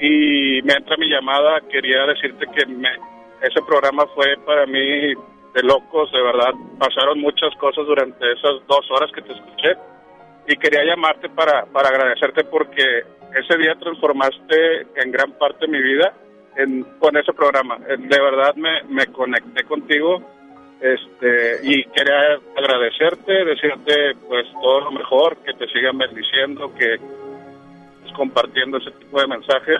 y 0.00 0.62
me 0.62 0.72
entra 0.72 0.96
mi 0.98 1.08
llamada. 1.08 1.62
Quería 1.68 2.06
decirte 2.06 2.46
que 2.54 2.64
me, 2.64 2.90
ese 3.42 3.60
programa 3.66 4.06
fue 4.14 4.36
para 4.46 4.64
mí 4.66 5.14
de 5.52 5.62
locos, 5.64 6.12
de 6.12 6.22
verdad. 6.22 6.54
Pasaron 6.78 7.18
muchas 7.18 7.52
cosas 7.56 7.84
durante 7.86 8.24
esas 8.32 8.64
dos 8.68 8.88
horas 8.92 9.10
que 9.10 9.22
te 9.22 9.32
escuché 9.32 9.74
y 10.46 10.56
quería 10.56 10.84
llamarte 10.84 11.28
para, 11.28 11.64
para 11.66 11.88
agradecerte 11.88 12.44
porque 12.44 12.82
ese 13.34 13.58
día 13.58 13.74
transformaste 13.78 14.86
en 14.96 15.10
gran 15.10 15.32
parte 15.32 15.66
mi 15.66 15.80
vida 15.82 16.12
en, 16.56 16.84
con 16.98 17.16
ese 17.16 17.32
programa. 17.32 17.78
Eh, 17.88 17.96
De 17.98 18.20
verdad 18.20 18.54
me, 18.54 18.82
me 18.84 19.06
conecté 19.06 19.64
contigo 19.64 20.22
este 20.80 21.60
y 21.62 21.84
quería 21.84 22.38
agradecerte, 22.56 23.44
decirte 23.44 24.14
pues 24.28 24.46
todo 24.62 24.80
lo 24.80 24.92
mejor, 24.92 25.36
que 25.38 25.52
te 25.54 25.66
sigan 25.68 25.98
bendiciendo, 25.98 26.72
que 26.74 26.96
compartiendo 28.14 28.78
ese 28.78 28.90
tipo 28.92 29.20
de 29.20 29.26
mensajes 29.26 29.78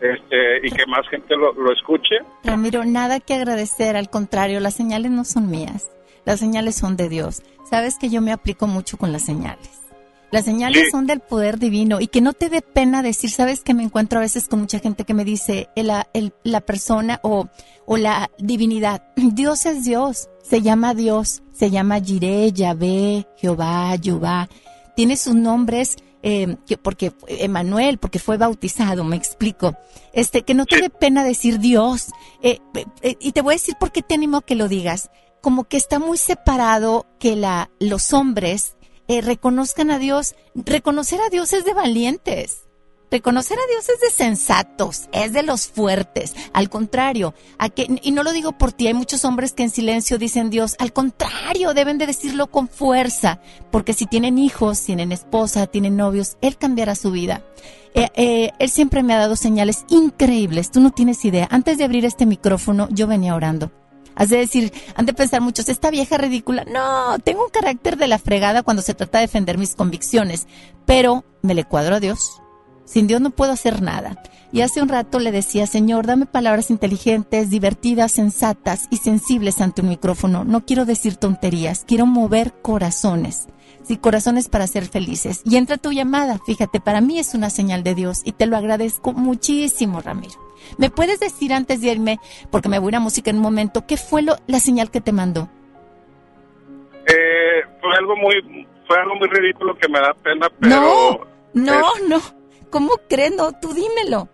este 0.00 0.66
y 0.66 0.70
que 0.70 0.86
más 0.86 1.08
gente 1.08 1.34
lo, 1.36 1.52
lo 1.52 1.72
escuche. 1.72 2.16
Ramiro, 2.44 2.84
nada 2.84 3.18
que 3.18 3.34
agradecer, 3.34 3.96
al 3.96 4.10
contrario, 4.10 4.60
las 4.60 4.74
señales 4.74 5.10
no 5.10 5.24
son 5.24 5.50
mías, 5.50 5.90
las 6.24 6.38
señales 6.38 6.76
son 6.76 6.96
de 6.96 7.08
Dios. 7.08 7.42
Sabes 7.68 7.98
que 7.98 8.08
yo 8.10 8.20
me 8.20 8.32
aplico 8.32 8.66
mucho 8.66 8.98
con 8.98 9.10
las 9.10 9.24
señales. 9.24 9.85
Las 10.32 10.44
señales 10.44 10.84
Sí. 10.86 10.90
son 10.90 11.06
del 11.06 11.20
poder 11.20 11.58
divino 11.58 12.00
y 12.00 12.08
que 12.08 12.20
no 12.20 12.32
te 12.32 12.48
dé 12.48 12.60
pena 12.62 13.02
decir, 13.02 13.30
sabes 13.30 13.60
que 13.62 13.74
me 13.74 13.82
encuentro 13.84 14.18
a 14.18 14.22
veces 14.22 14.48
con 14.48 14.60
mucha 14.60 14.78
gente 14.80 15.04
que 15.04 15.14
me 15.14 15.24
dice, 15.24 15.68
el- 15.76 15.86
la, 15.86 16.08
el- 16.14 16.34
la 16.42 16.60
persona 16.60 17.20
o, 17.22 17.46
o 17.86 17.96
la 17.96 18.30
divinidad, 18.38 19.02
Dios 19.16 19.66
es 19.66 19.84
Dios, 19.84 20.28
se 20.42 20.62
llama 20.62 20.94
Dios, 20.94 21.42
se 21.52 21.70
llama 21.70 22.00
Jireh, 22.00 22.52
Yahvé, 22.52 23.26
Jehová, 23.36 23.96
Jehová, 24.02 24.48
tiene 24.96 25.16
sus 25.16 25.34
nombres 25.34 25.96
eh, 26.22 26.56
que- 26.66 26.76
porque 26.76 27.12
Emanuel, 27.28 27.98
porque 27.98 28.18
fue 28.18 28.36
bautizado, 28.36 29.04
me 29.04 29.14
explico. 29.16 29.76
Este, 30.12 30.42
que 30.42 30.54
no 30.54 30.66
te 30.66 30.80
dé 30.80 30.90
pena 30.90 31.22
decir 31.22 31.60
Dios. 31.60 32.06
Eh, 32.42 32.58
eh, 32.74 32.84
eh, 33.02 33.16
y 33.20 33.30
te 33.32 33.42
voy 33.42 33.52
a 33.52 33.56
decir 33.58 33.76
por 33.78 33.92
qué 33.92 34.02
te 34.02 34.14
animo 34.16 34.38
a 34.38 34.42
que 34.42 34.56
lo 34.56 34.66
digas. 34.66 35.10
Como 35.40 35.64
que 35.64 35.76
está 35.76 36.00
muy 36.00 36.18
separado 36.18 37.06
que 37.20 37.36
la, 37.36 37.70
los 37.78 38.12
hombres 38.12 38.76
eh, 39.08 39.20
reconozcan 39.20 39.90
a 39.90 39.98
Dios. 39.98 40.34
Reconocer 40.54 41.20
a 41.20 41.30
Dios 41.30 41.52
es 41.52 41.64
de 41.64 41.74
valientes. 41.74 42.66
Reconocer 43.08 43.56
a 43.56 43.70
Dios 43.70 43.88
es 43.88 44.00
de 44.00 44.10
sensatos, 44.10 45.08
es 45.12 45.32
de 45.32 45.44
los 45.44 45.68
fuertes. 45.68 46.34
Al 46.52 46.68
contrario, 46.68 47.34
a 47.56 47.68
que, 47.68 47.86
y 48.02 48.10
no 48.10 48.24
lo 48.24 48.32
digo 48.32 48.58
por 48.58 48.72
ti, 48.72 48.88
hay 48.88 48.94
muchos 48.94 49.24
hombres 49.24 49.52
que 49.52 49.62
en 49.62 49.70
silencio 49.70 50.18
dicen 50.18 50.50
Dios. 50.50 50.74
Al 50.80 50.92
contrario, 50.92 51.72
deben 51.72 51.98
de 51.98 52.06
decirlo 52.06 52.48
con 52.48 52.68
fuerza, 52.68 53.40
porque 53.70 53.92
si 53.92 54.06
tienen 54.06 54.38
hijos, 54.38 54.82
tienen 54.82 55.12
esposa, 55.12 55.68
tienen 55.68 55.96
novios, 55.96 56.36
Él 56.40 56.58
cambiará 56.58 56.96
su 56.96 57.12
vida. 57.12 57.44
Eh, 57.94 58.10
eh, 58.14 58.50
él 58.58 58.68
siempre 58.68 59.02
me 59.02 59.14
ha 59.14 59.18
dado 59.18 59.36
señales 59.36 59.86
increíbles, 59.88 60.70
tú 60.70 60.80
no 60.80 60.90
tienes 60.90 61.24
idea. 61.24 61.48
Antes 61.50 61.78
de 61.78 61.84
abrir 61.84 62.04
este 62.04 62.26
micrófono, 62.26 62.88
yo 62.90 63.06
venía 63.06 63.34
orando. 63.34 63.70
Has 64.16 64.30
de 64.30 64.38
decir, 64.38 64.72
han 64.96 65.06
de 65.06 65.12
pensar 65.12 65.42
muchos, 65.42 65.68
esta 65.68 65.90
vieja 65.90 66.16
ridícula. 66.16 66.64
No, 66.64 67.18
tengo 67.18 67.44
un 67.44 67.50
carácter 67.50 67.96
de 67.98 68.08
la 68.08 68.18
fregada 68.18 68.62
cuando 68.62 68.82
se 68.82 68.94
trata 68.94 69.18
de 69.18 69.26
defender 69.26 69.58
mis 69.58 69.74
convicciones, 69.74 70.48
pero 70.86 71.24
me 71.42 71.54
le 71.54 71.64
cuadro 71.64 71.96
a 71.96 72.00
Dios. 72.00 72.40
Sin 72.86 73.06
Dios 73.06 73.20
no 73.20 73.30
puedo 73.30 73.52
hacer 73.52 73.82
nada. 73.82 74.22
Y 74.52 74.62
hace 74.62 74.80
un 74.80 74.88
rato 74.88 75.18
le 75.18 75.32
decía, 75.32 75.66
Señor, 75.66 76.06
dame 76.06 76.24
palabras 76.24 76.70
inteligentes, 76.70 77.50
divertidas, 77.50 78.12
sensatas 78.12 78.86
y 78.90 78.96
sensibles 78.98 79.60
ante 79.60 79.82
un 79.82 79.88
micrófono. 79.88 80.44
No 80.44 80.64
quiero 80.64 80.86
decir 80.86 81.16
tonterías, 81.16 81.84
quiero 81.86 82.06
mover 82.06 82.54
corazones. 82.62 83.48
Sí, 83.86 83.98
corazones 83.98 84.48
para 84.48 84.66
ser 84.66 84.86
felices. 84.86 85.42
Y 85.44 85.56
entra 85.56 85.76
tu 85.76 85.92
llamada, 85.92 86.38
fíjate, 86.44 86.80
para 86.80 87.00
mí 87.00 87.20
es 87.20 87.34
una 87.34 87.50
señal 87.50 87.84
de 87.84 87.94
Dios 87.94 88.22
y 88.24 88.32
te 88.32 88.46
lo 88.46 88.56
agradezco 88.56 89.12
muchísimo, 89.12 90.00
Ramiro. 90.00 90.34
¿Me 90.76 90.90
puedes 90.90 91.20
decir 91.20 91.52
antes 91.52 91.80
de 91.80 91.92
irme, 91.92 92.18
porque 92.50 92.68
me 92.68 92.80
voy 92.80 92.88
a 92.88 92.90
ir 92.90 92.96
a 92.96 93.00
música 93.00 93.30
en 93.30 93.36
un 93.36 93.42
momento, 93.42 93.86
qué 93.86 93.96
fue 93.96 94.22
lo, 94.22 94.36
la 94.48 94.58
señal 94.58 94.90
que 94.90 95.00
te 95.00 95.12
mandó? 95.12 95.48
Eh, 97.06 97.62
fue 97.80 97.96
algo 97.96 98.16
muy 98.16 98.66
fue 98.88 98.98
algo 98.98 99.14
muy 99.16 99.28
ridículo 99.28 99.76
que 99.76 99.88
me 99.88 100.00
da 100.00 100.14
pena, 100.14 100.48
pero 100.60 100.74
No, 100.74 101.20
no, 101.54 101.82
no. 102.08 102.20
¿Cómo 102.70 102.90
crees? 103.08 103.34
No, 103.36 103.52
tú 103.60 103.72
dímelo. 103.72 104.28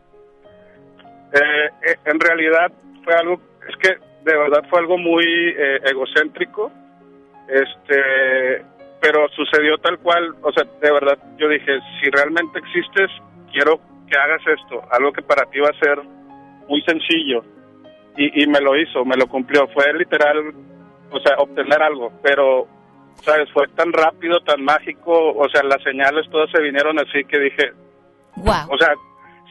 Eh, 1.33 1.69
eh, 1.89 1.97
en 2.05 2.21
realidad 2.21 2.73
fue 3.05 3.15
algo, 3.15 3.41
es 3.69 3.77
que 3.77 3.89
de 4.25 4.37
verdad 4.37 4.63
fue 4.71 4.81
algo 4.81 4.99
muy 4.99 5.25
eh, 5.25 5.81
egocéntrico, 5.85 6.71
este, 7.49 8.65
pero 9.03 9.29
sucedió 9.31 9.77
tal 9.79 9.99
cual, 9.99 10.33
o 10.43 10.53
sea, 10.53 10.63
de 10.63 10.93
verdad 10.93 11.19
yo 11.37 11.49
dije, 11.49 11.81
si 12.01 12.09
realmente 12.09 12.61
existes, 12.61 13.11
quiero 13.51 13.81
que 14.09 14.17
hagas 14.17 14.41
esto, 14.47 14.81
algo 14.93 15.13
que 15.13 15.23
para 15.23 15.45
ti 15.47 15.59
va 15.59 15.71
a 15.71 15.85
ser 15.85 16.01
muy 16.69 16.81
sencillo, 16.83 17.45
y, 18.17 18.45
y 18.45 18.47
me 18.47 18.61
lo 18.61 18.77
hizo, 18.77 19.05
me 19.05 19.17
lo 19.17 19.27
cumplió, 19.27 19.67
fue 19.75 19.93
literal, 19.95 20.55
o 21.11 21.19
sea, 21.19 21.37
obtener 21.39 21.83
algo, 21.83 22.13
pero, 22.23 22.69
sabes, 23.23 23.51
fue 23.51 23.67
tan 23.75 23.93
rápido, 23.93 24.39
tan 24.43 24.63
mágico, 24.63 25.35
o 25.35 25.49
sea, 25.49 25.65
las 25.65 25.83
señales 25.83 26.31
todas 26.31 26.49
se 26.53 26.63
vinieron 26.63 26.97
así 27.01 27.25
que 27.25 27.41
dije, 27.41 27.73
wow. 28.37 28.71
o 28.71 28.79
sea, 28.79 28.95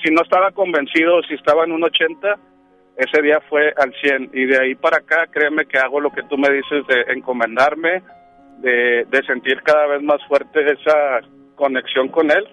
si 0.01 0.13
no 0.13 0.21
estaba 0.21 0.51
convencido, 0.51 1.21
si 1.23 1.33
estaba 1.33 1.65
en 1.65 1.73
un 1.73 1.83
80, 1.83 2.39
ese 2.97 3.21
día 3.21 3.39
fue 3.49 3.73
al 3.77 3.93
100. 4.01 4.31
Y 4.33 4.45
de 4.45 4.59
ahí 4.59 4.75
para 4.75 4.97
acá, 4.97 5.27
créeme 5.31 5.65
que 5.65 5.77
hago 5.77 5.99
lo 5.99 6.11
que 6.11 6.23
tú 6.23 6.37
me 6.37 6.49
dices 6.49 6.85
de 6.87 7.13
encomendarme, 7.13 8.01
de, 8.62 9.06
de 9.10 9.24
sentir 9.28 9.62
cada 9.63 9.88
vez 9.88 10.02
más 10.04 10.19
fuerte 10.28 10.60
esa 10.71 11.21
conexión 11.56 12.08
con 12.10 12.32
él. 12.32 12.47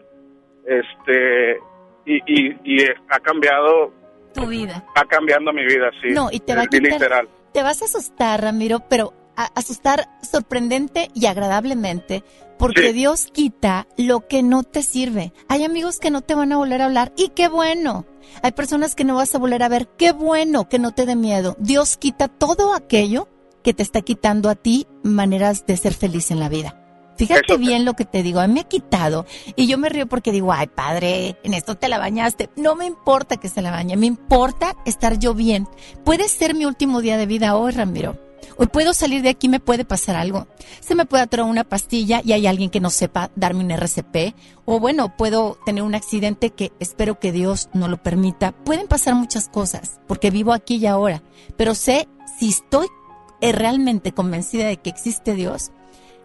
Este, 0.66 1.58
y, 2.04 2.16
y, 2.26 2.56
y 2.64 2.84
ha 3.08 3.20
cambiado, 3.20 3.92
Tu 4.34 4.46
vida. 4.46 4.84
ha 4.94 5.04
cambiando 5.04 5.52
mi 5.52 5.64
vida, 5.64 5.90
sí. 6.02 6.08
No, 6.12 6.28
y 6.30 6.40
te 6.40 6.54
va 6.54 6.62
a 6.62 6.66
quitar- 6.66 6.92
literal. 6.92 7.28
Te 7.52 7.62
vas 7.62 7.80
a 7.82 7.86
asustar, 7.86 8.42
Ramiro, 8.42 8.80
pero 8.88 9.12
a- 9.36 9.50
asustar 9.58 10.06
sorprendente 10.22 11.08
y 11.14 11.26
agradablemente, 11.26 12.22
porque 12.58 12.88
Sí. 12.88 12.92
Dios 12.92 13.26
quita 13.32 13.86
lo 13.96 14.26
que 14.26 14.42
no 14.42 14.62
te 14.64 14.82
sirve. 14.82 15.32
Hay 15.48 15.64
amigos 15.64 15.98
que 16.00 16.10
no 16.10 16.20
te 16.22 16.34
van 16.34 16.52
a 16.52 16.56
volver 16.58 16.82
a 16.82 16.86
hablar 16.86 17.12
y 17.16 17.30
qué 17.30 17.48
bueno. 17.48 18.04
Hay 18.42 18.52
personas 18.52 18.94
que 18.94 19.04
no 19.04 19.14
vas 19.14 19.34
a 19.34 19.38
volver 19.38 19.62
a 19.62 19.68
ver, 19.68 19.88
qué 19.96 20.12
bueno 20.12 20.68
que 20.68 20.78
no 20.78 20.92
te 20.92 21.06
dé 21.06 21.16
miedo. 21.16 21.56
Dios 21.58 21.96
quita 21.96 22.28
todo 22.28 22.74
aquello 22.74 23.28
que 23.68 23.74
te 23.74 23.82
está 23.82 24.00
quitando 24.00 24.48
a 24.48 24.54
ti 24.54 24.86
maneras 25.02 25.66
de 25.66 25.76
ser 25.76 25.92
feliz 25.92 26.30
en 26.30 26.40
la 26.40 26.48
vida. 26.48 26.74
Fíjate 27.18 27.58
bien 27.58 27.84
lo 27.84 27.92
que 27.92 28.06
te 28.06 28.22
digo, 28.22 28.40
a 28.40 28.46
mí 28.46 28.54
me 28.54 28.60
ha 28.60 28.64
quitado 28.64 29.26
y 29.56 29.66
yo 29.66 29.76
me 29.76 29.90
río 29.90 30.06
porque 30.06 30.32
digo, 30.32 30.54
ay 30.54 30.68
padre, 30.68 31.36
en 31.42 31.52
esto 31.52 31.74
te 31.74 31.90
la 31.90 31.98
bañaste. 31.98 32.48
No 32.56 32.76
me 32.76 32.86
importa 32.86 33.36
que 33.36 33.50
se 33.50 33.60
la 33.60 33.70
bañe, 33.70 33.98
me 33.98 34.06
importa 34.06 34.74
estar 34.86 35.18
yo 35.18 35.34
bien. 35.34 35.68
Puede 36.02 36.30
ser 36.30 36.54
mi 36.54 36.64
último 36.64 37.02
día 37.02 37.18
de 37.18 37.26
vida 37.26 37.56
hoy, 37.56 37.72
Ramiro. 37.72 38.16
Hoy 38.56 38.68
puedo 38.68 38.94
salir 38.94 39.20
de 39.20 39.28
aquí, 39.28 39.50
me 39.50 39.60
puede 39.60 39.84
pasar 39.84 40.16
algo. 40.16 40.46
Se 40.80 40.94
me 40.94 41.04
puede 41.04 41.24
atorar 41.24 41.44
una 41.44 41.64
pastilla 41.64 42.22
y 42.24 42.32
hay 42.32 42.46
alguien 42.46 42.70
que 42.70 42.80
no 42.80 42.88
sepa 42.88 43.30
darme 43.36 43.64
un 43.64 43.70
RCP. 43.70 44.34
O 44.64 44.80
bueno, 44.80 45.14
puedo 45.14 45.58
tener 45.66 45.82
un 45.82 45.94
accidente 45.94 46.54
que 46.54 46.72
espero 46.80 47.18
que 47.20 47.32
Dios 47.32 47.68
no 47.74 47.86
lo 47.86 48.02
permita. 48.02 48.52
Pueden 48.52 48.88
pasar 48.88 49.14
muchas 49.14 49.50
cosas 49.50 50.00
porque 50.06 50.30
vivo 50.30 50.54
aquí 50.54 50.76
y 50.76 50.86
ahora. 50.86 51.22
Pero 51.58 51.74
sé, 51.74 52.08
si 52.38 52.48
estoy 52.48 52.86
realmente 53.40 54.12
convencida 54.12 54.66
de 54.66 54.78
que 54.78 54.90
existe 54.90 55.34
Dios, 55.34 55.70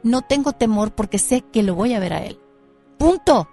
no 0.03 0.22
tengo 0.22 0.51
temor 0.51 0.93
porque 0.93 1.18
sé 1.18 1.41
que 1.41 1.64
lo 1.64 1.76
voy 1.76 1.93
a 1.93 1.99
ver 1.99 2.14
a 2.14 2.24
Él. 2.24 2.39
Punto. 2.97 3.47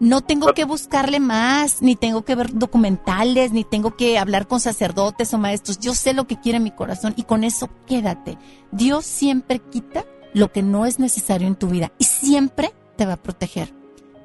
No 0.00 0.22
tengo 0.22 0.54
que 0.54 0.64
buscarle 0.64 1.20
más, 1.20 1.82
ni 1.82 1.94
tengo 1.94 2.24
que 2.24 2.34
ver 2.34 2.54
documentales, 2.54 3.52
ni 3.52 3.64
tengo 3.64 3.96
que 3.96 4.18
hablar 4.18 4.48
con 4.48 4.58
sacerdotes 4.58 5.34
o 5.34 5.38
maestros. 5.38 5.78
Yo 5.78 5.94
sé 5.94 6.14
lo 6.14 6.26
que 6.26 6.40
quiere 6.40 6.58
mi 6.58 6.70
corazón 6.70 7.12
y 7.16 7.24
con 7.24 7.44
eso 7.44 7.68
quédate. 7.86 8.38
Dios 8.72 9.04
siempre 9.04 9.58
quita 9.58 10.06
lo 10.32 10.52
que 10.52 10.62
no 10.62 10.86
es 10.86 10.98
necesario 10.98 11.46
en 11.46 11.54
tu 11.54 11.68
vida 11.68 11.92
y 11.98 12.04
siempre 12.04 12.72
te 12.96 13.04
va 13.04 13.14
a 13.14 13.22
proteger. 13.22 13.74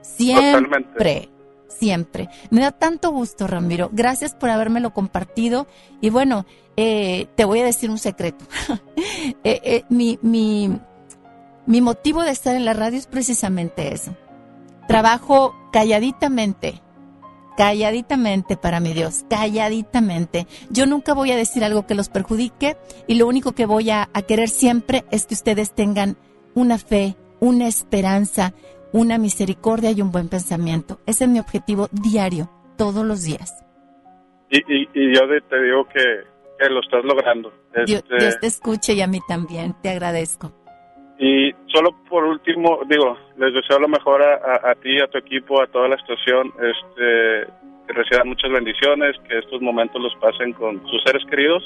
Siempre. 0.02 0.54
Totalmente. 0.54 1.30
Siempre. 1.68 2.30
Me 2.52 2.62
da 2.62 2.72
tanto 2.72 3.12
gusto, 3.12 3.48
Ramiro. 3.48 3.90
Gracias 3.92 4.34
por 4.34 4.50
habérmelo 4.50 4.94
compartido. 4.94 5.68
Y 6.00 6.10
bueno, 6.10 6.46
eh, 6.78 7.28
te 7.36 7.46
voy 7.46 7.60
a 7.60 7.66
decir 7.66 7.90
un 7.90 7.98
secreto. 7.98 8.46
Eh, 9.44 9.62
eh, 9.64 9.84
mi, 9.90 10.20
mi, 10.22 10.80
mi 11.66 11.82
motivo 11.82 12.24
de 12.24 12.32
estar 12.32 12.56
en 12.56 12.64
la 12.64 12.74
radio 12.74 12.98
es 12.98 13.08
precisamente 13.08 13.94
eso. 13.94 14.16
Trabajo 14.88 15.56
calladitamente, 15.72 16.82
calladitamente 17.58 18.56
para 18.56 18.80
mi 18.80 18.94
Dios, 18.94 19.26
calladitamente. 19.30 20.48
Yo 20.70 20.86
nunca 20.86 21.14
voy 21.14 21.32
a 21.32 21.36
decir 21.36 21.64
algo 21.64 21.88
que 21.88 21.96
los 21.96 22.10
perjudique 22.10 22.78
y 23.08 23.16
lo 23.16 23.28
único 23.28 23.54
que 23.54 23.66
voy 23.66 23.90
a, 23.90 24.10
a 24.14 24.22
querer 24.22 24.50
siempre 24.50 25.06
es 25.12 25.26
que 25.26 25.34
ustedes 25.34 25.74
tengan 25.74 26.18
una 26.54 26.78
fe, 26.78 27.16
una 27.40 27.68
esperanza, 27.68 28.54
una 28.92 29.18
misericordia 29.18 29.92
y 29.92 30.02
un 30.02 30.12
buen 30.12 30.30
pensamiento. 30.30 31.00
Ese 31.06 31.26
es 31.26 31.30
mi 31.30 31.40
objetivo 31.40 31.90
diario, 31.92 32.50
todos 32.78 33.06
los 33.06 33.24
días. 33.24 33.54
Y, 34.50 34.58
y, 34.58 34.90
y 34.94 35.16
yo 35.16 35.22
te 35.50 35.62
digo 35.62 35.88
que, 35.88 36.35
que 36.60 36.70
lo 36.70 36.80
estás 36.82 37.04
logrando. 37.04 37.52
Este, 37.74 38.18
Dios 38.18 38.40
te 38.40 38.48
escuche 38.48 38.94
y 38.94 39.02
a 39.02 39.08
mí 39.08 39.20
también, 39.28 39.76
te 39.82 39.90
agradezco. 39.90 40.52
Y 41.18 41.52
solo 41.74 41.92
por 42.10 42.24
último, 42.26 42.80
digo, 42.90 43.18
les 43.38 43.54
deseo 43.54 43.80
lo 43.80 43.88
mejor 43.88 44.22
a, 44.22 44.36
a- 44.36 44.72
a 44.72 44.76
ti, 44.76 45.00
a 45.02 45.08
tu 45.08 45.18
equipo, 45.18 45.62
a 45.62 45.68
toda 45.68 45.88
la 45.88 45.96
estación, 45.96 46.48
este, 46.62 47.48
que 47.88 47.94
reciban 47.94 48.28
muchas 48.28 48.52
bendiciones, 48.52 49.16
que 49.28 49.40
estos 49.40 49.62
momentos 49.62 50.02
los 50.02 50.14
pasen 50.16 50.54
con 50.54 50.82
sus 50.90 51.02
seres 51.06 51.24
queridos. 51.30 51.64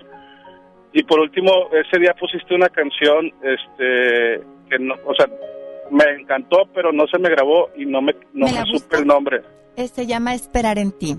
Y 0.94 1.04
por 1.04 1.20
último, 1.20 1.52
ese 1.72 2.00
día 2.00 2.14
pusiste 2.20 2.54
una 2.56 2.70
canción, 2.70 3.32
este, 3.44 4.44
que 4.70 4.80
no, 4.80 4.96
o 5.06 5.14
sea, 5.16 5.28
me 5.92 6.04
encantó, 6.22 6.64
pero 6.74 6.92
no 6.92 7.08
se 7.08 7.18
me 7.20 7.30
grabó 7.30 7.70
y 7.76 7.86
no 7.86 8.02
me, 8.02 8.14
no 8.34 8.46
¿Me 8.46 8.66
supe 8.66 8.98
el 8.98 9.08
nombre. 9.08 9.42
Eh, 9.76 9.88
Se 9.88 10.06
llama 10.06 10.34
Esperar 10.36 10.78
en 10.78 10.92
ti. 10.92 11.16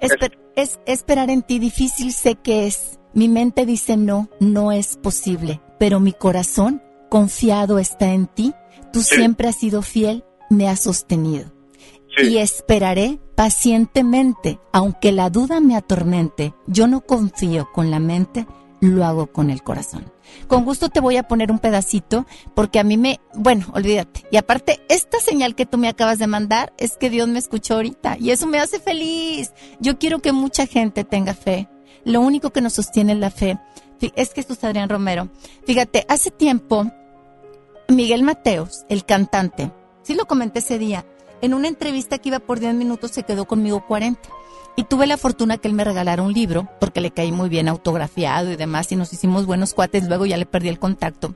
Esper- 0.00 0.38
es 0.56 0.78
esperar 0.86 1.30
en 1.30 1.42
ti 1.42 1.58
difícil 1.58 2.12
sé 2.12 2.34
que 2.36 2.66
es. 2.66 2.98
Mi 3.14 3.28
mente 3.28 3.64
dice 3.66 3.96
no, 3.96 4.28
no 4.40 4.72
es 4.72 4.96
posible, 4.96 5.60
pero 5.78 6.00
mi 6.00 6.12
corazón 6.12 6.82
confiado 7.10 7.78
está 7.78 8.12
en 8.12 8.26
ti. 8.26 8.52
Tú 8.92 9.02
siempre 9.02 9.48
has 9.48 9.56
sido 9.56 9.82
fiel, 9.82 10.24
me 10.50 10.68
has 10.68 10.80
sostenido. 10.80 11.52
Y 12.18 12.38
esperaré 12.38 13.18
pacientemente, 13.34 14.58
aunque 14.72 15.12
la 15.12 15.28
duda 15.28 15.60
me 15.60 15.76
atormente. 15.76 16.54
Yo 16.66 16.86
no 16.86 17.02
confío 17.02 17.68
con 17.74 17.90
la 17.90 17.98
mente, 17.98 18.46
lo 18.80 19.04
hago 19.04 19.26
con 19.26 19.50
el 19.50 19.62
corazón. 19.62 20.12
Con 20.48 20.64
gusto 20.64 20.88
te 20.88 21.00
voy 21.00 21.16
a 21.16 21.26
poner 21.26 21.50
un 21.50 21.58
pedacito 21.58 22.26
porque 22.54 22.78
a 22.78 22.84
mí 22.84 22.96
me, 22.96 23.20
bueno, 23.34 23.66
olvídate. 23.72 24.26
Y 24.30 24.36
aparte, 24.36 24.80
esta 24.88 25.18
señal 25.18 25.54
que 25.54 25.66
tú 25.66 25.78
me 25.78 25.88
acabas 25.88 26.18
de 26.18 26.26
mandar 26.26 26.72
es 26.78 26.96
que 26.96 27.10
Dios 27.10 27.28
me 27.28 27.38
escuchó 27.38 27.74
ahorita 27.74 28.16
y 28.18 28.30
eso 28.30 28.46
me 28.46 28.58
hace 28.58 28.78
feliz. 28.80 29.52
Yo 29.80 29.98
quiero 29.98 30.20
que 30.20 30.32
mucha 30.32 30.66
gente 30.66 31.04
tenga 31.04 31.34
fe. 31.34 31.68
Lo 32.04 32.20
único 32.20 32.50
que 32.50 32.60
nos 32.60 32.74
sostiene 32.74 33.14
la 33.14 33.30
fe. 33.30 33.58
Es 34.14 34.34
que 34.34 34.40
esto 34.40 34.52
es 34.52 34.62
Adrián 34.64 34.88
Romero. 34.88 35.30
Fíjate, 35.64 36.04
hace 36.08 36.30
tiempo, 36.30 36.86
Miguel 37.88 38.22
Mateos, 38.22 38.84
el 38.88 39.04
cantante, 39.04 39.72
sí 40.02 40.14
lo 40.14 40.26
comenté 40.26 40.58
ese 40.58 40.78
día, 40.78 41.06
en 41.40 41.54
una 41.54 41.68
entrevista 41.68 42.18
que 42.18 42.30
iba 42.30 42.38
por 42.38 42.60
10 42.60 42.74
minutos 42.74 43.10
se 43.10 43.22
quedó 43.22 43.46
conmigo 43.46 43.86
40. 43.86 44.20
Y 44.76 44.84
tuve 44.84 45.06
la 45.06 45.16
fortuna 45.16 45.56
que 45.56 45.68
él 45.68 45.74
me 45.74 45.84
regalara 45.84 46.22
un 46.22 46.34
libro, 46.34 46.68
porque 46.78 47.00
le 47.00 47.10
caí 47.10 47.32
muy 47.32 47.48
bien 47.48 47.66
autografiado 47.66 48.52
y 48.52 48.56
demás, 48.56 48.92
y 48.92 48.96
nos 48.96 49.12
hicimos 49.12 49.46
buenos 49.46 49.72
cuates, 49.72 50.06
luego 50.06 50.26
ya 50.26 50.36
le 50.36 50.44
perdí 50.44 50.68
el 50.68 50.78
contacto, 50.78 51.34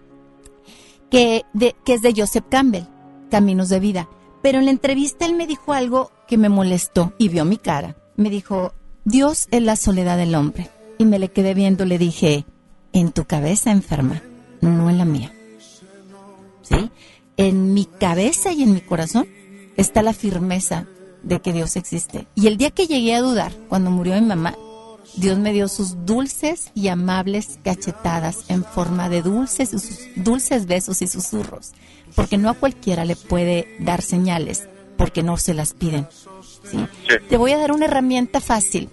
que, 1.10 1.44
de, 1.54 1.74
que 1.84 1.94
es 1.94 2.02
de 2.02 2.12
Joseph 2.14 2.44
Campbell, 2.50 2.84
Caminos 3.30 3.70
de 3.70 3.80
Vida. 3.80 4.08
Pero 4.42 4.58
en 4.58 4.66
la 4.66 4.70
entrevista 4.70 5.24
él 5.24 5.34
me 5.34 5.46
dijo 5.46 5.72
algo 5.72 6.12
que 6.28 6.36
me 6.36 6.48
molestó 6.50 7.14
y 7.18 7.28
vio 7.28 7.44
mi 7.44 7.56
cara. 7.56 7.96
Me 8.16 8.28
dijo, 8.28 8.74
Dios 9.04 9.48
es 9.50 9.62
la 9.62 9.76
soledad 9.76 10.18
del 10.18 10.34
hombre. 10.34 10.68
Y 10.98 11.06
me 11.06 11.18
le 11.18 11.28
quedé 11.28 11.54
viendo, 11.54 11.86
le 11.86 11.98
dije, 11.98 12.44
en 12.92 13.12
tu 13.12 13.24
cabeza 13.24 13.70
enferma, 13.70 14.22
no 14.60 14.90
en 14.90 14.98
la 14.98 15.04
mía. 15.04 15.32
¿Sí? 16.62 16.90
En 17.36 17.72
mi 17.72 17.86
cabeza 17.86 18.52
y 18.52 18.62
en 18.62 18.74
mi 18.74 18.80
corazón 18.80 19.26
está 19.76 20.02
la 20.02 20.12
firmeza 20.12 20.86
de 21.22 21.40
que 21.40 21.52
Dios 21.52 21.76
existe. 21.76 22.26
Y 22.34 22.46
el 22.46 22.56
día 22.56 22.70
que 22.70 22.86
llegué 22.86 23.14
a 23.14 23.20
dudar, 23.20 23.52
cuando 23.68 23.90
murió 23.90 24.14
mi 24.14 24.22
mamá, 24.22 24.56
Dios 25.16 25.38
me 25.38 25.52
dio 25.52 25.68
sus 25.68 26.06
dulces 26.06 26.70
y 26.74 26.88
amables 26.88 27.58
cachetadas 27.64 28.44
en 28.48 28.64
forma 28.64 29.08
de 29.08 29.22
dulces, 29.22 29.70
sus 29.70 29.98
dulces 30.16 30.66
besos 30.66 31.02
y 31.02 31.08
susurros, 31.08 31.72
porque 32.14 32.38
no 32.38 32.48
a 32.48 32.54
cualquiera 32.54 33.04
le 33.04 33.16
puede 33.16 33.76
dar 33.80 34.02
señales, 34.02 34.68
porque 34.96 35.22
no 35.22 35.36
se 35.36 35.54
las 35.54 35.74
piden. 35.74 36.06
¿sí? 36.70 36.86
Te 37.28 37.36
voy 37.36 37.52
a 37.52 37.58
dar 37.58 37.72
una 37.72 37.86
herramienta 37.86 38.40
fácil. 38.40 38.88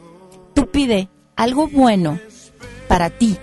Tú 0.54 0.70
pide 0.70 1.10
algo 1.36 1.68
bueno 1.68 2.20
para 2.88 3.10
ti, 3.10 3.38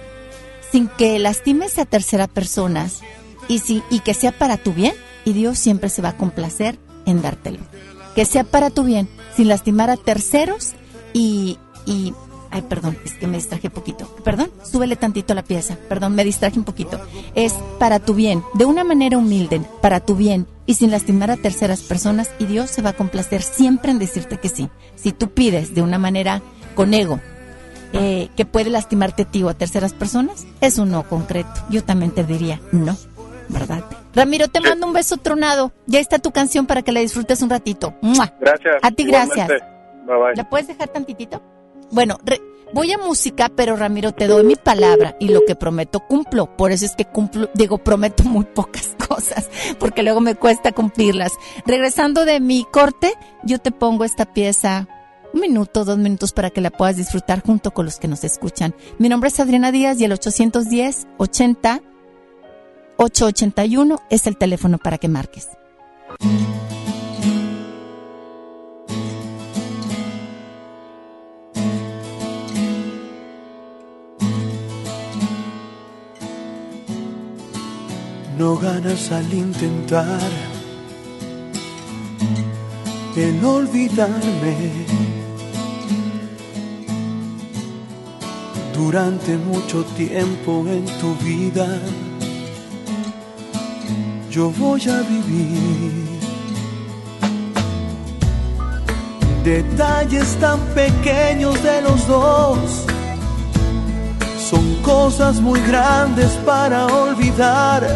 sin 0.73 0.89
que 0.89 1.19
lastimes 1.19 1.79
a 1.79 1.85
terceras 1.85 2.29
personas 2.29 3.01
y, 3.47 3.61
si, 3.61 3.83
y 3.91 4.01
que 4.01 4.15
sea 4.15 4.33
para 4.33 4.57
tu 4.57 4.73
bien, 4.73 4.95
y 5.25 5.33
Dios 5.33 5.59
siempre 5.59 5.89
se 5.89 6.03
va 6.03 6.11
a 6.11 6.17
complacer 6.17 6.79
en 7.07 7.23
dártelo. 7.23 7.61
Que 8.15 8.25
sea 8.25 8.45
para 8.45 8.71
tu 8.71 8.85
bien, 8.85 9.09
sin 9.37 9.49
lastimar 9.49 9.91
a 9.91 9.97
terceros 9.97 10.73
y, 11.13 11.59
y 11.87 12.15
ay, 12.51 12.63
perdón, 12.63 12.97
es 13.05 13.15
que 13.15 13.27
me 13.27 13.37
distraje 13.37 13.69
poquito. 13.69 14.07
Perdón, 14.23 14.51
súbele 14.63 14.95
tantito 14.95 15.35
la 15.35 15.43
pieza. 15.43 15.77
Perdón, 15.89 16.15
me 16.15 16.25
distraje 16.25 16.59
un 16.59 16.65
poquito. 16.65 17.01
Es 17.35 17.53
para 17.81 17.99
tu 17.99 18.15
bien, 18.15 18.45
de 18.55 18.65
una 18.65 18.85
manera 18.85 19.19
humilde, 19.19 19.61
para 19.83 20.01
tu 20.01 20.15
bien 20.15 20.47
y 20.67 20.75
sin 20.75 20.93
lastimar 20.93 21.31
a 21.31 21.37
terceras 21.37 21.81
personas 21.81 22.31
y 22.39 22.47
Dios 22.47 22.71
se 22.71 22.83
va 22.83 22.91
a 22.91 22.97
complacer 22.97 23.43
siempre 23.43 23.91
en 23.91 23.99
decirte 23.99 24.39
que 24.39 24.49
sí. 24.49 24.69
Si 24.95 25.13
tú 25.13 25.31
pides 25.31 25.75
de 25.75 25.83
una 25.83 25.99
manera 25.99 26.43
con 26.77 26.95
ego, 26.95 27.21
eh, 27.93 28.29
que 28.37 28.45
puede 28.45 28.71
lastimarte 28.71 29.23
a 29.23 29.31
ti 29.31 29.43
o 29.43 29.49
a 29.49 29.55
terceras 29.55 29.93
personas, 29.93 30.47
es 30.61 30.79
un 30.79 30.91
no 30.91 31.09
concreto. 31.09 31.51
Yo 31.71 31.83
también 31.85 32.13
te 32.13 32.25
diría 32.25 32.61
no, 32.73 32.97
¿verdad? 33.49 33.85
Ramiro, 34.15 34.49
te 34.49 34.61
mando 34.61 34.87
un 34.87 34.93
beso 34.93 35.17
tronado. 35.17 35.73
Ya 35.87 35.99
está 36.01 36.19
tu 36.19 36.31
canción 36.31 36.67
para 36.67 36.83
que 36.83 36.93
la 36.93 37.01
disfrutes 37.01 37.43
un 37.43 37.51
ratito. 37.51 37.95
¡Mua! 38.01 38.33
Gracias. 38.41 38.77
A 38.83 38.91
ti 38.91 39.05
gracias. 39.05 39.49
Bye 39.49 40.17
bye. 40.17 40.35
¿La 40.37 40.49
puedes 40.49 40.69
dejar 40.69 40.89
tantitito? 40.89 41.43
Bueno, 41.91 42.19
re- 42.25 42.41
voy 42.73 42.93
a 42.93 42.99
música, 42.99 43.51
pero 43.55 43.77
Ramiro, 43.77 44.13
te 44.13 44.27
doy 44.27 44.45
mi 44.45 44.57
palabra 44.57 45.17
y 45.21 45.29
lo 45.29 45.41
que 45.47 45.55
prometo 45.57 46.01
cumplo. 46.01 46.57
Por 46.57 46.73
eso 46.73 46.85
es 46.87 46.95
que 46.97 47.05
cumplo, 47.05 47.49
digo, 47.55 47.79
prometo 47.79 48.25
muy 48.25 48.45
pocas 48.45 48.95
cosas, 49.09 49.49
porque 49.79 50.03
luego 50.03 50.21
me 50.21 50.35
cuesta 50.35 50.73
cumplirlas. 50.73 51.33
Regresando 51.67 52.25
de 52.25 52.41
mi 52.41 52.65
corte, 52.71 53.15
yo 53.45 53.59
te 53.59 53.71
pongo 53.73 54.05
esta 54.05 54.33
pieza 54.33 54.89
un 55.33 55.41
minuto, 55.41 55.85
dos 55.85 55.99
minutos 55.99 56.33
para 56.33 56.51
que 56.51 56.61
la 56.61 56.71
puedas 56.71 56.97
disfrutar 56.97 57.43
junto 57.45 57.73
con 57.73 57.85
los 57.87 57.99
que 57.99 58.07
nos 58.09 58.23
escuchan. 58.23 58.75
Mi 58.99 59.09
nombre 59.09 59.29
es 59.29 59.41
Adriana 59.41 59.73
Díaz 59.73 60.01
y 60.01 60.05
el 60.05 60.13
810 60.13 61.09
80 61.19 61.81
881 62.97 64.03
es 64.11 64.27
el 64.27 64.37
teléfono 64.37 64.79
para 64.79 64.99
que 64.99 65.09
marques. 65.09 65.49
No 78.39 78.57
ganas 78.57 79.11
al 79.13 79.33
intentar 79.33 80.21
el 83.17 83.45
olvidarme. 83.45 84.73
Durante 88.75 89.37
mucho 89.37 89.85
tiempo 89.97 90.65
en 90.67 90.85
tu 91.01 91.15
vida 91.25 91.81
yo 94.35 94.51
voy 94.51 94.83
a 94.89 95.01
vivir 95.03 95.93
detalles 99.45 100.35
tan 100.41 100.59
pequeños 100.75 101.63
de 101.63 101.83
los 101.83 102.09
dos 102.09 102.59
son 104.51 104.75
cosas 104.83 105.41
muy 105.41 105.61
grandes 105.61 106.33
para 106.45 106.87
olvidar 106.87 107.87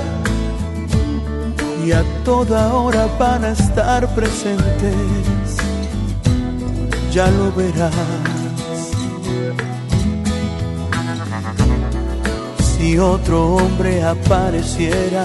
y 1.85 1.91
a 1.91 2.05
toda 2.25 2.73
hora 2.73 3.09
van 3.19 3.45
a 3.45 3.51
estar 3.51 4.07
presentes. 4.15 5.57
Ya 7.13 7.31
lo 7.31 7.51
verás. 7.53 7.93
Si 12.61 12.99
otro 12.99 13.57
hombre 13.57 14.05
apareciera 14.05 15.25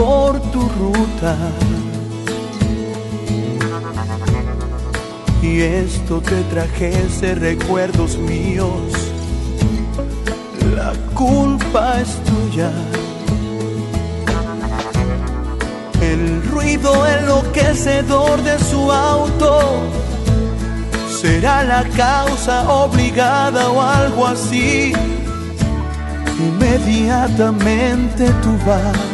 por 0.00 0.40
tu 0.50 0.60
ruta 0.60 1.36
y 5.42 5.60
esto 5.60 6.22
te 6.22 6.42
trajese 6.44 7.34
recuerdos 7.34 8.16
míos, 8.16 8.80
la 10.74 10.92
culpa 11.14 12.00
es 12.00 12.16
tuya. 12.28 12.70
El 16.00 16.42
ruido 16.50 17.06
enloquecedor 17.06 18.42
de 18.42 18.58
su 18.58 18.90
auto 18.90 19.82
será 21.20 21.62
la 21.62 21.84
causa 21.90 22.70
obligada 22.70 23.68
o 23.68 23.82
algo 23.82 24.26
así. 24.26 24.94
Inmediatamente 26.38 28.30
tú 28.42 28.50
vas 28.66 29.09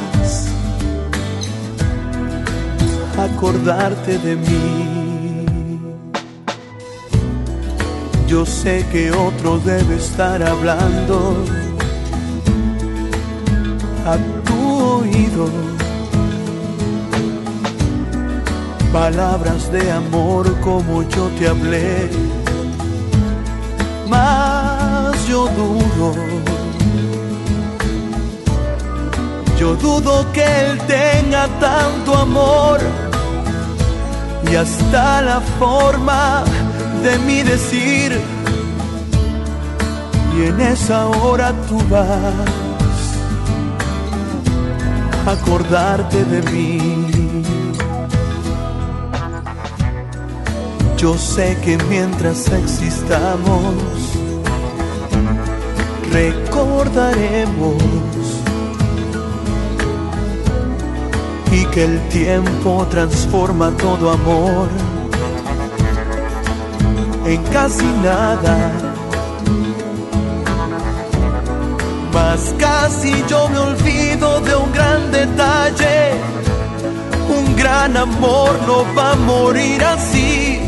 acordarte 3.26 4.18
de 4.18 4.36
mí. 4.36 4.96
Yo 8.26 8.44
sé 8.44 8.84
que 8.90 9.12
otro 9.12 9.58
debe 9.58 9.96
estar 9.96 10.42
hablando 10.42 11.44
a 14.04 14.16
tu 14.44 14.58
oído 14.98 15.48
palabras 18.92 19.70
de 19.70 19.92
amor 19.92 20.44
como 20.60 21.02
yo 21.08 21.28
te 21.38 21.48
hablé. 21.48 22.08
Más 24.08 25.14
yo 25.28 25.48
dudo, 25.60 26.14
yo 29.58 29.74
dudo 29.76 30.32
que 30.32 30.44
él 30.44 30.78
tenga 30.86 31.46
tanto 31.60 32.16
amor 32.16 32.80
y 34.50 34.56
hasta 34.56 35.22
la 35.22 35.40
forma 35.58 36.44
de 37.02 37.18
mi 37.18 37.42
decir. 37.42 38.20
Y 40.36 40.46
en 40.46 40.60
esa 40.60 41.06
hora 41.06 41.52
tú 41.68 41.78
vas 41.90 42.34
a 45.26 45.30
acordarte 45.32 46.24
de 46.24 46.42
mí. 46.50 47.06
Yo 50.96 51.16
sé 51.16 51.56
que 51.64 51.78
mientras 51.88 52.48
existamos, 52.48 53.74
recordaremos 56.12 57.74
que 61.76 61.84
el 61.84 62.00
tiempo 62.08 62.86
transforma 62.88 63.70
todo 63.72 64.10
amor 64.10 64.66
en 67.26 67.42
casi 67.52 67.84
nada. 68.02 68.72
Mas 72.14 72.54
casi 72.58 73.12
yo 73.28 73.50
me 73.50 73.58
olvido 73.58 74.40
de 74.40 74.56
un 74.56 74.72
gran 74.72 75.12
detalle. 75.12 76.12
Un 77.28 77.54
gran 77.56 77.94
amor 77.94 78.58
no 78.66 78.78
va 78.96 79.12
a 79.12 79.16
morir 79.16 79.84
así. 79.84 80.58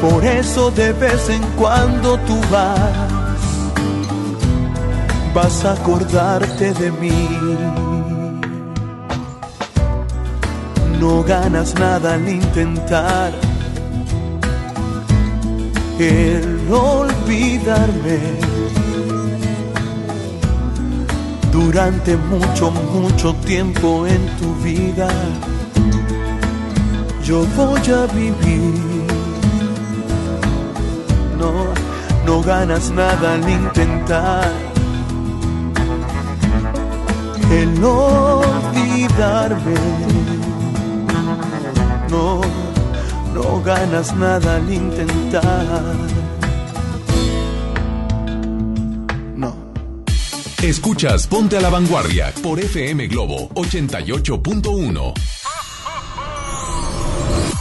Por 0.00 0.24
eso 0.24 0.72
de 0.72 0.92
vez 0.94 1.28
en 1.28 1.42
cuando 1.56 2.18
tú 2.26 2.40
vas, 2.50 2.90
vas 5.32 5.64
a 5.64 5.74
acordarte 5.74 6.72
de 6.72 6.90
mí. 6.90 8.15
No 11.06 11.22
ganas 11.22 11.72
nada 11.76 12.14
al 12.14 12.28
intentar 12.28 13.30
el 16.00 16.66
olvidarme. 16.68 18.18
Durante 21.52 22.16
mucho, 22.16 22.72
mucho 22.72 23.32
tiempo 23.46 24.04
en 24.08 24.26
tu 24.38 24.52
vida, 24.64 25.08
yo 27.22 27.46
voy 27.56 27.80
a 28.00 28.06
vivir. 28.12 28.74
No, 31.38 31.52
no 32.26 32.42
ganas 32.42 32.90
nada 32.90 33.34
al 33.34 33.48
intentar 33.48 34.50
el 37.52 37.84
olvidarme. 37.84 38.76
No, 42.16 42.40
no 43.34 43.62
ganas 43.62 44.16
nada 44.16 44.56
al 44.56 44.72
intentar. 44.72 45.82
Escuchas 50.62 51.26
Ponte 51.26 51.58
a 51.58 51.60
la 51.60 51.68
Vanguardia 51.68 52.32
por 52.42 52.58
FM 52.58 53.06
Globo 53.08 53.50
88.1. 53.50 55.14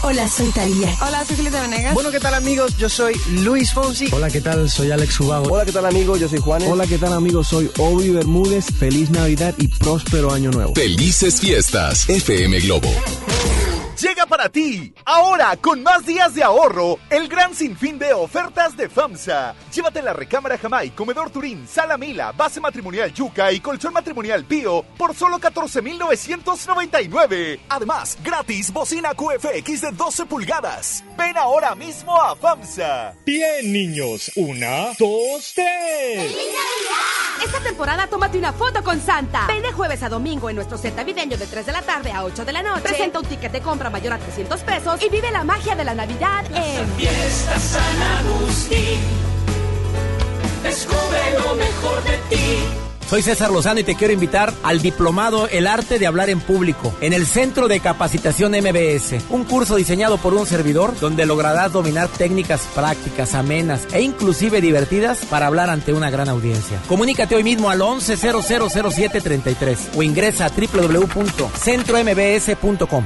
Hola, 0.02 0.28
soy 0.30 0.48
Talía. 0.50 0.96
Hola, 1.02 1.26
soy 1.26 1.36
Julieta 1.36 1.62
Venegas. 1.62 1.94
Bueno, 1.94 2.10
¿qué 2.12 2.20
tal 2.20 2.34
amigos? 2.36 2.78
Yo 2.78 2.88
soy 2.88 3.14
Luis 3.44 3.74
Fonsi. 3.74 4.08
Hola, 4.14 4.30
¿qué 4.30 4.40
tal? 4.40 4.70
Soy 4.70 4.92
Alex 4.92 5.20
Ubago. 5.20 5.52
Hola, 5.52 5.66
¿qué 5.66 5.74
tal 5.74 5.86
amigos? 5.86 6.20
Yo 6.20 6.30
soy 6.30 6.40
Juanes. 6.40 6.70
Hola, 6.70 6.88
¿qué 6.88 6.98
tal 6.98 7.12
amigos? 7.14 7.48
Soy 7.48 7.70
Obi 7.78 8.10
Bermúdez. 8.12 8.66
Feliz 8.80 9.10
Navidad 9.10 9.54
y 9.58 9.68
próspero 9.68 10.32
año 10.32 10.52
nuevo. 10.52 10.74
Felices 10.76 11.42
fiestas, 11.42 12.08
FM 12.08 12.60
Globo. 12.62 12.90
Llega 14.06 14.28
para 14.28 14.50
ti, 14.50 14.94
ahora 15.04 15.58
con 15.58 15.82
más 15.82 16.06
días 16.06 16.36
de 16.36 16.44
ahorro, 16.44 17.00
el 17.10 17.28
gran 17.28 17.56
sinfín 17.56 17.98
de 17.98 18.14
ofertas 18.14 18.78
de 18.78 18.88
FAMSA. 18.88 19.56
Llévate 19.74 20.04
la 20.04 20.14
recámara 20.14 20.60
Jamai, 20.60 20.92
comedor 20.92 21.32
Turín, 21.32 21.68
sala 21.68 21.98
Mila, 21.98 22.32
base 22.32 22.62
matrimonial 22.62 23.12
Yuca 23.12 23.52
y 23.52 23.60
colchón 23.60 23.94
matrimonial 23.94 24.46
Pío 24.46 24.86
por 24.96 25.16
solo 25.16 25.40
14,999. 25.40 27.62
Además, 27.68 28.16
gratis 28.24 28.72
bocina 28.72 29.16
QFX 29.16 29.82
de 29.82 29.92
12 29.94 30.28
pulgadas. 30.28 31.04
Ven 31.18 31.36
ahora 31.36 31.74
mismo 31.74 32.16
a 32.22 32.36
FAMSA. 32.36 33.16
Bien, 33.26 33.74
niños. 33.74 34.32
Una, 34.36 34.90
dos, 35.00 35.52
tres. 35.56 36.32
Esta 37.44 37.60
temporada 37.60 38.08
tómate 38.08 38.38
una 38.38 38.54
foto 38.54 38.84
con 38.84 39.00
Santa. 39.02 39.46
Ven 39.48 39.62
de 39.62 39.72
jueves 39.72 40.02
a 40.04 40.10
domingo 40.10 40.50
en 40.50 40.56
nuestro 40.56 40.78
set 40.78 40.96
navideño 40.96 41.38
de 41.38 41.46
3 41.46 41.66
de 41.66 41.72
la 41.72 41.82
tarde 41.82 42.12
a 42.12 42.24
8 42.24 42.46
de 42.46 42.54
la 42.54 42.64
noche. 42.64 42.82
Presenta 42.82 43.20
un 43.20 43.26
ticket 43.26 43.52
de 43.52 43.62
compra 43.62 43.90
mayor 43.96 44.12
a 44.12 44.18
300 44.18 44.60
pesos 44.60 45.02
y 45.02 45.08
vive 45.08 45.32
la 45.32 45.46
magia 45.46 45.74
de 45.74 45.86
la 45.86 45.96
Navidad 45.96 46.44
en 46.54 46.86
Fiesta 46.98 47.58
San 47.58 48.02
Agustín. 48.20 49.00
Descubre 50.64 51.22
lo 51.40 51.56
mejor 51.56 52.04
de 52.04 52.18
ti. 52.30 52.58
Soy 53.10 53.22
César 53.22 53.52
Lozano 53.52 53.80
y 53.80 53.86
te 53.86 53.96
quiero 53.96 54.12
invitar 54.12 54.52
al 54.64 54.82
diplomado 54.82 55.48
El 55.48 55.66
arte 55.66 55.98
de 55.98 56.08
hablar 56.08 56.30
en 56.30 56.42
público 56.42 56.94
en 57.00 57.14
el 57.14 57.26
Centro 57.26 57.70
de 57.70 57.80
Capacitación 57.80 58.52
MBS, 58.52 59.16
un 59.30 59.46
curso 59.46 59.78
diseñado 59.78 60.18
por 60.18 60.34
un 60.34 60.46
servidor 60.46 61.00
donde 61.00 61.26
lograrás 61.26 61.72
dominar 61.72 62.10
técnicas 62.10 62.68
prácticas, 62.76 63.34
amenas 63.34 63.88
e 63.94 64.02
inclusive 64.02 64.60
divertidas 64.60 65.20
para 65.30 65.48
hablar 65.48 65.70
ante 65.70 65.94
una 65.94 66.10
gran 66.10 66.28
audiencia. 66.28 66.82
Comunícate 66.90 67.34
hoy 67.34 67.46
mismo 67.46 67.70
al 67.70 67.80
11000733 67.80 69.96
o 69.96 70.04
ingresa 70.04 70.48
a 70.48 70.50
www.centrombs.com. 70.50 73.06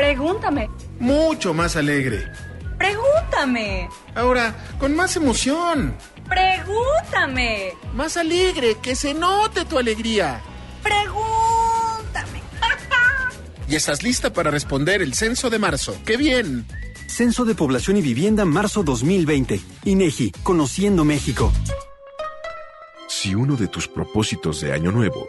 Pregúntame. 0.00 0.70
Mucho 0.98 1.52
más 1.52 1.76
alegre. 1.76 2.26
Pregúntame. 2.78 3.86
Ahora, 4.14 4.56
con 4.78 4.96
más 4.96 5.14
emoción. 5.16 5.94
Pregúntame. 6.26 7.74
Más 7.92 8.16
alegre, 8.16 8.78
que 8.82 8.96
se 8.96 9.12
note 9.12 9.66
tu 9.66 9.76
alegría. 9.76 10.40
Pregúntame. 10.82 12.40
Y 13.68 13.74
estás 13.74 14.02
lista 14.02 14.32
para 14.32 14.50
responder 14.50 15.02
el 15.02 15.12
censo 15.12 15.50
de 15.50 15.58
marzo. 15.58 15.94
¡Qué 16.06 16.16
bien! 16.16 16.66
Censo 17.06 17.44
de 17.44 17.54
Población 17.54 17.98
y 17.98 18.00
Vivienda 18.00 18.46
marzo 18.46 18.82
2020. 18.82 19.60
INEGI, 19.84 20.32
Conociendo 20.42 21.04
México. 21.04 21.52
Si 23.06 23.34
uno 23.34 23.54
de 23.54 23.68
tus 23.68 23.86
propósitos 23.86 24.62
de 24.62 24.72
año 24.72 24.92
nuevo 24.92 25.28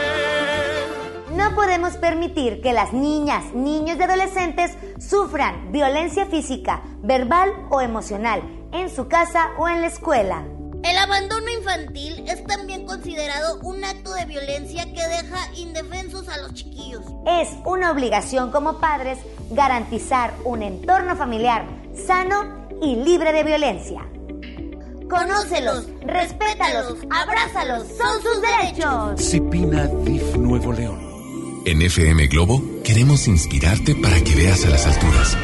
No 1.35 1.55
podemos 1.55 1.97
permitir 1.97 2.61
que 2.61 2.73
las 2.73 2.93
niñas, 2.93 3.53
niños 3.53 3.97
y 3.99 4.03
adolescentes 4.03 4.71
sufran 4.99 5.71
violencia 5.71 6.25
física, 6.25 6.81
verbal 7.01 7.51
o 7.69 7.81
emocional 7.81 8.41
en 8.71 8.89
su 8.89 9.07
casa 9.07 9.49
o 9.57 9.67
en 9.67 9.81
la 9.81 9.87
escuela. 9.87 10.43
El 10.83 10.97
abandono 10.97 11.49
infantil 11.49 12.25
es 12.27 12.43
también 12.43 12.85
considerado 12.85 13.57
un 13.61 13.83
acto 13.85 14.13
de 14.13 14.25
violencia 14.25 14.83
que 14.85 15.07
deja 15.07 15.49
indefensos 15.55 16.27
a 16.27 16.37
los 16.39 16.53
chiquillos. 16.53 17.01
Es 17.25 17.47
una 17.65 17.89
obligación 17.91 18.51
como 18.51 18.79
padres 18.79 19.17
garantizar 19.51 20.33
un 20.43 20.61
entorno 20.61 21.15
familiar 21.15 21.65
sano 22.05 22.67
y 22.81 22.97
libre 22.97 23.31
de 23.31 23.43
violencia. 23.43 24.01
Conócelos, 25.09 25.87
respétalos, 26.01 26.97
abrázalos, 27.09 27.87
son 27.97 28.21
sus 28.21 28.41
derechos. 28.41 29.21
Cipina 29.21 29.87
DIF 29.87 30.35
Nuevo 30.35 30.73
León. 30.73 31.61
En 31.65 31.81
FM 31.81 32.27
Globo 32.27 32.61
queremos 32.83 33.27
inspirarte 33.29 33.95
para 33.95 34.21
que 34.21 34.35
veas 34.35 34.65
a 34.65 34.69
las 34.69 34.85
alturas. 34.85 35.37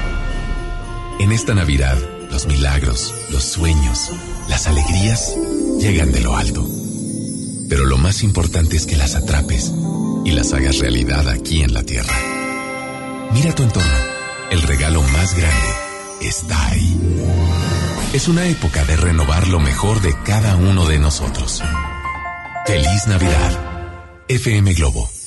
En 1.20 1.32
esta 1.32 1.54
Navidad, 1.54 1.98
los 2.30 2.46
milagros, 2.48 3.14
los 3.32 3.44
sueños, 3.44 4.12
las 4.48 4.68
alegrías 4.68 5.36
llegan 5.80 6.12
de 6.12 6.22
lo 6.22 6.36
alto. 6.38 6.68
Pero 7.70 7.86
lo 7.86 7.98
más 7.98 8.24
importante 8.24 8.76
es 8.76 8.86
que 8.86 8.98
las 8.98 9.16
atrapes 9.16 9.72
y 10.26 10.32
las 10.32 10.54
hagas 10.54 10.80
realidad 10.80 11.28
aquí 11.28 11.62
en 11.62 11.74
la 11.74 11.84
Tierra. 11.84 12.14
Mira 13.34 13.54
tu 13.54 13.64
entorno. 13.64 13.98
El 14.52 14.64
regalo 14.64 15.04
más 15.04 15.36
grande 15.36 15.68
está 16.22 16.70
ahí. 16.70 17.00
Es 18.14 18.28
una 18.28 18.48
época 18.48 18.84
de 18.86 18.98
renovar 18.98 19.48
lo 19.48 19.60
mejor 19.60 20.02
de 20.02 20.16
cada 20.24 20.56
uno 20.56 20.88
de 20.88 20.98
nosotros. 20.98 21.62
Feliz 22.66 23.08
Navidad. 23.08 24.26
FM 24.28 24.74
Globo. 24.74 25.18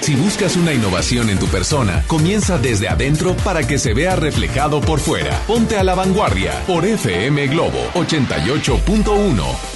Si 0.00 0.14
buscas 0.14 0.56
una 0.56 0.72
innovación 0.72 1.30
en 1.30 1.38
tu 1.38 1.46
persona, 1.46 2.04
comienza 2.06 2.58
desde 2.58 2.88
adentro 2.88 3.36
para 3.38 3.66
que 3.66 3.78
se 3.78 3.92
vea 3.94 4.16
reflejado 4.16 4.80
por 4.80 5.00
fuera. 5.00 5.40
Ponte 5.46 5.76
a 5.78 5.84
la 5.84 5.94
vanguardia 5.94 6.52
por 6.66 6.84
FM 6.84 7.48
Globo 7.48 7.90
88.1. 7.94 9.75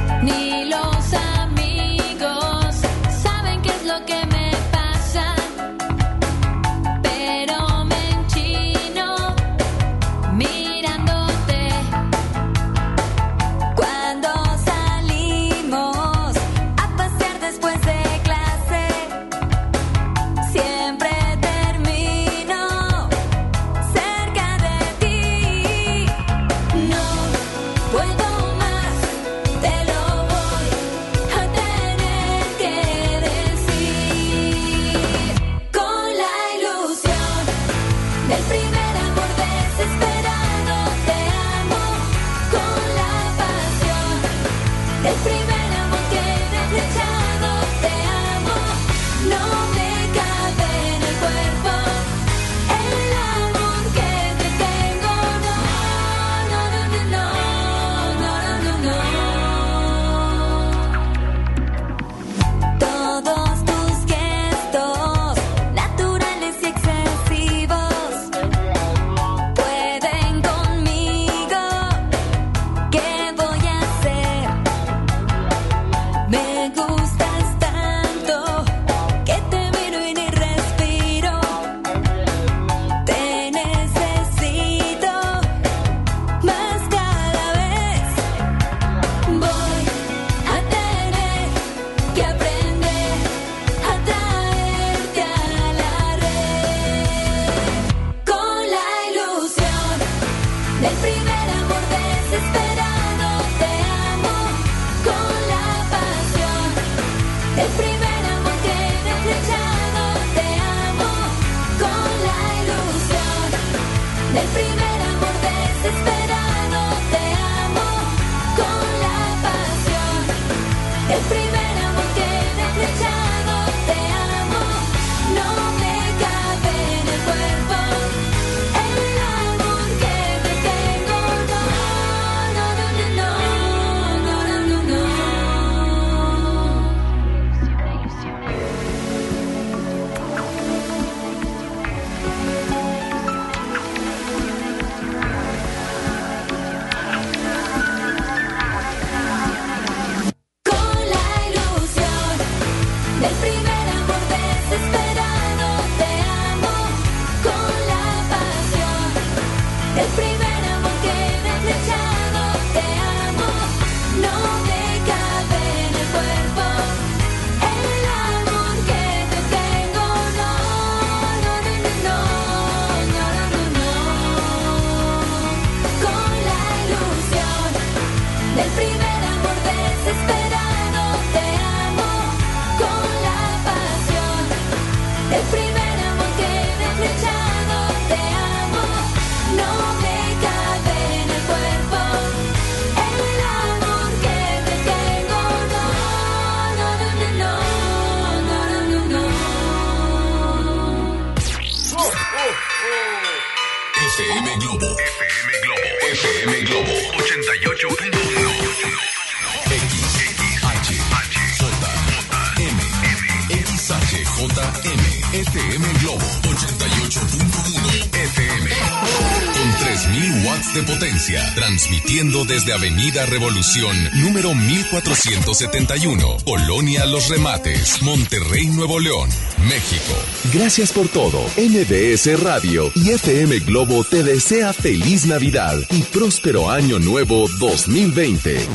de 220.51 220.83
potencia. 220.83 221.41
Transmitiendo 221.55 222.43
desde 222.43 222.73
Avenida 222.73 223.25
Revolución, 223.25 223.95
número 224.15 224.53
1471. 224.53 226.37
Colonia 226.43 227.05
Los 227.05 227.29
Remates. 227.29 228.01
Monterrey, 228.01 228.67
Nuevo 228.67 228.99
León. 228.99 229.29
México. 229.67 230.13
Gracias 230.53 230.91
por 230.91 231.07
todo. 231.07 231.39
MBS 231.57 232.41
Radio 232.41 232.91
y 232.95 233.11
FM 233.11 233.59
Globo 233.59 234.03
te 234.03 234.23
desea 234.23 234.73
feliz 234.73 235.25
Navidad 235.25 235.77
y 235.89 236.01
próspero 236.03 236.69
año 236.69 236.99
nuevo 236.99 237.47
2020. 237.59 238.67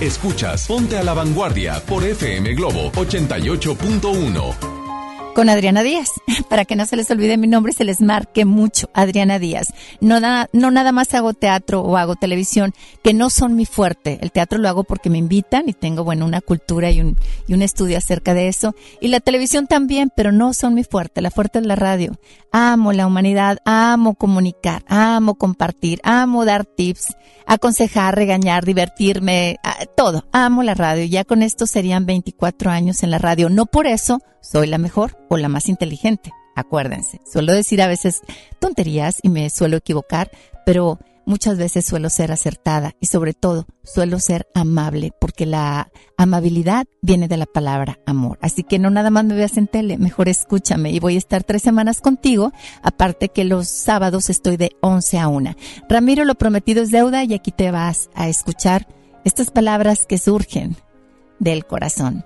Escuchas 0.00 0.66
Ponte 0.66 0.96
a 0.96 1.04
la 1.04 1.12
Vanguardia 1.12 1.78
por 1.84 2.04
FM 2.04 2.54
Globo 2.54 2.90
88.1. 2.92 4.75
con 5.36 5.50
Adriana 5.50 5.82
Díaz. 5.82 6.08
Para 6.48 6.64
que 6.64 6.76
no 6.76 6.86
se 6.86 6.96
les 6.96 7.10
olvide 7.10 7.36
mi 7.36 7.46
nombre, 7.46 7.74
se 7.74 7.84
les 7.84 8.00
marque 8.00 8.46
mucho, 8.46 8.88
Adriana 8.94 9.38
Díaz. 9.38 9.66
No, 10.00 10.18
da- 10.18 10.48
no 10.54 10.70
nada 10.70 10.92
más 10.92 11.12
hago 11.12 11.34
teatro 11.34 11.82
o 11.82 11.98
hago 11.98 12.16
televisión, 12.16 12.72
que 13.04 13.12
no 13.12 13.28
son 13.28 13.54
mi 13.54 13.66
fuerte. 13.66 14.18
El 14.22 14.32
teatro 14.32 14.58
lo 14.58 14.66
hago 14.66 14.84
porque 14.84 15.10
me 15.10 15.18
invitan 15.18 15.68
y 15.68 15.74
tengo, 15.74 16.04
bueno, 16.04 16.24
una 16.24 16.40
cultura 16.40 16.90
y 16.90 17.02
un, 17.02 17.18
y 17.46 17.52
un 17.52 17.60
estudio 17.60 17.98
acerca 17.98 18.32
de 18.32 18.48
eso. 18.48 18.74
Y 19.02 19.08
la 19.08 19.20
televisión 19.20 19.66
también, 19.66 20.10
pero 20.16 20.32
no 20.32 20.54
son 20.54 20.72
mi 20.72 20.84
fuerte. 20.84 21.20
La 21.20 21.30
fuerte 21.30 21.58
es 21.58 21.66
la 21.66 21.76
radio. 21.76 22.18
Amo 22.50 22.94
la 22.94 23.06
humanidad, 23.06 23.58
amo 23.66 24.14
comunicar, 24.14 24.84
amo 24.88 25.34
compartir, 25.34 26.00
amo 26.02 26.46
dar 26.46 26.64
tips, 26.64 27.14
aconsejar, 27.44 28.14
regañar, 28.14 28.64
divertirme, 28.64 29.58
ah, 29.62 29.84
todo. 29.94 30.24
Amo 30.32 30.62
la 30.62 30.72
radio. 30.72 31.04
Ya 31.04 31.24
con 31.24 31.42
esto 31.42 31.66
serían 31.66 32.06
24 32.06 32.70
años 32.70 33.02
en 33.02 33.10
la 33.10 33.18
radio. 33.18 33.50
No 33.50 33.66
por 33.66 33.86
eso 33.86 34.20
soy 34.40 34.68
la 34.68 34.78
mejor 34.78 35.18
o 35.28 35.36
la 35.36 35.48
más 35.48 35.68
inteligente. 35.68 36.32
Acuérdense, 36.54 37.20
suelo 37.30 37.52
decir 37.52 37.82
a 37.82 37.86
veces 37.86 38.22
tonterías 38.58 39.18
y 39.22 39.28
me 39.28 39.50
suelo 39.50 39.76
equivocar, 39.76 40.30
pero 40.64 40.98
muchas 41.26 41.58
veces 41.58 41.84
suelo 41.84 42.08
ser 42.08 42.32
acertada 42.32 42.94
y 43.00 43.06
sobre 43.06 43.34
todo 43.34 43.66
suelo 43.82 44.18
ser 44.20 44.46
amable 44.54 45.12
porque 45.20 45.44
la 45.44 45.90
amabilidad 46.16 46.86
viene 47.02 47.28
de 47.28 47.36
la 47.36 47.46
palabra 47.46 47.98
amor. 48.06 48.38
Así 48.40 48.62
que 48.62 48.78
no 48.78 48.88
nada 48.88 49.10
más 49.10 49.24
me 49.24 49.34
veas 49.34 49.58
en 49.58 49.66
tele, 49.66 49.98
mejor 49.98 50.28
escúchame 50.28 50.90
y 50.92 51.00
voy 51.00 51.16
a 51.16 51.18
estar 51.18 51.44
tres 51.44 51.62
semanas 51.62 52.00
contigo, 52.00 52.52
aparte 52.82 53.28
que 53.28 53.44
los 53.44 53.68
sábados 53.68 54.30
estoy 54.30 54.56
de 54.56 54.70
11 54.80 55.18
a 55.18 55.28
1. 55.28 55.56
Ramiro, 55.88 56.24
lo 56.24 56.36
prometido 56.36 56.82
es 56.82 56.90
deuda 56.90 57.24
y 57.24 57.34
aquí 57.34 57.50
te 57.50 57.70
vas 57.70 58.08
a 58.14 58.28
escuchar 58.28 58.86
estas 59.24 59.50
palabras 59.50 60.06
que 60.06 60.18
surgen 60.18 60.76
del 61.40 61.66
corazón. 61.66 62.24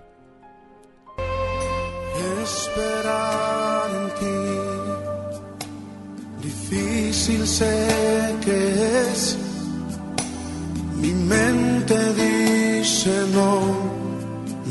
Mente 11.30 11.96
dice 12.22 13.12
no, 13.32 13.50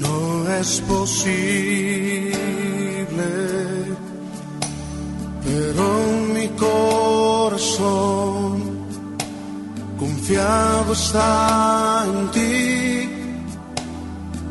no 0.03 0.20
es 0.60 0.70
posible. 0.82 2.30
Pero 5.45 5.86
mi 6.36 6.47
corazón 6.68 8.53
confiado 9.97 10.89
está 10.93 12.05
en 12.12 12.20
ti. 12.36 13.10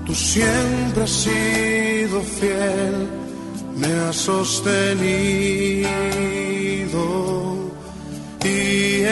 Tú 0.07 0.13
siempre 0.15 1.03
has 1.05 1.15
sido 1.27 2.17
fiel, 2.39 2.95
me 3.77 3.93
has 4.07 4.17
sostenido 4.17 5.59
y 8.45 9.03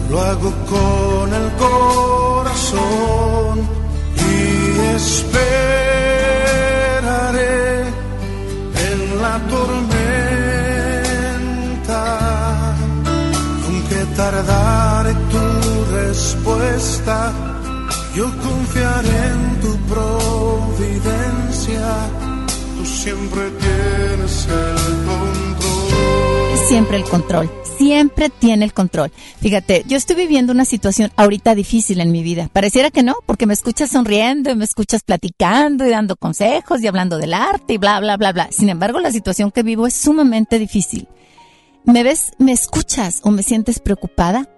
lo 0.09 0.19
hago 0.21 0.51
con 0.73 1.33
el 1.33 1.51
corazón 1.65 3.55
y 4.17 4.29
esperaré 4.95 5.45
en 8.87 8.99
la 9.21 9.35
tormenta, 9.49 9.98
tardare 14.19 15.13
tu 15.31 15.45
respuesta, 15.95 17.31
yo 18.13 18.25
confiaré 18.25 19.17
en 19.33 19.61
tu 19.61 19.77
providencia, 19.93 21.87
tú 22.77 22.85
siempre 22.85 23.49
tienes 23.51 24.45
el 24.45 24.97
control. 25.07 26.67
Siempre 26.67 26.97
el 26.97 27.03
control, 27.05 27.49
siempre 27.77 28.29
tiene 28.29 28.65
el 28.65 28.73
control. 28.73 29.09
Fíjate, 29.39 29.85
yo 29.87 29.95
estoy 29.95 30.17
viviendo 30.17 30.51
una 30.51 30.65
situación 30.65 31.11
ahorita 31.15 31.55
difícil 31.55 32.01
en 32.01 32.11
mi 32.11 32.21
vida. 32.21 32.49
Pareciera 32.51 32.91
que 32.91 33.03
no, 33.03 33.15
porque 33.25 33.45
me 33.45 33.53
escuchas 33.53 33.89
sonriendo 33.89 34.51
y 34.51 34.55
me 34.55 34.65
escuchas 34.65 35.01
platicando 35.01 35.87
y 35.87 35.91
dando 35.91 36.17
consejos 36.17 36.81
y 36.81 36.87
hablando 36.87 37.17
del 37.17 37.33
arte 37.33 37.75
y 37.75 37.77
bla, 37.77 38.01
bla, 38.01 38.17
bla, 38.17 38.33
bla. 38.33 38.49
Sin 38.51 38.67
embargo, 38.67 38.99
la 38.99 39.13
situación 39.13 39.49
que 39.49 39.63
vivo 39.63 39.87
es 39.87 39.93
sumamente 39.93 40.59
difícil. 40.59 41.07
¿Me 41.85 42.03
ves, 42.03 42.31
me 42.37 42.51
escuchas 42.51 43.21
o 43.23 43.31
me 43.31 43.43
sientes 43.43 43.79
preocupada? 43.79 44.49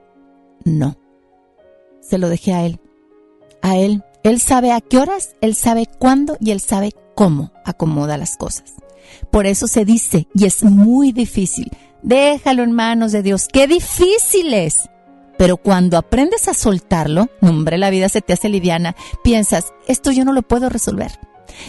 No. 0.66 0.98
Se 2.02 2.18
lo 2.18 2.30
dejé 2.30 2.54
a 2.54 2.66
él. 2.66 2.80
A 3.62 3.78
él. 3.78 4.04
Él 4.24 4.40
sabe 4.40 4.72
a 4.72 4.82
qué 4.82 5.00
horas, 5.00 5.36
él 5.42 5.56
sabe 5.56 5.88
cuándo 5.98 6.38
y 6.40 6.52
él 6.52 6.60
sabe 6.60 6.92
cómo 7.16 7.52
acomoda 7.66 8.18
las 8.18 8.38
cosas. 8.38 8.76
Por 9.32 9.46
eso 9.46 9.68
se 9.68 9.84
dice, 9.84 10.28
y 10.36 10.46
es 10.46 10.64
muy 10.64 11.12
difícil, 11.12 11.72
déjalo 12.04 12.64
en 12.64 12.72
manos 12.72 13.12
de 13.12 13.24
Dios. 13.24 13.48
¡Qué 13.52 13.68
difícil 13.68 14.54
es! 14.54 14.90
Pero 15.38 15.58
cuando 15.58 15.98
aprendes 15.98 16.48
a 16.48 16.54
soltarlo, 16.54 17.30
hombre, 17.42 17.80
la 17.80 17.90
vida 17.90 18.10
se 18.10 18.22
te 18.22 18.34
hace 18.34 18.48
liviana. 18.48 18.96
Piensas, 19.24 19.74
esto 19.88 20.12
yo 20.12 20.24
no 20.24 20.34
lo 20.34 20.44
puedo 20.44 20.70
resolver. 20.70 21.12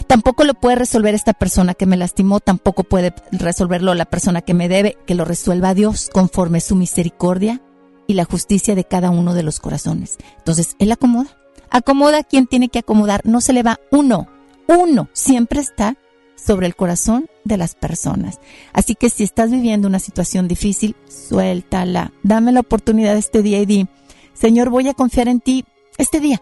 Tampoco 0.07 0.43
lo 0.43 0.53
puede 0.53 0.75
resolver 0.75 1.13
esta 1.13 1.33
persona 1.33 1.73
que 1.73 1.85
me 1.85 1.97
lastimó, 1.97 2.39
tampoco 2.39 2.83
puede 2.83 3.13
resolverlo 3.31 3.93
la 3.93 4.05
persona 4.05 4.41
que 4.41 4.53
me 4.53 4.69
debe, 4.69 4.97
que 5.05 5.15
lo 5.15 5.25
resuelva 5.25 5.73
Dios 5.73 6.09
conforme 6.11 6.61
su 6.61 6.75
misericordia 6.75 7.61
y 8.07 8.13
la 8.13 8.25
justicia 8.25 8.75
de 8.75 8.83
cada 8.83 9.09
uno 9.09 9.33
de 9.33 9.43
los 9.43 9.59
corazones. 9.59 10.17
Entonces, 10.37 10.75
Él 10.79 10.91
acomoda. 10.91 11.37
Acomoda 11.69 12.19
a 12.19 12.23
quien 12.23 12.47
tiene 12.47 12.69
que 12.69 12.79
acomodar. 12.79 13.21
No 13.25 13.41
se 13.41 13.53
le 13.53 13.63
va 13.63 13.79
uno. 13.91 14.27
Uno 14.67 15.09
siempre 15.13 15.59
está 15.59 15.97
sobre 16.35 16.67
el 16.67 16.75
corazón 16.75 17.27
de 17.43 17.57
las 17.57 17.75
personas. 17.75 18.39
Así 18.73 18.95
que 18.95 19.09
si 19.09 19.23
estás 19.23 19.51
viviendo 19.51 19.87
una 19.87 19.99
situación 19.99 20.47
difícil, 20.47 20.95
suéltala. 21.07 22.11
Dame 22.23 22.51
la 22.51 22.59
oportunidad 22.59 23.15
este 23.17 23.41
día 23.41 23.59
y 23.59 23.65
di, 23.65 23.87
Señor, 24.33 24.69
voy 24.69 24.87
a 24.89 24.93
confiar 24.93 25.27
en 25.27 25.39
ti 25.39 25.65
este 25.97 26.19
día. 26.19 26.41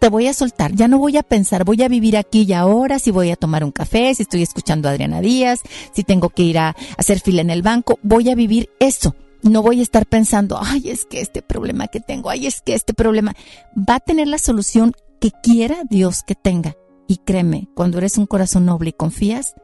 Te 0.00 0.08
voy 0.08 0.28
a 0.28 0.32
soltar, 0.32 0.72
ya 0.74 0.88
no 0.88 0.98
voy 0.98 1.18
a 1.18 1.22
pensar, 1.22 1.64
voy 1.64 1.82
a 1.82 1.88
vivir 1.88 2.16
aquí 2.16 2.46
y 2.48 2.54
ahora, 2.54 2.98
si 2.98 3.10
voy 3.10 3.30
a 3.30 3.36
tomar 3.36 3.64
un 3.64 3.70
café, 3.70 4.14
si 4.14 4.22
estoy 4.22 4.40
escuchando 4.40 4.88
a 4.88 4.92
Adriana 4.92 5.20
Díaz, 5.20 5.60
si 5.92 6.04
tengo 6.04 6.30
que 6.30 6.42
ir 6.42 6.58
a 6.58 6.74
hacer 6.96 7.20
fila 7.20 7.42
en 7.42 7.50
el 7.50 7.60
banco, 7.60 7.98
voy 8.02 8.30
a 8.30 8.34
vivir 8.34 8.70
eso. 8.80 9.14
No 9.42 9.60
voy 9.60 9.80
a 9.80 9.82
estar 9.82 10.06
pensando, 10.06 10.58
ay, 10.58 10.88
es 10.88 11.04
que 11.04 11.20
este 11.20 11.42
problema 11.42 11.88
que 11.88 12.00
tengo, 12.00 12.30
ay, 12.30 12.46
es 12.46 12.62
que 12.62 12.72
este 12.72 12.94
problema 12.94 13.34
va 13.76 13.96
a 13.96 14.00
tener 14.00 14.26
la 14.26 14.38
solución 14.38 14.94
que 15.20 15.32
quiera 15.42 15.82
Dios 15.90 16.22
que 16.22 16.34
tenga. 16.34 16.76
Y 17.06 17.18
créeme, 17.18 17.68
cuando 17.74 17.98
eres 17.98 18.16
un 18.16 18.24
corazón 18.24 18.64
noble 18.64 18.90
y 18.90 18.94
confías, 18.94 19.54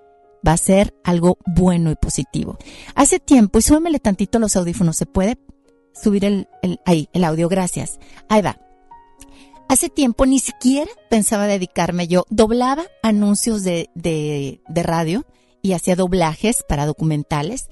va 0.47 0.53
a 0.53 0.59
ser 0.59 0.95
algo 1.03 1.39
bueno 1.47 1.91
y 1.91 1.95
positivo. 1.95 2.59
Hace 2.95 3.21
tiempo, 3.21 3.59
y 3.59 3.63
súbemele 3.63 4.01
tantito 4.01 4.39
los 4.39 4.55
audífonos, 4.55 4.99
¿se 4.99 5.07
puede 5.07 5.39
subir 5.95 6.27
el, 6.27 6.47
el, 6.61 6.79
ahí, 6.85 7.09
el 7.15 7.25
audio? 7.25 7.49
Gracias. 7.49 7.99
Ahí 8.29 8.43
va. 8.43 8.66
Hace 9.69 9.89
tiempo 9.89 10.27
ni 10.27 10.39
siquiera 10.39 10.91
pensaba 11.11 11.47
dedicarme 11.47 12.07
yo. 12.07 12.25
Doblaba 12.31 12.85
anuncios 13.03 13.65
de, 13.65 13.91
de, 13.95 14.61
de 14.69 14.83
radio 14.83 15.25
y 15.63 15.73
hacía 15.73 15.97
doblajes 15.97 16.63
para 16.69 16.87
documentales 16.87 17.69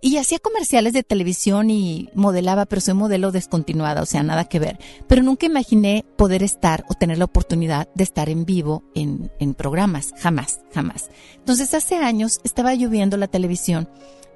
y 0.00 0.16
hacía 0.16 0.38
comerciales 0.38 0.92
de 0.92 1.02
televisión 1.02 1.70
y 1.70 2.08
modelaba, 2.14 2.66
pero 2.66 2.80
soy 2.80 2.94
modelo 2.94 3.32
descontinuada, 3.32 4.02
o 4.02 4.06
sea, 4.06 4.22
nada 4.22 4.46
que 4.46 4.58
ver. 4.58 4.78
Pero 5.06 5.22
nunca 5.22 5.46
imaginé 5.46 6.04
poder 6.16 6.42
estar 6.42 6.84
o 6.88 6.94
tener 6.94 7.18
la 7.18 7.26
oportunidad 7.26 7.88
de 7.94 8.04
estar 8.04 8.28
en 8.28 8.44
vivo 8.44 8.82
en, 8.94 9.30
en 9.38 9.54
programas, 9.54 10.12
jamás, 10.18 10.60
jamás. 10.74 11.10
Entonces, 11.36 11.72
hace 11.74 11.96
años 11.96 12.40
estaba 12.44 12.74
yo 12.74 12.90
viendo 12.90 13.16
la 13.16 13.28
televisión 13.28 13.88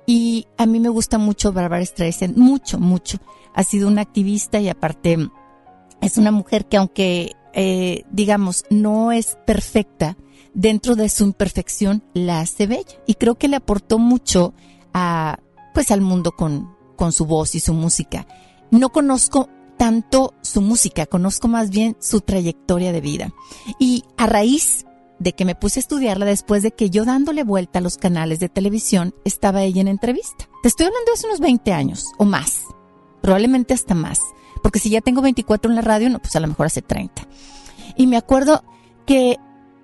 y 0.07 0.47
a 0.57 0.67
mí 0.67 0.81
me 0.81 0.89
gusta 0.89 1.19
mucho 1.19 1.53
Barbara 1.53 1.85
Streisand, 1.85 2.37
mucho, 2.37 2.79
mucho. 2.79 3.19
Ha 3.55 3.65
sido 3.65 3.89
una 3.89 4.03
activista 4.03 4.61
y 4.61 4.69
aparte 4.69 5.19
es 6.01 6.19
una 6.19 6.31
mujer 6.31 6.67
que 6.67 6.77
aunque, 6.77 7.33
eh, 7.53 8.05
digamos, 8.11 8.65
no 8.71 9.13
es 9.13 9.37
perfecta, 9.47 10.17
dentro 10.55 10.97
de 10.97 11.09
su 11.09 11.25
imperfección 11.25 12.03
la 12.15 12.41
hace 12.41 12.67
bella. 12.67 13.01
Y 13.07 13.15
creo 13.15 13.37
que 13.37 13.49
le 13.49 13.57
aportó 13.57 13.99
mucho 13.99 14.55
a, 14.93 15.39
pues 15.75 15.91
al 15.91 16.01
mundo 16.01 16.33
con, 16.33 16.75
con 16.97 17.13
su 17.13 17.27
voz 17.27 17.55
y 17.55 17.61
su 17.61 17.75
música. 17.75 18.27
No 18.71 18.91
conozco 18.91 19.49
tanto 19.77 20.35
su 20.43 20.61
música, 20.61 21.07
conozco 21.07 21.49
más 21.49 21.71
bien 21.71 21.97
su 22.01 22.21
trayectoria 22.21 22.93
de 22.93 23.01
vida. 23.01 23.33
Y 23.79 24.05
a 24.17 24.27
raíz 24.27 24.85
de 25.19 25.33
que 25.35 25.45
me 25.45 25.55
puse 25.55 25.79
a 25.79 25.83
estudiarla 25.83 26.25
después 26.25 26.63
de 26.63 26.73
que 26.73 26.91
yo 26.91 27.05
dándole 27.05 27.45
vuelta 27.45 27.79
a 27.79 27.83
los 27.83 27.97
canales 27.97 28.41
de 28.41 28.49
televisión 28.49 29.15
estaba 29.25 29.63
ella 29.63 29.81
en 29.81 29.89
entrevista. 29.89 30.49
Te 30.63 30.69
estoy 30.69 30.87
hablando 30.87 31.11
de 31.11 31.15
hace 31.15 31.27
unos 31.27 31.41
20 31.41 31.73
años 31.73 32.07
o 32.19 32.25
más, 32.25 32.65
probablemente 33.21 33.75
hasta 33.75 33.95
más, 33.95 34.21
porque 34.63 34.79
si 34.79 34.91
ya 34.91 35.01
tengo 35.01 35.23
24 35.23 35.71
en 35.71 35.77
la 35.77 35.83
radio, 35.83 36.11
no, 36.11 36.19
pues 36.19 36.35
a 36.37 36.41
lo 36.41 36.49
mejor 36.49 36.67
hace 36.67 36.83
30. 36.83 37.27
Y 37.97 38.07
me 38.07 38.17
acuerdo 38.17 38.65
que, 39.07 39.37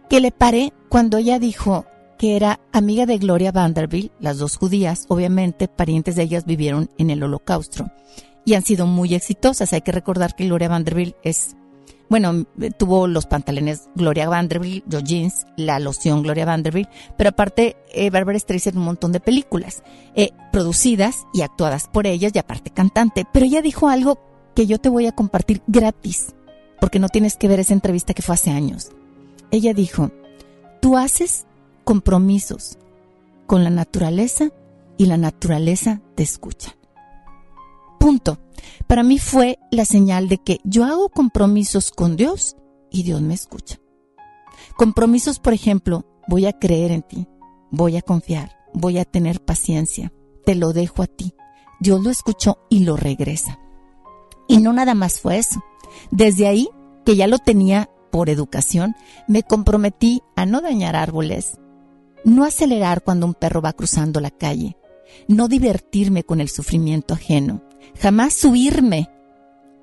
que 0.09 0.21
le 0.21 0.33
paré 0.33 0.73
cuando 0.89 1.19
ella 1.19 1.39
dijo, 1.39 1.87
que 2.19 2.37
era 2.37 2.61
amiga 2.73 3.07
de 3.07 3.19
Gloria 3.19 3.53
Vanderbilt, 3.53 4.13
las 4.21 4.39
dos 4.39 4.57
judías, 4.57 5.05
obviamente 5.09 5.69
parientes 5.69 6.17
de 6.17 6.23
ellas 6.23 6.47
vivieron 6.47 6.91
en 6.99 7.11
el 7.11 7.23
holocausto 7.23 7.91
y 8.45 8.55
han 8.55 8.63
sido 8.63 8.87
muy 8.87 9.15
exitosas. 9.15 9.73
Hay 9.73 9.83
que 9.83 9.93
recordar 9.93 10.35
que 10.35 10.47
Gloria 10.47 10.69
Vanderbilt 10.69 11.17
es, 11.23 11.57
bueno, 12.09 12.47
tuvo 12.79 13.07
los 13.07 13.27
pantalones 13.27 13.89
Gloria 13.95 14.29
Vanderbilt, 14.29 14.91
los 14.91 15.05
jeans, 15.05 15.47
la 15.57 15.79
loción 15.79 16.23
Gloria 16.23 16.47
Vanderbilt, 16.47 16.89
pero 17.19 17.31
aparte 17.31 17.77
eh, 17.93 18.09
Barbara 18.11 18.39
Streisand 18.39 18.79
un 18.79 18.85
montón 18.85 19.13
de 19.13 19.21
películas 19.21 19.83
eh, 20.15 20.31
producidas 20.53 21.27
y 21.35 21.43
actuadas 21.43 21.89
por 21.93 22.07
ellas 22.07 22.33
y 22.35 22.39
aparte 22.39 22.71
cantante. 22.71 23.27
Pero 23.31 23.45
ella 23.45 23.63
dijo 23.63 23.89
algo 23.89 24.19
que 24.57 24.67
yo 24.67 24.79
te 24.79 24.89
voy 24.89 25.07
a 25.07 25.13
compartir 25.13 25.63
gratis, 25.67 26.35
porque 26.81 26.99
no 26.99 27.11
tienes 27.11 27.37
que 27.37 27.47
ver 27.47 27.61
esa 27.61 27.75
entrevista 27.75 28.15
que 28.15 28.23
fue 28.23 28.35
hace 28.35 28.51
años. 28.51 28.91
Ella 29.51 29.75
dijo, 29.75 30.11
tú 30.81 30.97
haces 30.97 31.47
compromisos 31.85 32.79
con 33.47 33.63
la 33.63 33.71
naturaleza 33.71 34.49
y 34.97 35.07
la 35.07 35.19
naturaleza 35.19 36.01
te 36.15 36.23
escucha. 36.23 36.75
Punto. 38.01 38.39
Para 38.87 39.03
mí 39.03 39.19
fue 39.19 39.59
la 39.71 39.85
señal 39.85 40.29
de 40.29 40.39
que 40.39 40.61
yo 40.65 40.85
hago 40.85 41.11
compromisos 41.11 41.91
con 41.91 42.17
Dios 42.17 42.57
y 42.91 43.03
Dios 43.03 43.21
me 43.21 43.35
escucha. 43.35 43.79
Compromisos, 44.77 45.39
por 45.39 45.53
ejemplo, 45.53 46.07
voy 46.29 46.47
a 46.47 46.59
creer 46.59 46.93
en 46.93 47.03
ti, 47.03 47.29
voy 47.71 47.99
a 47.99 48.03
confiar, 48.03 48.57
voy 48.73 48.99
a 48.99 49.05
tener 49.05 49.45
paciencia, 49.45 50.13
te 50.47 50.55
lo 50.55 50.73
dejo 50.73 51.03
a 51.03 51.07
ti. 51.07 51.35
Dios 51.79 52.03
lo 52.03 52.09
escuchó 52.09 52.59
y 52.71 52.81
lo 52.81 52.97
regresa. 52.97 53.59
Y 54.49 54.59
no 54.59 54.73
nada 54.73 54.95
más 54.95 55.21
fue 55.21 55.39
eso. 55.39 55.63
Desde 56.11 56.47
ahí, 56.47 56.69
que 57.05 57.17
ya 57.17 57.27
lo 57.27 57.39
tenía 57.39 57.91
por 58.11 58.31
educación, 58.31 58.95
me 59.29 59.43
comprometí 59.43 60.23
a 60.37 60.47
no 60.47 60.61
dañar 60.61 60.97
árboles, 60.97 61.59
no 62.25 62.45
acelerar 62.45 63.03
cuando 63.03 63.27
un 63.27 63.35
perro 63.35 63.63
va 63.63 63.73
cruzando 63.73 64.21
la 64.21 64.31
calle, 64.31 64.77
no 65.29 65.49
divertirme 65.49 66.25
con 66.25 66.41
el 66.41 66.49
sufrimiento 66.49 67.15
ajeno, 67.15 67.63
jamás 68.01 68.35
subirme 68.35 69.11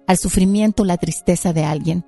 al 0.07 0.17
sufrimiento 0.17 0.83
o 0.83 0.85
la 0.85 0.97
tristeza 0.97 1.53
de 1.53 1.63
alguien, 1.63 2.05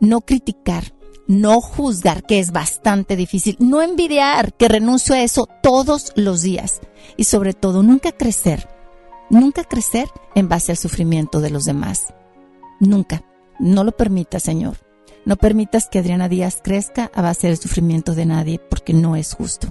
no 0.00 0.20
criticar, 0.20 0.94
no 1.26 1.60
juzgar, 1.60 2.24
que 2.24 2.38
es 2.38 2.52
bastante 2.52 3.16
difícil, 3.16 3.56
no 3.58 3.82
envidiar, 3.82 4.54
que 4.54 4.68
renuncio 4.68 5.14
a 5.14 5.22
eso 5.22 5.48
todos 5.62 6.12
los 6.16 6.42
días 6.42 6.80
y 7.16 7.24
sobre 7.24 7.54
todo 7.54 7.82
nunca 7.82 8.12
crecer, 8.12 8.68
Nunca 9.32 9.64
crecer 9.64 10.10
en 10.34 10.50
base 10.50 10.72
al 10.72 10.76
sufrimiento 10.76 11.40
de 11.40 11.48
los 11.48 11.64
demás. 11.64 12.12
Nunca. 12.80 13.22
No 13.58 13.82
lo 13.82 13.92
permita, 13.92 14.38
Señor. 14.38 14.76
No 15.24 15.36
permitas 15.36 15.88
que 15.88 15.98
Adriana 15.98 16.28
Díaz 16.28 16.60
crezca 16.62 17.10
a 17.14 17.22
base 17.22 17.46
del 17.46 17.56
sufrimiento 17.56 18.14
de 18.14 18.26
nadie, 18.26 18.58
porque 18.58 18.92
no 18.92 19.16
es 19.16 19.32
justo. 19.32 19.68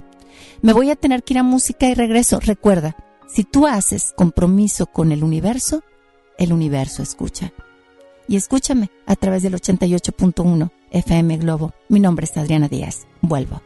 Me 0.62 0.72
voy 0.72 0.90
a 0.90 0.96
tener 0.96 1.22
que 1.22 1.34
ir 1.34 1.38
a 1.38 1.44
música 1.44 1.88
y 1.88 1.94
regreso. 1.94 2.40
Recuerda, 2.40 2.96
si 3.28 3.44
tú 3.44 3.68
haces 3.68 4.12
compromiso 4.16 4.86
con 4.86 5.12
el 5.12 5.22
universo, 5.22 5.84
el 6.38 6.52
universo 6.52 7.04
escucha. 7.04 7.52
Y 8.26 8.34
escúchame 8.34 8.90
a 9.06 9.14
través 9.14 9.44
del 9.44 9.54
88.1 9.54 10.72
FM 10.90 11.36
Globo. 11.36 11.72
Mi 11.88 12.00
nombre 12.00 12.24
es 12.24 12.36
Adriana 12.36 12.66
Díaz. 12.66 13.06
Vuelvo. 13.20 13.62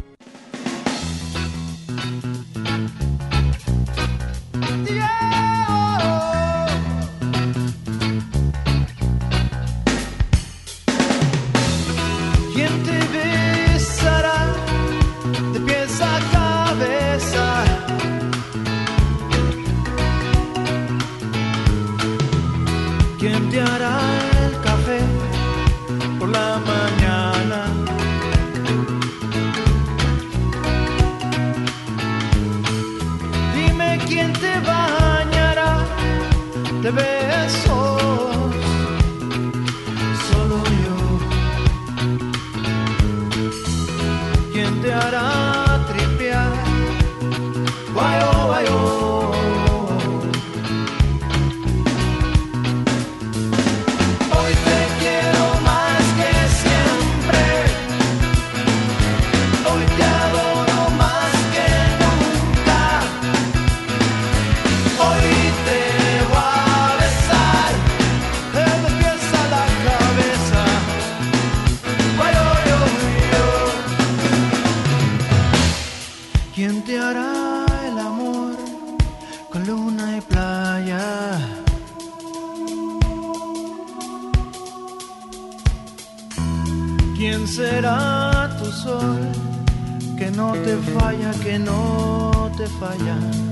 ¿Quién 23.18 23.48
te 23.48 23.60
hará 23.60 23.98
el 24.44 24.60
café 24.60 25.00
por 26.18 26.28
la 26.28 26.60
mañana? 26.70 27.60
Dime 33.54 33.98
quién 34.06 34.32
te 34.34 34.60
bañará 34.60 35.78
de 36.82 36.90
besos. 36.90 37.85
falla, 91.06 91.30
que 91.40 91.58
no 91.58 92.50
te 92.56 92.66
falla. 92.66 93.45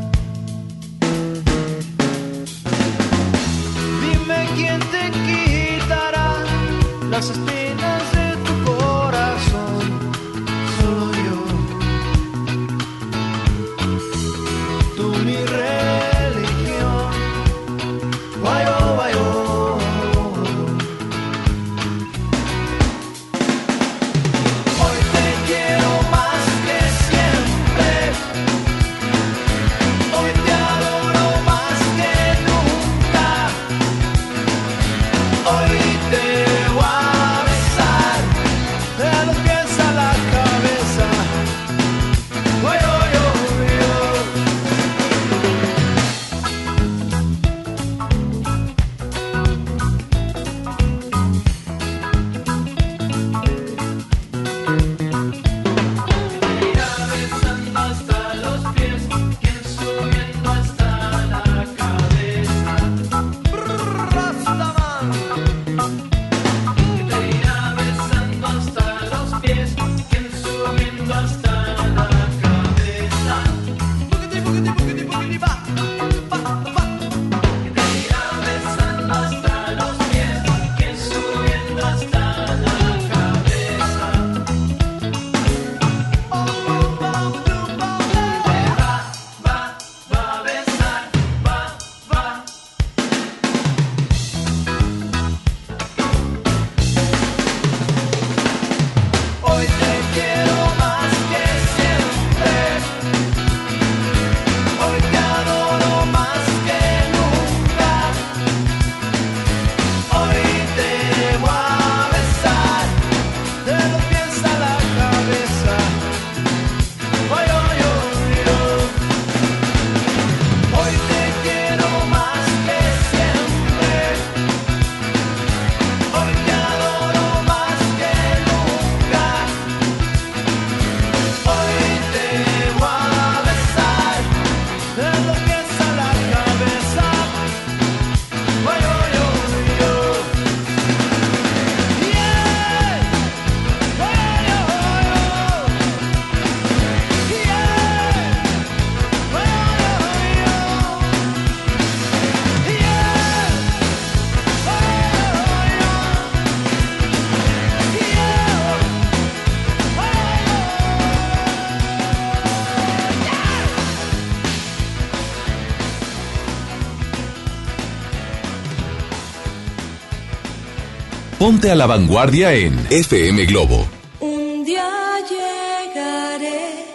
Ponte 171.44 171.70
a 171.70 171.74
la 171.74 171.84
vanguardia 171.84 172.54
en 172.54 172.72
FM 172.88 173.44
Globo. 173.44 173.86
Un 174.20 174.64
día 174.64 174.88
llegaré 175.28 176.86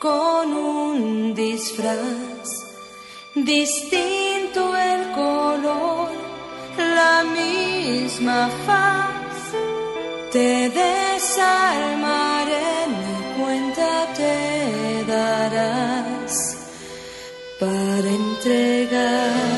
con 0.00 0.52
un 0.52 1.32
disfraz, 1.32 2.48
distinto 3.36 4.76
el 4.76 5.12
color, 5.12 6.10
la 6.76 7.22
misma 7.22 8.50
faz. 8.66 9.52
Te 10.32 10.70
desarmaré, 10.70 11.78
mi 12.98 13.40
cuenta 13.40 14.08
te 14.16 15.04
darás 15.06 16.34
para 17.60 18.08
entregar. 18.08 19.57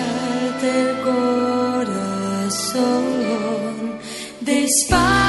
Despacio 4.70 5.19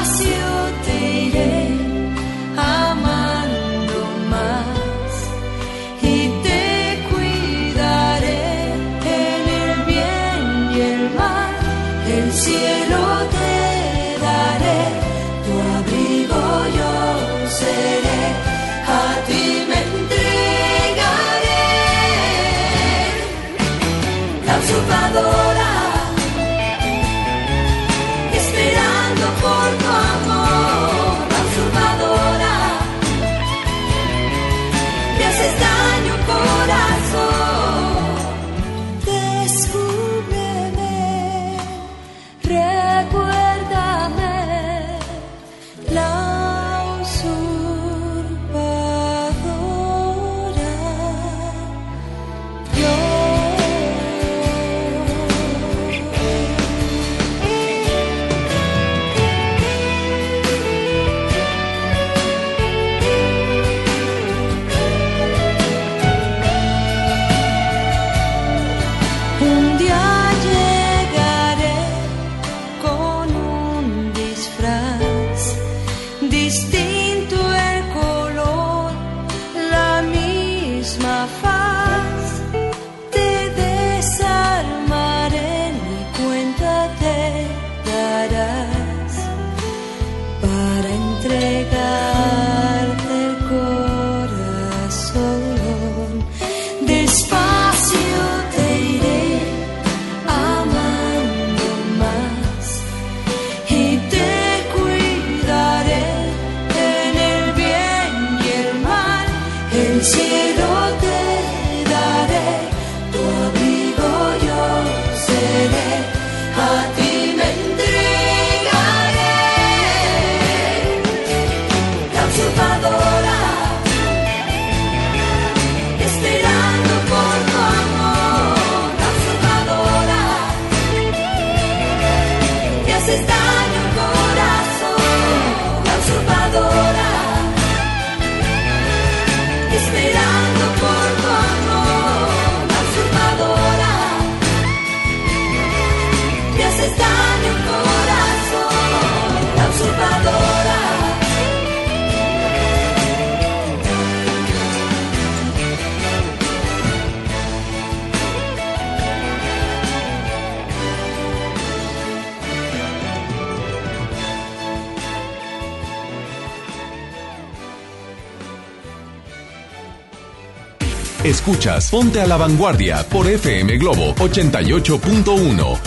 Escuchas 171.52 171.92
Ponte 171.92 172.22
a 172.22 172.28
la 172.28 172.38
Vanguardia 172.38 173.06
por 173.10 173.28
FM 173.28 173.78
Globo 173.78 174.16
88.1. 174.16 175.80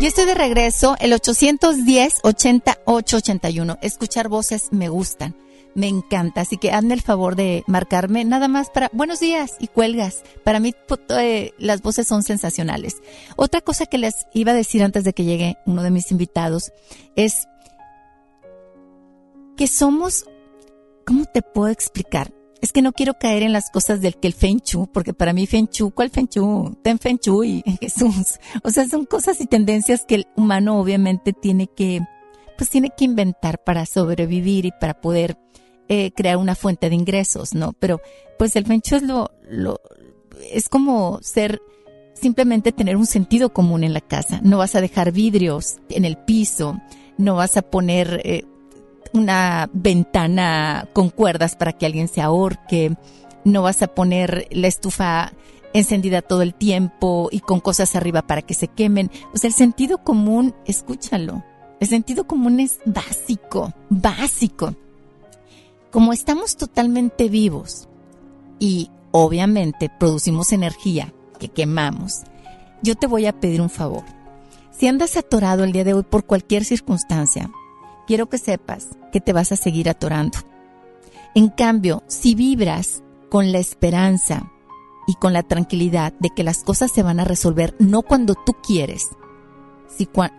Yo 0.00 0.06
estoy 0.06 0.26
de 0.26 0.34
regreso, 0.34 0.94
el 1.00 1.12
810-8881. 1.12 3.78
Escuchar 3.82 4.28
voces 4.28 4.68
me 4.70 4.88
gustan, 4.88 5.34
me 5.74 5.88
encanta, 5.88 6.42
así 6.42 6.56
que 6.56 6.70
hazme 6.70 6.94
el 6.94 7.02
favor 7.02 7.34
de 7.34 7.64
marcarme 7.66 8.24
nada 8.24 8.46
más 8.46 8.70
para 8.70 8.90
buenos 8.92 9.18
días 9.18 9.56
y 9.58 9.66
cuelgas. 9.66 10.22
Para 10.44 10.60
mí 10.60 10.72
eh, 11.08 11.50
las 11.58 11.82
voces 11.82 12.06
son 12.06 12.22
sensacionales. 12.22 12.98
Otra 13.34 13.60
cosa 13.60 13.86
que 13.86 13.98
les 13.98 14.28
iba 14.32 14.52
a 14.52 14.54
decir 14.54 14.84
antes 14.84 15.02
de 15.02 15.14
que 15.14 15.24
llegue 15.24 15.58
uno 15.66 15.82
de 15.82 15.90
mis 15.90 16.12
invitados 16.12 16.70
es 17.16 17.48
que 19.56 19.66
somos, 19.66 20.26
¿cómo 21.04 21.24
te 21.24 21.42
puedo 21.42 21.72
explicar? 21.72 22.37
Es 22.60 22.72
que 22.72 22.82
no 22.82 22.92
quiero 22.92 23.14
caer 23.14 23.42
en 23.42 23.52
las 23.52 23.70
cosas 23.70 24.00
del 24.00 24.16
que 24.16 24.26
el 24.26 24.34
Feng 24.34 24.60
Shui, 24.64 24.86
porque 24.92 25.14
para 25.14 25.32
mí 25.32 25.46
Feng 25.46 25.68
Shui, 25.70 25.92
¿cuál 25.92 26.10
Feng 26.10 26.28
Shui? 26.28 26.76
Ten 26.82 26.98
Feng 26.98 27.18
Shui, 27.18 27.62
Jesús. 27.80 28.38
O 28.64 28.70
sea, 28.70 28.88
son 28.88 29.04
cosas 29.04 29.40
y 29.40 29.46
tendencias 29.46 30.04
que 30.04 30.16
el 30.16 30.26
humano 30.36 30.80
obviamente 30.80 31.32
tiene 31.32 31.68
que, 31.68 32.00
pues 32.56 32.70
tiene 32.70 32.90
que 32.96 33.04
inventar 33.04 33.62
para 33.62 33.86
sobrevivir 33.86 34.66
y 34.66 34.72
para 34.72 35.00
poder 35.00 35.38
eh, 35.88 36.10
crear 36.12 36.36
una 36.36 36.54
fuente 36.54 36.88
de 36.88 36.96
ingresos, 36.96 37.54
¿no? 37.54 37.74
Pero, 37.74 38.00
pues 38.38 38.56
el 38.56 38.66
Feng 38.66 38.80
Shui 38.80 38.98
es 38.98 39.02
lo, 39.04 39.30
lo, 39.48 39.80
es 40.52 40.68
como 40.68 41.20
ser, 41.22 41.62
simplemente 42.14 42.72
tener 42.72 42.96
un 42.96 43.06
sentido 43.06 43.52
común 43.52 43.84
en 43.84 43.92
la 43.92 44.00
casa. 44.00 44.40
No 44.42 44.58
vas 44.58 44.74
a 44.74 44.80
dejar 44.80 45.12
vidrios 45.12 45.76
en 45.90 46.04
el 46.04 46.16
piso, 46.16 46.76
no 47.16 47.36
vas 47.36 47.56
a 47.56 47.62
poner 47.62 48.20
eh, 48.24 48.44
una 49.12 49.68
ventana 49.72 50.88
con 50.92 51.10
cuerdas 51.10 51.56
para 51.56 51.72
que 51.72 51.86
alguien 51.86 52.08
se 52.08 52.20
ahorque, 52.20 52.96
no 53.44 53.62
vas 53.62 53.82
a 53.82 53.88
poner 53.88 54.46
la 54.50 54.68
estufa 54.68 55.32
encendida 55.72 56.22
todo 56.22 56.42
el 56.42 56.54
tiempo 56.54 57.28
y 57.30 57.40
con 57.40 57.60
cosas 57.60 57.94
arriba 57.96 58.22
para 58.22 58.42
que 58.42 58.54
se 58.54 58.68
quemen. 58.68 59.10
O 59.34 59.38
sea, 59.38 59.48
el 59.48 59.54
sentido 59.54 59.98
común, 59.98 60.54
escúchalo. 60.66 61.44
El 61.80 61.88
sentido 61.88 62.26
común 62.26 62.60
es 62.60 62.80
básico, 62.84 63.72
básico. 63.88 64.74
Como 65.90 66.12
estamos 66.12 66.56
totalmente 66.56 67.28
vivos 67.28 67.88
y 68.58 68.90
obviamente 69.12 69.90
producimos 69.98 70.52
energía 70.52 71.12
que 71.38 71.48
quemamos, 71.48 72.22
yo 72.82 72.94
te 72.94 73.06
voy 73.06 73.26
a 73.26 73.38
pedir 73.38 73.60
un 73.60 73.70
favor. 73.70 74.04
Si 74.70 74.86
andas 74.86 75.16
atorado 75.16 75.64
el 75.64 75.72
día 75.72 75.84
de 75.84 75.94
hoy 75.94 76.02
por 76.02 76.24
cualquier 76.24 76.64
circunstancia, 76.64 77.50
quiero 78.08 78.30
que 78.30 78.38
sepas 78.38 78.88
que 79.12 79.20
te 79.20 79.34
vas 79.34 79.52
a 79.52 79.56
seguir 79.56 79.90
atorando. 79.90 80.38
En 81.34 81.48
cambio, 81.50 82.02
si 82.06 82.34
vibras 82.34 83.02
con 83.28 83.52
la 83.52 83.58
esperanza 83.58 84.50
y 85.06 85.14
con 85.14 85.34
la 85.34 85.42
tranquilidad 85.42 86.14
de 86.18 86.30
que 86.30 86.42
las 86.42 86.64
cosas 86.64 86.90
se 86.90 87.02
van 87.02 87.20
a 87.20 87.24
resolver 87.24 87.76
no 87.78 88.00
cuando 88.00 88.34
tú 88.34 88.54
quieres, 88.66 89.10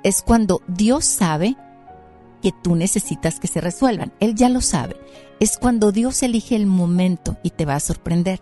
es 0.04 0.22
cuando 0.24 0.62
Dios 0.68 1.06
sabe 1.06 1.56
que 2.42 2.52
tú 2.52 2.76
necesitas 2.76 3.40
que 3.40 3.48
se 3.48 3.62
resuelvan. 3.62 4.14
Él 4.20 4.34
ya 4.34 4.50
lo 4.50 4.62
sabe. 4.62 4.96
Es 5.40 5.58
cuando 5.58 5.92
Dios 5.92 6.24
elige 6.24 6.56
el 6.56 6.66
momento 6.66 7.38
y 7.44 7.52
te 7.52 7.66
va 7.66 7.76
a 7.76 7.80
sorprender. 7.80 8.42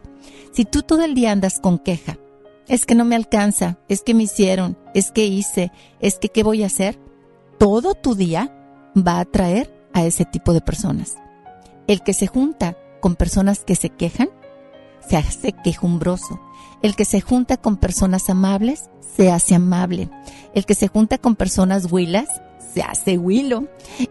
Si 0.53 0.63
tú 0.63 0.83
todo 0.83 1.03
el 1.03 1.15
día 1.15 1.33
andas 1.33 1.59
con 1.59 1.79
queja, 1.79 2.17
es 2.69 2.85
que 2.85 2.95
no 2.95 3.03
me 3.03 3.15
alcanza, 3.15 3.77
es 3.89 4.03
que 4.03 4.13
me 4.13 4.23
hicieron, 4.23 4.77
es 4.93 5.11
que 5.11 5.25
hice, 5.25 5.71
es 5.99 6.17
que 6.17 6.29
qué 6.29 6.43
voy 6.43 6.63
a 6.63 6.67
hacer, 6.67 6.97
todo 7.57 7.93
tu 7.93 8.15
día 8.15 8.53
va 9.05 9.13
a 9.13 9.21
atraer 9.21 9.73
a 9.93 10.03
ese 10.05 10.25
tipo 10.25 10.53
de 10.53 10.61
personas. 10.61 11.15
El 11.87 12.01
que 12.01 12.13
se 12.13 12.27
junta 12.27 12.77
con 12.99 13.15
personas 13.15 13.63
que 13.63 13.75
se 13.75 13.89
quejan, 13.89 14.29
se 15.07 15.17
hace 15.17 15.53
quejumbroso. 15.53 16.39
El 16.81 16.95
que 16.95 17.05
se 17.05 17.21
junta 17.21 17.57
con 17.57 17.77
personas 17.77 18.29
amables, 18.29 18.89
se 19.15 19.31
hace 19.31 19.55
amable. 19.55 20.09
El 20.53 20.65
que 20.65 20.75
se 20.75 20.87
junta 20.87 21.17
con 21.17 21.35
personas 21.35 21.91
huilas, 21.91 22.27
se 22.73 22.81
hace 22.81 23.17
huilo. 23.17 23.67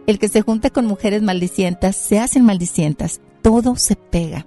El 0.07 0.19
que 0.19 0.29
se 0.29 0.43
junta 0.43 0.71
con 0.71 0.87
mujeres 0.87 1.23
maldicientas, 1.23 1.97
se 1.97 2.19
hacen 2.19 2.45
maldicientas. 2.45 3.21
Todo 3.43 3.77
se 3.77 3.97
pega. 3.97 4.47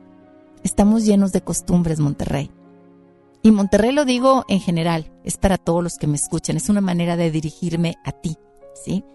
Estamos 0.64 1.06
llenos 1.06 1.32
de 1.32 1.42
costumbres, 1.42 2.00
Monterrey. 2.00 2.52
Y 3.42 3.52
Monterrey 3.52 3.94
lo 3.94 4.04
digo 4.04 4.44
en 4.50 4.60
general, 4.60 5.12
es 5.24 5.38
para 5.38 5.58
todos 5.58 5.82
los 5.82 5.98
que 5.98 6.08
me 6.08 6.18
escuchan, 6.18 6.58
es 6.58 6.68
una 6.68 6.82
manera 6.82 7.16
de 7.16 7.32
dirigirme 7.32 7.96
a 8.04 8.12
ti, 8.12 8.38
¿sí? 8.84 9.06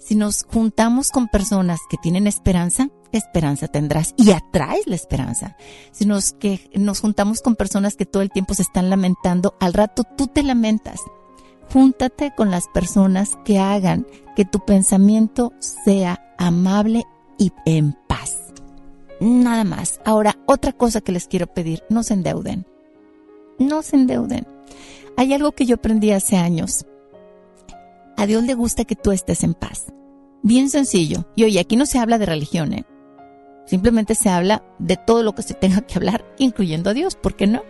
Si 0.00 0.14
nos 0.14 0.44
juntamos 0.44 1.10
con 1.10 1.28
personas 1.28 1.80
que 1.90 1.98
tienen 1.98 2.26
esperanza, 2.26 2.88
esperanza 3.12 3.68
tendrás 3.68 4.14
y 4.16 4.30
atraes 4.30 4.86
la 4.86 4.94
esperanza. 4.94 5.58
Si 5.92 6.06
nos, 6.06 6.32
que, 6.32 6.70
nos 6.74 7.00
juntamos 7.00 7.42
con 7.42 7.54
personas 7.54 7.96
que 7.96 8.06
todo 8.06 8.22
el 8.22 8.30
tiempo 8.30 8.54
se 8.54 8.62
están 8.62 8.88
lamentando, 8.88 9.54
al 9.60 9.74
rato 9.74 10.04
tú 10.16 10.26
te 10.26 10.42
lamentas. 10.42 11.00
Júntate 11.70 12.32
con 12.34 12.50
las 12.50 12.66
personas 12.68 13.38
que 13.44 13.58
hagan 13.58 14.06
que 14.36 14.46
tu 14.46 14.64
pensamiento 14.64 15.52
sea 15.60 16.34
amable 16.38 17.04
y 17.38 17.52
en 17.66 17.94
paz. 18.08 18.38
Nada 19.20 19.64
más. 19.64 20.00
Ahora, 20.06 20.38
otra 20.46 20.72
cosa 20.72 21.02
que 21.02 21.12
les 21.12 21.28
quiero 21.28 21.46
pedir, 21.46 21.84
no 21.90 22.02
se 22.02 22.14
endeuden. 22.14 22.66
No 23.58 23.82
se 23.82 23.96
endeuden. 23.96 24.46
Hay 25.18 25.34
algo 25.34 25.52
que 25.52 25.66
yo 25.66 25.74
aprendí 25.74 26.10
hace 26.10 26.38
años. 26.38 26.86
A 28.16 28.26
Dios 28.26 28.44
le 28.44 28.54
gusta 28.54 28.84
que 28.84 28.96
tú 28.96 29.12
estés 29.12 29.44
en 29.44 29.54
paz. 29.54 29.86
Bien 30.42 30.70
sencillo. 30.70 31.26
Y 31.36 31.44
oye, 31.44 31.60
aquí 31.60 31.76
no 31.76 31.86
se 31.86 31.98
habla 31.98 32.18
de 32.18 32.26
religión, 32.26 32.72
¿eh? 32.72 32.84
Simplemente 33.66 34.14
se 34.14 34.28
habla 34.28 34.64
de 34.78 34.96
todo 34.96 35.22
lo 35.22 35.34
que 35.34 35.42
se 35.42 35.54
tenga 35.54 35.82
que 35.82 35.94
hablar, 35.94 36.24
incluyendo 36.38 36.90
a 36.90 36.94
Dios, 36.94 37.14
¿por 37.14 37.36
qué 37.36 37.46
no? 37.46 37.62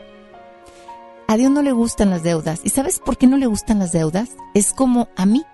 A 1.28 1.36
Dios 1.36 1.50
no 1.50 1.62
le 1.62 1.72
gustan 1.72 2.10
las 2.10 2.22
deudas. 2.22 2.60
¿Y 2.64 2.70
sabes 2.70 2.98
por 2.98 3.18
qué 3.18 3.26
no 3.26 3.36
le 3.36 3.46
gustan 3.46 3.78
las 3.78 3.92
deudas? 3.92 4.30
Es 4.54 4.72
como 4.72 5.08
a 5.16 5.26
mí. 5.26 5.44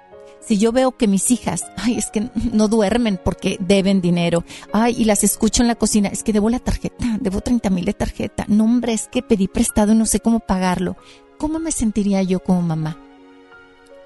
Si 0.41 0.59
yo 0.59 0.71
veo 0.71 0.97
que 0.97 1.09
mis 1.09 1.31
hijas, 1.33 1.65
ay, 1.77 1.99
es 1.99 2.11
que 2.11 2.31
no 2.53 2.69
duermen 2.69 3.19
porque 3.23 3.57
deben 3.61 4.01
dinero, 4.01 4.45
ay, 4.73 4.95
y 4.97 5.05
las 5.05 5.25
escucho 5.25 5.63
en 5.63 5.69
la 5.69 5.75
cocina, 5.75 6.09
es 6.09 6.23
que 6.23 6.33
debo 6.33 6.49
la 6.49 6.61
tarjeta, 6.61 7.19
debo 7.21 7.41
30 7.41 7.69
mil 7.71 7.85
de 7.85 7.95
tarjeta, 7.95 8.45
no 8.47 8.65
hombre, 8.65 8.93
es 8.93 9.09
que 9.09 9.23
pedí 9.23 9.49
prestado 9.49 9.93
y 9.93 9.97
no 9.97 10.07
sé 10.07 10.21
cómo 10.21 10.39
pagarlo. 10.39 10.97
¿Cómo 11.39 11.59
me 11.59 11.73
sentiría 11.73 12.23
yo 12.23 12.39
como 12.41 12.63
mamá? 12.63 13.06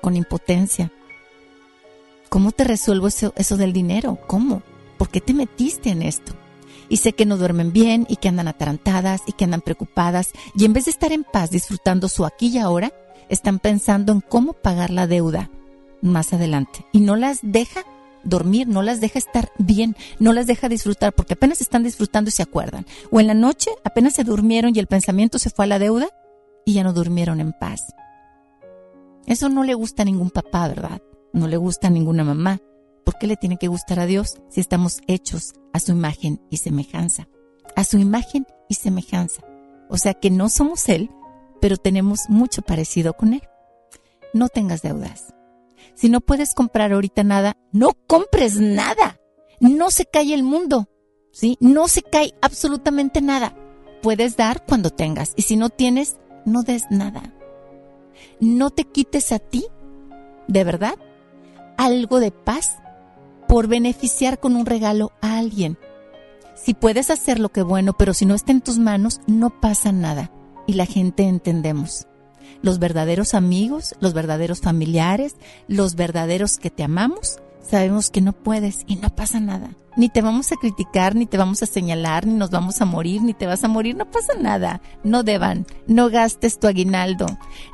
Con 0.00 0.16
impotencia. 0.16 0.90
¿Cómo 2.28 2.52
te 2.52 2.64
resuelvo 2.64 3.08
eso, 3.08 3.32
eso 3.36 3.56
del 3.56 3.72
dinero? 3.72 4.18
¿Cómo? 4.26 4.62
¿Por 4.98 5.08
qué 5.08 5.20
te 5.20 5.34
metiste 5.34 5.90
en 5.90 6.02
esto? 6.02 6.32
Y 6.88 6.98
sé 6.98 7.12
que 7.12 7.26
no 7.26 7.36
duermen 7.36 7.72
bien 7.72 8.06
y 8.08 8.16
que 8.16 8.28
andan 8.28 8.48
atarantadas 8.48 9.22
y 9.26 9.32
que 9.32 9.44
andan 9.44 9.60
preocupadas 9.60 10.30
y 10.54 10.64
en 10.64 10.72
vez 10.72 10.84
de 10.84 10.90
estar 10.90 11.12
en 11.12 11.24
paz 11.24 11.50
disfrutando 11.50 12.08
su 12.08 12.24
aquí 12.24 12.48
y 12.48 12.58
ahora, 12.58 12.92
están 13.28 13.60
pensando 13.60 14.12
en 14.12 14.20
cómo 14.20 14.52
pagar 14.52 14.90
la 14.90 15.06
deuda 15.06 15.50
más 16.02 16.32
adelante. 16.32 16.84
Y 16.92 17.00
no 17.00 17.16
las 17.16 17.38
deja 17.42 17.84
dormir, 18.22 18.68
no 18.68 18.82
las 18.82 19.00
deja 19.00 19.18
estar 19.18 19.50
bien, 19.56 19.96
no 20.18 20.32
las 20.32 20.46
deja 20.46 20.68
disfrutar 20.68 21.12
porque 21.12 21.34
apenas 21.34 21.60
están 21.60 21.82
disfrutando 21.82 22.28
y 22.28 22.32
se 22.32 22.42
acuerdan. 22.42 22.86
O 23.10 23.20
en 23.20 23.28
la 23.28 23.34
noche 23.34 23.70
apenas 23.84 24.14
se 24.14 24.24
durmieron 24.24 24.74
y 24.74 24.78
el 24.78 24.86
pensamiento 24.86 25.38
se 25.38 25.50
fue 25.50 25.64
a 25.64 25.68
la 25.68 25.78
deuda 25.78 26.08
y 26.64 26.74
ya 26.74 26.84
no 26.84 26.92
durmieron 26.92 27.40
en 27.40 27.52
paz. 27.52 27.80
Eso 29.26 29.48
no 29.48 29.64
le 29.64 29.74
gusta 29.74 30.02
a 30.02 30.06
ningún 30.06 30.30
papá, 30.30 30.68
¿verdad? 30.68 31.02
No 31.32 31.46
le 31.46 31.56
gusta 31.56 31.88
a 31.88 31.90
ninguna 31.90 32.24
mamá. 32.24 32.60
¿Por 33.04 33.18
qué 33.18 33.26
le 33.26 33.36
tiene 33.36 33.56
que 33.56 33.68
gustar 33.68 34.00
a 34.00 34.06
Dios 34.06 34.38
si 34.48 34.60
estamos 34.60 35.00
hechos 35.06 35.54
a 35.72 35.80
su 35.80 35.92
imagen 35.92 36.40
y 36.50 36.58
semejanza? 36.58 37.28
A 37.76 37.84
su 37.84 37.98
imagen 37.98 38.46
y 38.68 38.74
semejanza. 38.74 39.42
O 39.88 39.98
sea 39.98 40.14
que 40.14 40.30
no 40.30 40.48
somos 40.48 40.88
Él, 40.88 41.10
pero 41.60 41.76
tenemos 41.76 42.28
mucho 42.28 42.62
parecido 42.62 43.14
con 43.14 43.34
Él. 43.34 43.42
No 44.32 44.48
tengas 44.48 44.82
deudas. 44.82 45.34
Si 45.94 46.08
no 46.08 46.20
puedes 46.20 46.54
comprar 46.54 46.92
ahorita 46.92 47.24
nada, 47.24 47.56
no 47.72 47.92
compres 48.06 48.56
nada. 48.56 49.20
No 49.60 49.90
se 49.90 50.06
cae 50.06 50.34
el 50.34 50.42
mundo. 50.42 50.88
¿Sí? 51.32 51.56
No 51.60 51.88
se 51.88 52.02
cae 52.02 52.34
absolutamente 52.40 53.20
nada. 53.20 53.54
Puedes 54.02 54.36
dar 54.36 54.64
cuando 54.66 54.90
tengas. 54.90 55.32
Y 55.36 55.42
si 55.42 55.56
no 55.56 55.68
tienes, 55.68 56.16
no 56.44 56.62
des 56.62 56.84
nada. 56.90 57.34
No 58.40 58.70
te 58.70 58.84
quites 58.84 59.32
a 59.32 59.38
ti, 59.38 59.66
de 60.48 60.64
verdad, 60.64 60.94
algo 61.76 62.20
de 62.20 62.30
paz 62.30 62.78
por 63.48 63.66
beneficiar 63.66 64.38
con 64.38 64.56
un 64.56 64.66
regalo 64.66 65.12
a 65.20 65.38
alguien. 65.38 65.78
Si 66.54 66.74
puedes 66.74 67.10
hacer 67.10 67.38
lo 67.38 67.48
que 67.50 67.62
bueno, 67.62 67.94
pero 67.96 68.14
si 68.14 68.26
no 68.26 68.34
está 68.34 68.52
en 68.52 68.60
tus 68.60 68.78
manos, 68.78 69.20
no 69.26 69.60
pasa 69.60 69.92
nada. 69.92 70.30
Y 70.66 70.74
la 70.74 70.86
gente 70.86 71.22
entendemos. 71.24 72.06
Los 72.62 72.78
verdaderos 72.78 73.34
amigos, 73.34 73.94
los 74.00 74.12
verdaderos 74.12 74.60
familiares, 74.60 75.36
los 75.68 75.94
verdaderos 75.94 76.58
que 76.58 76.70
te 76.70 76.84
amamos, 76.84 77.38
sabemos 77.62 78.10
que 78.10 78.20
no 78.20 78.32
puedes 78.32 78.84
y 78.86 78.96
no 78.96 79.14
pasa 79.14 79.40
nada. 79.40 79.70
Ni 79.96 80.08
te 80.08 80.22
vamos 80.22 80.52
a 80.52 80.56
criticar, 80.56 81.16
ni 81.16 81.26
te 81.26 81.36
vamos 81.36 81.62
a 81.62 81.66
señalar, 81.66 82.26
ni 82.26 82.34
nos 82.34 82.50
vamos 82.50 82.80
a 82.80 82.84
morir, 82.84 83.22
ni 83.22 83.34
te 83.34 83.46
vas 83.46 83.64
a 83.64 83.68
morir, 83.68 83.96
no 83.96 84.10
pasa 84.10 84.34
nada. 84.38 84.80
No 85.02 85.22
deban, 85.22 85.66
no 85.86 86.10
gastes 86.10 86.60
tu 86.60 86.68
aguinaldo, 86.68 87.26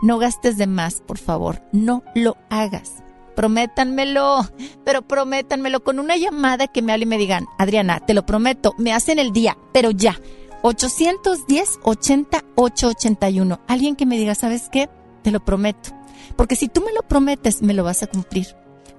no 0.03 0.19
gastes 0.19 0.57
de 0.57 0.67
más, 0.67 1.03
por 1.07 1.19
favor, 1.19 1.63
no 1.73 2.03
lo 2.15 2.37
hagas. 2.49 2.95
Prométanmelo, 3.35 4.49
pero 4.85 5.03
prométanmelo 5.03 5.85
con 5.85 5.99
una 5.99 6.17
llamada 6.17 6.69
que 6.69 6.81
me 6.81 6.93
hable 6.93 7.05
y 7.05 7.09
me 7.09 7.19
digan, 7.19 7.47
Adriana, 7.59 8.01
te 8.01 8.15
lo 8.15 8.25
prometo, 8.25 8.75
me 8.79 8.95
hacen 8.95 9.19
el 9.19 9.33
día, 9.33 9.59
pero 9.73 9.91
ya. 9.91 10.19
810 10.63 11.79
80 11.83 12.45
881. 12.57 13.61
Alguien 13.69 13.95
que 13.95 14.07
me 14.07 14.17
diga, 14.17 14.35
¿sabes 14.35 14.69
qué? 14.73 14.89
Te 15.23 15.31
lo 15.31 15.45
prometo. 15.45 15.91
Porque 16.35 16.57
si 16.57 16.69
tú 16.69 16.81
me 16.81 16.93
lo 16.93 17.03
prometes, 17.03 17.63
me 17.63 17.75
lo 17.75 17.85
vas 17.85 18.03
a 18.03 18.07
cumplir. 18.07 18.47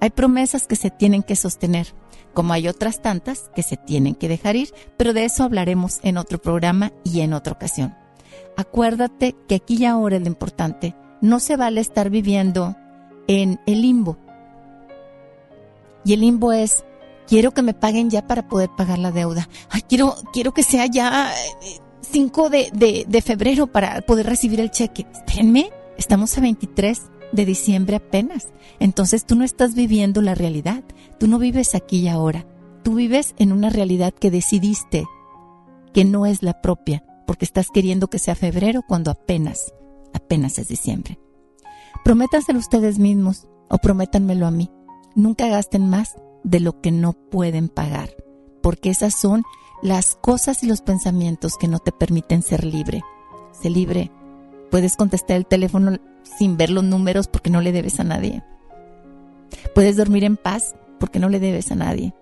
Hay 0.00 0.10
promesas 0.10 0.66
que 0.66 0.76
se 0.76 0.90
tienen 0.90 1.22
que 1.22 1.36
sostener, 1.36 1.94
como 2.34 2.52
hay 2.52 2.68
otras 2.68 3.02
tantas 3.02 3.50
que 3.54 3.62
se 3.62 3.76
tienen 3.76 4.14
que 4.14 4.28
dejar 4.28 4.56
ir, 4.56 4.72
pero 4.96 5.12
de 5.12 5.24
eso 5.24 5.42
hablaremos 5.42 5.98
en 6.02 6.18
otro 6.18 6.38
programa 6.38 6.92
y 7.04 7.20
en 7.20 7.32
otra 7.32 7.54
ocasión. 7.54 7.96
Acuérdate 8.56 9.34
que 9.48 9.56
aquí 9.56 9.76
y 9.78 9.84
ahora 9.84 10.16
es 10.16 10.22
lo 10.22 10.28
importante. 10.28 10.94
No 11.20 11.40
se 11.40 11.56
vale 11.56 11.80
estar 11.80 12.10
viviendo 12.10 12.76
en 13.26 13.60
el 13.66 13.82
limbo. 13.82 14.18
Y 16.04 16.12
el 16.12 16.20
limbo 16.20 16.52
es, 16.52 16.84
quiero 17.26 17.52
que 17.52 17.62
me 17.62 17.74
paguen 17.74 18.10
ya 18.10 18.26
para 18.26 18.48
poder 18.48 18.70
pagar 18.76 18.98
la 18.98 19.10
deuda. 19.10 19.48
Ay, 19.68 19.82
quiero, 19.88 20.14
quiero 20.32 20.54
que 20.54 20.62
sea 20.62 20.86
ya 20.86 21.32
5 22.02 22.50
de, 22.50 22.70
de, 22.72 23.04
de 23.06 23.22
febrero 23.22 23.66
para 23.66 24.00
poder 24.02 24.26
recibir 24.26 24.60
el 24.60 24.70
cheque. 24.70 25.06
Espérenme, 25.12 25.70
estamos 25.96 26.36
a 26.38 26.40
23 26.40 27.02
de 27.32 27.44
diciembre 27.44 27.96
apenas. 27.96 28.48
Entonces 28.80 29.24
tú 29.24 29.34
no 29.34 29.44
estás 29.44 29.74
viviendo 29.74 30.22
la 30.22 30.34
realidad. 30.34 30.84
Tú 31.18 31.28
no 31.28 31.38
vives 31.38 31.74
aquí 31.74 32.00
y 32.00 32.08
ahora. 32.08 32.46
Tú 32.82 32.94
vives 32.94 33.34
en 33.38 33.52
una 33.52 33.70
realidad 33.70 34.14
que 34.14 34.30
decidiste 34.30 35.04
que 35.92 36.04
no 36.04 36.26
es 36.26 36.42
la 36.42 36.60
propia, 36.60 37.04
porque 37.26 37.44
estás 37.44 37.68
queriendo 37.68 38.08
que 38.08 38.18
sea 38.18 38.34
febrero 38.34 38.82
cuando 38.86 39.10
apenas, 39.10 39.74
apenas 40.14 40.58
es 40.58 40.68
diciembre. 40.68 41.18
Prométanselo 42.04 42.58
ustedes 42.58 42.98
mismos 42.98 43.48
o 43.68 43.78
prométanmelo 43.78 44.46
a 44.46 44.50
mí. 44.50 44.70
Nunca 45.14 45.48
gasten 45.48 45.88
más 45.88 46.16
de 46.44 46.60
lo 46.60 46.80
que 46.80 46.92
no 46.92 47.12
pueden 47.12 47.68
pagar, 47.68 48.10
porque 48.62 48.90
esas 48.90 49.18
son 49.18 49.42
las 49.82 50.14
cosas 50.14 50.62
y 50.62 50.66
los 50.66 50.80
pensamientos 50.80 51.56
que 51.58 51.68
no 51.68 51.78
te 51.78 51.92
permiten 51.92 52.42
ser 52.42 52.64
libre. 52.64 53.02
Sé 53.52 53.70
libre. 53.70 54.10
Puedes 54.70 54.96
contestar 54.96 55.36
el 55.36 55.46
teléfono 55.46 55.96
sin 56.38 56.56
ver 56.56 56.70
los 56.70 56.84
números 56.84 57.28
porque 57.28 57.50
no 57.50 57.60
le 57.60 57.72
debes 57.72 58.00
a 58.00 58.04
nadie. 58.04 58.42
Puedes 59.74 59.96
dormir 59.96 60.24
en 60.24 60.36
paz 60.36 60.74
porque 60.98 61.18
no 61.18 61.28
le 61.28 61.40
debes 61.40 61.72
a 61.72 61.74
nadie. 61.74 62.14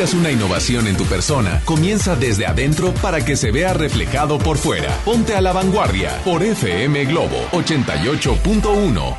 Buscas 0.00 0.18
una 0.18 0.30
innovación 0.30 0.86
en 0.86 0.96
tu 0.96 1.04
persona, 1.04 1.60
comienza 1.66 2.16
desde 2.16 2.46
adentro 2.46 2.94
para 3.02 3.22
que 3.22 3.36
se 3.36 3.50
vea 3.50 3.74
reflejado 3.74 4.38
por 4.38 4.56
fuera. 4.56 4.98
Ponte 5.04 5.34
a 5.34 5.42
la 5.42 5.52
vanguardia 5.52 6.22
por 6.24 6.42
FM 6.42 7.04
Globo 7.04 7.36
88.1. 7.52 9.18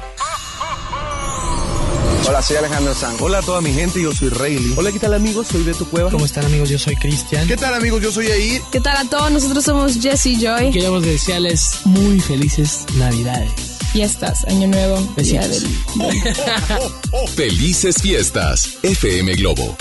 Hola, 2.28 2.42
soy 2.42 2.58
Alejandro 2.58 2.96
Sanz. 2.96 3.22
Hola 3.22 3.40
a 3.40 3.42
toda 3.44 3.62
mi 3.62 3.72
gente, 3.74 4.02
yo 4.02 4.12
soy 4.12 4.30
Rayleigh. 4.30 4.74
Hola, 4.76 4.92
¿qué 4.92 4.98
tal 4.98 5.14
amigos? 5.14 5.48
Soy 5.52 5.62
Beto 5.64 5.86
Cueva. 5.86 6.10
¿Cómo 6.10 6.26
están 6.26 6.46
amigos? 6.46 6.70
Yo 6.70 6.80
soy 6.80 6.96
Cristian. 6.96 7.48
¿Qué 7.48 7.58
tal 7.58 7.76
amigos? 7.76 8.02
Yo 8.02 8.12
soy 8.12 8.28
Air. 8.28 8.62
¿Qué 8.72 8.80
tal 8.80 8.98
a 8.98 9.08
todos? 9.08 9.30
Nosotros 9.30 9.64
somos 9.64 10.00
Jesse 10.02 10.40
Joy. 10.40 10.72
Queremos 10.72 11.04
desearles 11.04 11.82
muy 11.86 12.20
felices 12.20 12.86
Navidades. 12.96 13.52
Fiestas, 13.92 14.46
Año 14.46 14.68
Nuevo, 14.68 15.00
del... 15.18 15.68
Felices 17.36 18.02
fiestas, 18.02 18.78
FM 18.84 19.36
Globo. 19.36 19.76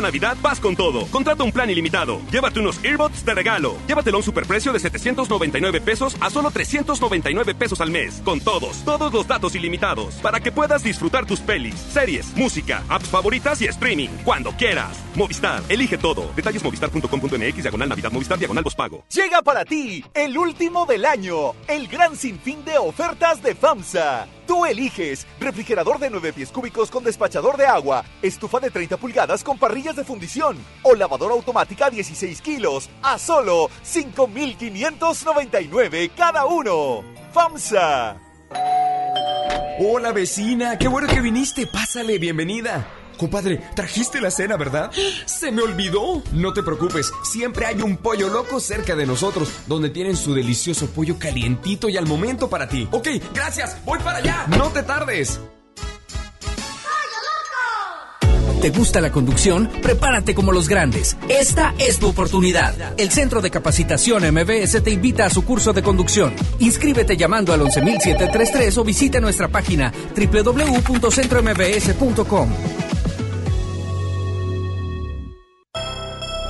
Navidad 0.00 0.36
vas 0.40 0.60
con 0.60 0.76
todo. 0.76 1.06
Contrata 1.06 1.44
un 1.44 1.52
plan 1.52 1.68
ilimitado. 1.68 2.20
Llévate 2.30 2.60
unos 2.60 2.82
earbuds 2.84 3.24
de 3.24 3.34
regalo. 3.34 3.76
Llévatelo 3.86 4.16
a 4.16 4.20
un 4.20 4.24
superprecio 4.24 4.72
de 4.72 4.80
799 4.80 5.80
pesos 5.80 6.16
a 6.20 6.30
solo 6.30 6.50
399 6.50 7.54
pesos 7.54 7.80
al 7.80 7.90
mes. 7.90 8.22
Con 8.24 8.40
todos, 8.40 8.84
todos 8.84 9.12
los 9.12 9.26
datos 9.26 9.54
ilimitados. 9.54 10.14
Para 10.16 10.40
que 10.40 10.52
puedas 10.52 10.82
disfrutar 10.82 11.26
tus 11.26 11.40
pelis, 11.40 11.74
series, 11.74 12.34
música, 12.36 12.82
apps 12.88 13.08
favoritas 13.08 13.60
y 13.62 13.66
streaming. 13.66 14.08
Cuando 14.24 14.52
quieras. 14.52 14.96
Movistar, 15.16 15.62
elige 15.68 15.98
todo. 15.98 16.30
Detalles 16.34 16.62
movistar.com.mx, 16.62 17.62
diagonal 17.62 17.88
Navidad, 17.88 18.12
Movistar, 18.12 18.38
diagonal 18.38 18.64
pago. 18.76 19.04
Llega 19.12 19.42
para 19.42 19.64
ti 19.64 20.04
el 20.14 20.36
último 20.36 20.86
del 20.86 21.04
año, 21.04 21.54
el 21.66 21.88
gran 21.88 22.16
sinfín 22.16 22.64
de 22.64 22.78
ofertas 22.78 23.42
de 23.42 23.54
FAMSA. 23.54 24.39
Tú 24.50 24.66
eliges 24.66 25.26
refrigerador 25.38 26.00
de 26.00 26.10
9 26.10 26.32
pies 26.32 26.50
cúbicos 26.50 26.90
con 26.90 27.04
despachador 27.04 27.56
de 27.56 27.66
agua, 27.66 28.04
estufa 28.20 28.58
de 28.58 28.68
30 28.68 28.96
pulgadas 28.96 29.44
con 29.44 29.56
parrillas 29.56 29.94
de 29.94 30.02
fundición 30.02 30.58
o 30.82 30.96
lavadora 30.96 31.34
automática 31.34 31.88
16 31.88 32.42
kilos 32.42 32.90
a 33.00 33.16
solo 33.16 33.70
5,599 33.84 36.10
cada 36.16 36.46
uno. 36.46 37.04
FAMSA. 37.32 38.16
Hola 39.78 40.10
vecina, 40.10 40.76
qué 40.76 40.88
bueno 40.88 41.06
que 41.06 41.20
viniste. 41.20 41.68
Pásale, 41.68 42.18
bienvenida. 42.18 42.99
Compadre, 43.20 43.60
trajiste 43.74 44.18
la 44.18 44.30
cena, 44.30 44.56
¿verdad? 44.56 44.90
Se 45.26 45.52
me 45.52 45.60
olvidó. 45.60 46.22
No 46.32 46.54
te 46.54 46.62
preocupes, 46.62 47.12
siempre 47.22 47.66
hay 47.66 47.82
un 47.82 47.98
pollo 47.98 48.30
loco 48.30 48.60
cerca 48.60 48.96
de 48.96 49.04
nosotros, 49.04 49.50
donde 49.66 49.90
tienen 49.90 50.16
su 50.16 50.32
delicioso 50.32 50.86
pollo 50.86 51.18
calientito 51.18 51.90
y 51.90 51.98
al 51.98 52.06
momento 52.06 52.48
para 52.48 52.66
ti. 52.66 52.88
Ok, 52.90 53.08
gracias, 53.34 53.76
voy 53.84 53.98
para 53.98 54.20
allá. 54.20 54.46
No 54.56 54.70
te 54.70 54.82
tardes. 54.84 55.38
¿Te 58.62 58.70
gusta 58.70 59.02
la 59.02 59.12
conducción? 59.12 59.68
Prepárate 59.82 60.34
como 60.34 60.52
los 60.52 60.66
grandes. 60.66 61.18
Esta 61.28 61.74
es 61.78 61.98
tu 61.98 62.08
oportunidad. 62.08 62.98
El 62.98 63.10
Centro 63.10 63.42
de 63.42 63.50
Capacitación 63.50 64.22
MBS 64.32 64.82
te 64.82 64.90
invita 64.90 65.26
a 65.26 65.30
su 65.30 65.44
curso 65.44 65.74
de 65.74 65.82
conducción. 65.82 66.34
Inscríbete 66.58 67.18
llamando 67.18 67.52
al 67.52 67.60
11733 67.60 68.78
o 68.78 68.84
visita 68.84 69.20
nuestra 69.20 69.48
página 69.48 69.92
www.centrombs.com. 70.16 72.48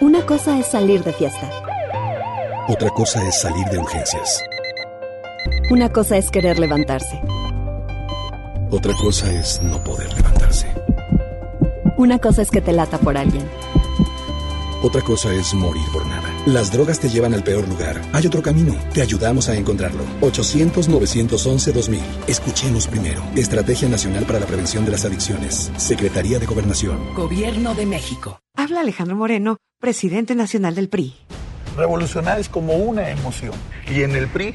Una 0.00 0.26
cosa 0.26 0.58
es 0.58 0.66
salir 0.66 1.04
de 1.04 1.12
fiesta. 1.12 1.50
Otra 2.68 2.90
cosa 2.90 3.26
es 3.26 3.40
salir 3.40 3.64
de 3.66 3.78
urgencias. 3.78 4.42
Una 5.70 5.88
cosa 5.88 6.16
es 6.16 6.30
querer 6.30 6.58
levantarse. 6.58 7.20
Otra 8.70 8.92
cosa 9.00 9.30
es 9.30 9.62
no 9.62 9.82
poder 9.84 10.12
levantarse. 10.14 10.66
Una 11.96 12.18
cosa 12.18 12.42
es 12.42 12.50
que 12.50 12.60
te 12.60 12.72
lata 12.72 12.98
por 12.98 13.16
alguien. 13.16 13.48
Otra 14.84 15.00
cosa 15.00 15.32
es 15.32 15.54
morir 15.54 15.86
por 15.94 16.04
nada. 16.04 16.30
Las 16.44 16.70
drogas 16.70 17.00
te 17.00 17.08
llevan 17.08 17.32
al 17.32 17.42
peor 17.42 17.66
lugar. 17.66 18.02
Hay 18.12 18.26
otro 18.26 18.42
camino. 18.42 18.74
Te 18.92 19.00
ayudamos 19.00 19.48
a 19.48 19.56
encontrarlo. 19.56 20.04
800-911-2000. 20.20 22.00
Escuchemos 22.26 22.86
primero. 22.86 23.22
Estrategia 23.34 23.88
Nacional 23.88 24.26
para 24.26 24.40
la 24.40 24.46
Prevención 24.46 24.84
de 24.84 24.90
las 24.90 25.06
Adicciones. 25.06 25.72
Secretaría 25.78 26.38
de 26.38 26.44
Gobernación. 26.44 27.14
Gobierno 27.14 27.74
de 27.74 27.86
México. 27.86 28.40
Habla 28.58 28.80
Alejandro 28.80 29.16
Moreno, 29.16 29.56
presidente 29.80 30.34
nacional 30.34 30.74
del 30.74 30.90
PRI. 30.90 31.14
Revolucionar 31.78 32.38
es 32.38 32.50
como 32.50 32.74
una 32.74 33.08
emoción. 33.08 33.54
Y 33.90 34.02
en 34.02 34.14
el 34.14 34.28
PRI 34.28 34.54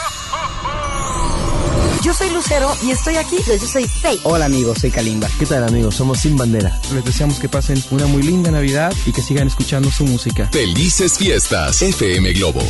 Yo 2.03 2.15
soy 2.15 2.31
Lucero 2.31 2.75
y 2.83 2.91
estoy 2.91 3.15
aquí. 3.17 3.37
Yo, 3.45 3.57
soy 3.59 3.87
Faye. 3.87 4.19
Hola 4.23 4.45
amigos, 4.45 4.79
soy 4.79 4.89
Kalimba. 4.89 5.27
¿Qué 5.37 5.45
tal 5.45 5.63
amigos? 5.63 5.95
Somos 5.95 6.19
Sin 6.19 6.35
Bandera. 6.35 6.79
Les 6.93 7.05
deseamos 7.05 7.39
que 7.39 7.47
pasen 7.47 7.81
una 7.91 8.07
muy 8.07 8.23
linda 8.23 8.49
Navidad 8.49 8.91
y 9.05 9.11
que 9.11 9.21
sigan 9.21 9.47
escuchando 9.47 9.91
su 9.91 10.05
música. 10.05 10.49
Felices 10.51 11.17
fiestas, 11.17 11.81
FM 11.81 12.33
Globo. 12.33 12.61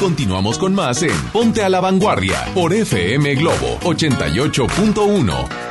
Continuamos 0.00 0.58
con 0.58 0.74
más 0.74 1.02
en 1.02 1.16
Ponte 1.32 1.62
a 1.62 1.68
la 1.68 1.80
Vanguardia 1.80 2.44
por 2.54 2.72
FM 2.72 3.36
Globo 3.36 3.78
88.1. 3.82 5.63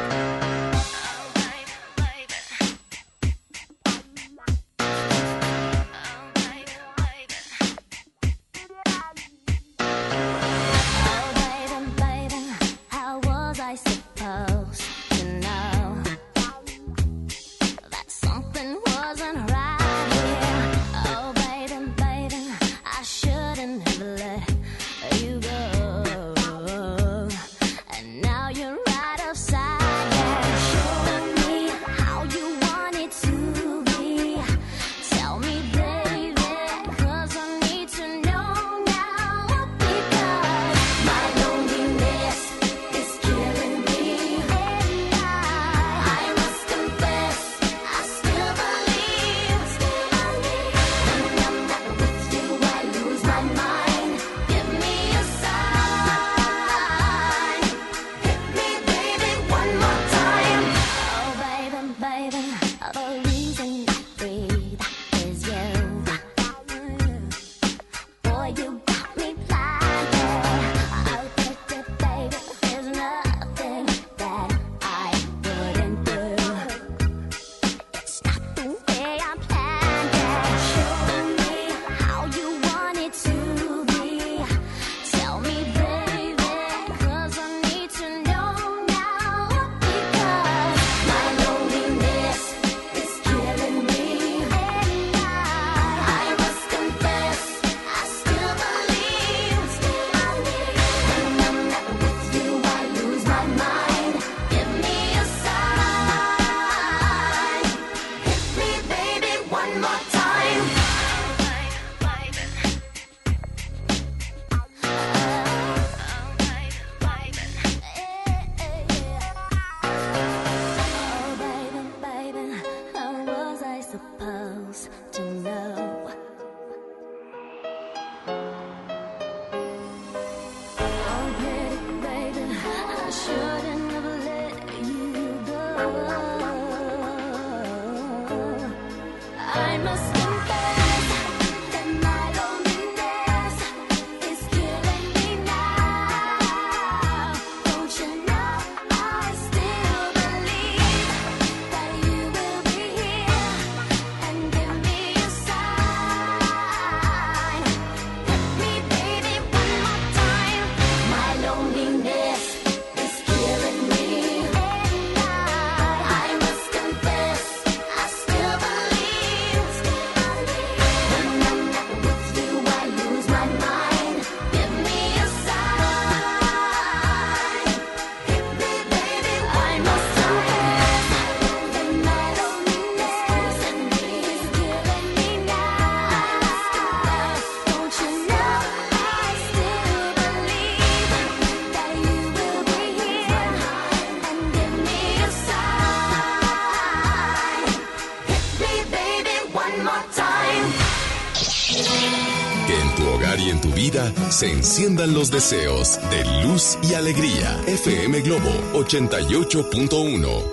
se 204.34 204.52
enciendan 204.52 205.14
los 205.14 205.30
deseos 205.30 206.00
de 206.10 206.26
luz 206.44 206.80
y 206.82 206.96
alegría. 206.96 207.62
FM 207.68 208.22
Globo 208.22 208.50
88.1. 208.74 210.53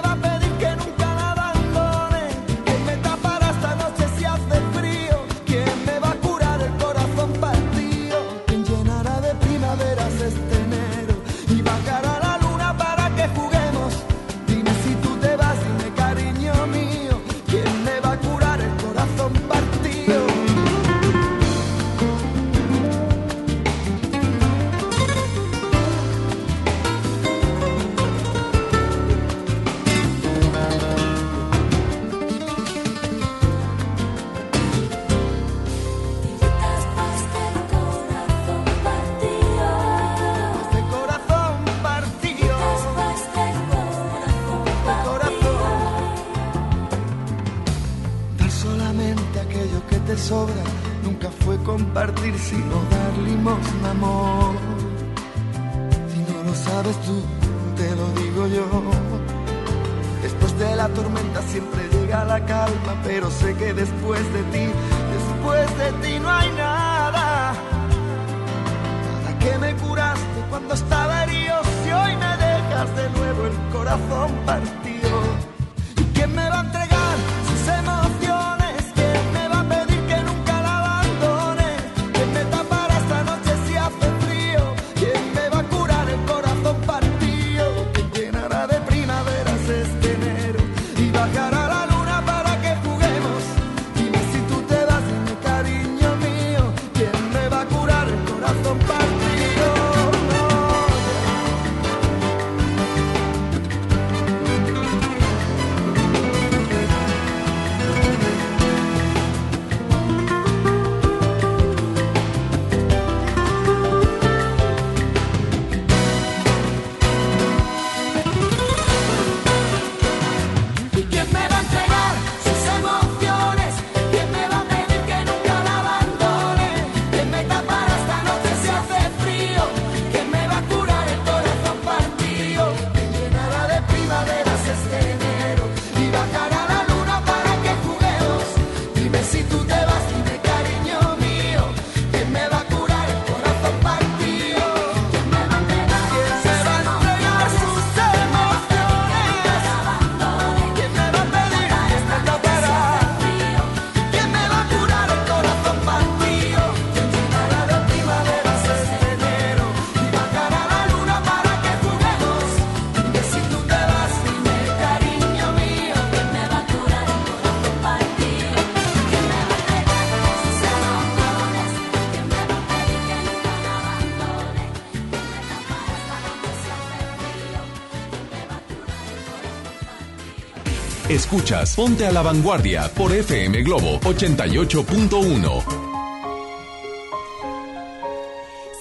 escuchas, 181.31 181.77
ponte 181.77 182.05
a 182.05 182.11
la 182.11 182.21
vanguardia 182.21 182.91
por 182.93 183.13
FM 183.13 183.63
Globo 183.63 184.01
88.1. 184.01 185.91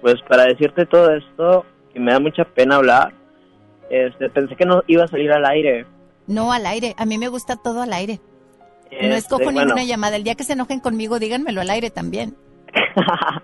pues, 0.02 0.16
para 0.28 0.44
decirte 0.44 0.84
todo 0.84 1.14
esto, 1.14 1.64
que 1.92 2.00
me 2.00 2.12
da 2.12 2.20
mucha 2.20 2.44
pena 2.44 2.76
hablar, 2.76 3.14
este, 3.88 4.28
pensé 4.30 4.56
que 4.56 4.66
no 4.66 4.82
iba 4.86 5.04
a 5.04 5.08
salir 5.08 5.32
al 5.32 5.46
aire. 5.46 5.86
No 6.26 6.52
al 6.52 6.66
aire. 6.66 6.94
A 6.98 7.06
mí 7.06 7.18
me 7.18 7.28
gusta 7.28 7.56
todo 7.56 7.82
al 7.82 7.92
aire. 7.92 8.20
No 8.90 8.98
Este, 8.98 9.16
escojo 9.16 9.44
bueno, 9.44 9.60
ninguna 9.60 9.84
llamada. 9.84 10.16
El 10.16 10.24
día 10.24 10.34
que 10.34 10.44
se 10.44 10.52
enojen 10.54 10.80
conmigo, 10.80 11.18
díganmelo 11.18 11.60
al 11.60 11.70
aire 11.70 11.90
también. 11.90 12.36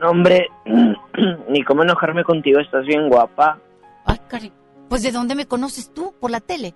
No, 0.00 0.10
hombre, 0.10 0.48
ni 1.48 1.62
cómo 1.62 1.84
enojarme 1.84 2.24
contigo, 2.24 2.58
estás 2.58 2.84
bien 2.84 3.08
guapa. 3.08 3.60
Ay, 4.04 4.18
cari. 4.28 4.52
Pues 4.88 5.02
¿de 5.02 5.12
dónde 5.12 5.34
me 5.34 5.46
conoces 5.46 5.92
tú? 5.92 6.14
Por 6.20 6.30
la 6.30 6.40
tele. 6.40 6.74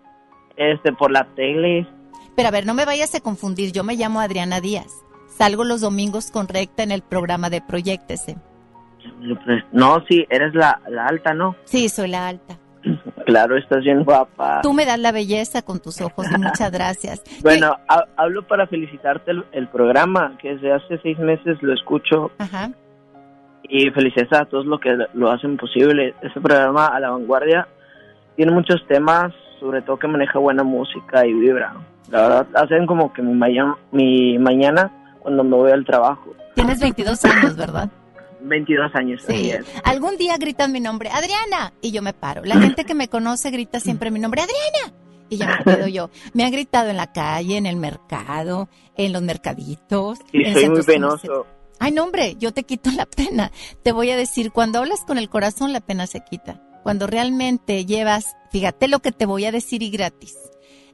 Este, 0.56 0.92
por 0.92 1.10
la 1.10 1.24
tele. 1.34 1.86
Pero 2.36 2.48
a 2.48 2.52
ver, 2.52 2.66
no 2.66 2.74
me 2.74 2.84
vayas 2.84 3.14
a 3.14 3.20
confundir. 3.20 3.72
Yo 3.72 3.84
me 3.84 3.96
llamo 3.96 4.20
Adriana 4.20 4.60
Díaz. 4.60 4.92
Salgo 5.28 5.64
los 5.64 5.80
domingos 5.80 6.30
con 6.30 6.48
recta 6.48 6.82
en 6.82 6.90
el 6.90 7.02
programa 7.02 7.50
de 7.50 7.60
Proyectese. 7.60 8.36
No, 9.72 10.04
sí, 10.08 10.26
eres 10.30 10.54
la, 10.54 10.80
la 10.88 11.06
alta, 11.06 11.32
¿no? 11.34 11.54
Sí, 11.64 11.88
soy 11.88 12.08
la 12.08 12.28
alta. 12.28 12.58
Claro, 13.26 13.58
estás 13.58 13.84
bien 13.84 14.04
guapa. 14.04 14.60
Tú 14.62 14.72
me 14.72 14.86
das 14.86 14.98
la 14.98 15.12
belleza 15.12 15.60
con 15.60 15.80
tus 15.80 16.00
ojos 16.00 16.26
y 16.34 16.38
muchas 16.38 16.72
gracias. 16.72 17.22
Bueno, 17.42 17.76
ha- 17.86 18.06
hablo 18.16 18.46
para 18.46 18.66
felicitarte 18.66 19.32
el, 19.32 19.44
el 19.52 19.68
programa, 19.68 20.38
que 20.40 20.54
desde 20.54 20.72
hace 20.72 20.98
seis 21.02 21.18
meses 21.18 21.58
lo 21.60 21.74
escucho 21.74 22.30
Ajá. 22.38 22.70
Y 23.68 23.90
felicidades 23.90 24.32
a 24.32 24.44
todos 24.46 24.66
los 24.66 24.80
que 24.80 24.96
lo 25.14 25.30
hacen 25.30 25.56
posible. 25.56 26.14
Este 26.22 26.40
programa 26.40 26.86
a 26.86 27.00
la 27.00 27.10
vanguardia 27.10 27.68
tiene 28.36 28.52
muchos 28.52 28.80
temas, 28.88 29.32
sobre 29.60 29.82
todo 29.82 29.98
que 29.98 30.08
maneja 30.08 30.38
buena 30.38 30.62
música 30.62 31.26
y 31.26 31.32
vibra. 31.34 31.74
La 32.10 32.22
verdad, 32.22 32.46
hacen 32.54 32.86
como 32.86 33.12
que 33.12 33.20
mi, 33.22 33.34
maya- 33.34 33.76
mi 33.92 34.38
mañana 34.38 34.90
cuando 35.20 35.44
me 35.44 35.56
voy 35.56 35.72
al 35.72 35.84
trabajo. 35.84 36.32
Tienes 36.54 36.80
22 36.80 37.24
años, 37.26 37.56
¿verdad? 37.56 37.90
22 38.40 38.94
años, 38.94 39.22
Sí. 39.26 39.52
Algún 39.84 40.16
día 40.16 40.36
gritan 40.38 40.70
mi 40.72 40.80
nombre, 40.80 41.10
Adriana, 41.10 41.72
y 41.82 41.90
yo 41.90 42.02
me 42.02 42.12
paro. 42.14 42.42
La 42.44 42.54
gente 42.56 42.84
que 42.84 42.94
me 42.94 43.08
conoce 43.08 43.50
grita 43.50 43.80
siempre 43.80 44.10
mi 44.10 44.20
nombre, 44.20 44.40
Adriana. 44.42 44.94
Y 45.28 45.36
ya 45.36 45.58
me 45.58 45.74
quedo 45.74 45.88
yo. 45.88 46.08
Me 46.32 46.44
han 46.44 46.52
gritado 46.52 46.88
en 46.88 46.96
la 46.96 47.12
calle, 47.12 47.58
en 47.58 47.66
el 47.66 47.76
mercado, 47.76 48.68
en 48.96 49.12
los 49.12 49.20
mercaditos. 49.20 50.18
Y 50.32 50.44
en 50.46 50.54
soy 50.54 50.68
muy 50.70 50.82
penoso. 50.84 51.18
comerciales. 51.18 51.57
Ay, 51.78 51.92
no, 51.92 52.04
hombre, 52.04 52.36
yo 52.38 52.52
te 52.52 52.64
quito 52.64 52.90
la 52.90 53.06
pena. 53.06 53.52
Te 53.82 53.92
voy 53.92 54.10
a 54.10 54.16
decir, 54.16 54.52
cuando 54.52 54.78
hablas 54.78 55.04
con 55.06 55.18
el 55.18 55.28
corazón, 55.28 55.72
la 55.72 55.80
pena 55.80 56.06
se 56.06 56.20
quita. 56.20 56.62
Cuando 56.82 57.06
realmente 57.06 57.84
llevas, 57.84 58.36
fíjate 58.50 58.88
lo 58.88 59.00
que 59.00 59.12
te 59.12 59.26
voy 59.26 59.44
a 59.44 59.52
decir 59.52 59.82
y 59.82 59.90
gratis. 59.90 60.36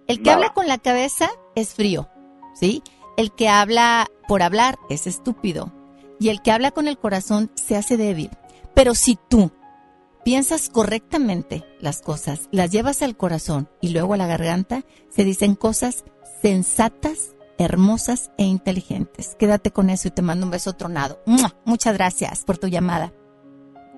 El 0.07 0.23
que 0.23 0.31
habla 0.31 0.53
con 0.53 0.67
la 0.67 0.79
cabeza 0.79 1.31
es 1.55 1.75
frío, 1.75 2.11
¿sí? 2.55 2.83
El 3.17 3.33
que 3.35 3.49
habla 3.49 4.09
por 4.29 4.43
hablar 4.43 4.79
es 4.91 5.07
estúpido. 5.07 5.73
Y 6.21 6.29
el 6.29 6.43
que 6.43 6.53
habla 6.53 6.71
con 6.71 6.89
el 6.89 6.99
corazón 6.99 7.51
se 7.55 7.77
hace 7.77 7.97
débil. 7.97 8.31
Pero 8.75 8.95
si 8.95 9.19
tú 9.29 9.53
piensas 10.25 10.69
correctamente 10.69 11.65
las 11.81 12.01
cosas, 12.01 12.49
las 12.51 12.71
llevas 12.71 13.03
al 13.03 13.17
corazón 13.17 13.69
y 13.81 13.91
luego 13.91 14.15
a 14.15 14.17
la 14.17 14.27
garganta, 14.27 14.85
se 15.11 15.25
dicen 15.25 15.55
cosas 15.55 16.05
sensatas, 16.43 17.34
hermosas 17.59 18.33
e 18.39 18.45
inteligentes. 18.45 19.37
Quédate 19.39 19.71
con 19.71 19.91
eso 19.91 20.09
y 20.09 20.11
te 20.11 20.23
mando 20.23 20.47
un 20.47 20.53
beso 20.53 20.73
tronado. 20.75 21.19
¡Mua! 21.27 21.53
Muchas 21.65 21.97
gracias 21.97 22.45
por 22.45 22.59
tu 22.59 22.69
llamada. 22.69 23.13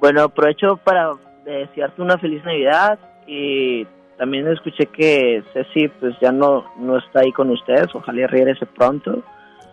Bueno, 0.00 0.22
aprovecho 0.24 0.76
para 0.84 1.12
desearte 1.44 2.02
una 2.02 2.18
feliz 2.18 2.44
Navidad 2.44 2.98
y 3.26 3.86
también 4.18 4.46
escuché 4.48 4.86
que 4.86 5.42
Ceci 5.52 5.88
pues 5.88 6.14
ya 6.20 6.32
no, 6.32 6.64
no 6.78 6.98
está 6.98 7.20
ahí 7.20 7.32
con 7.32 7.50
ustedes, 7.50 7.86
ojalá 7.94 8.26
regrese 8.26 8.66
pronto. 8.66 9.22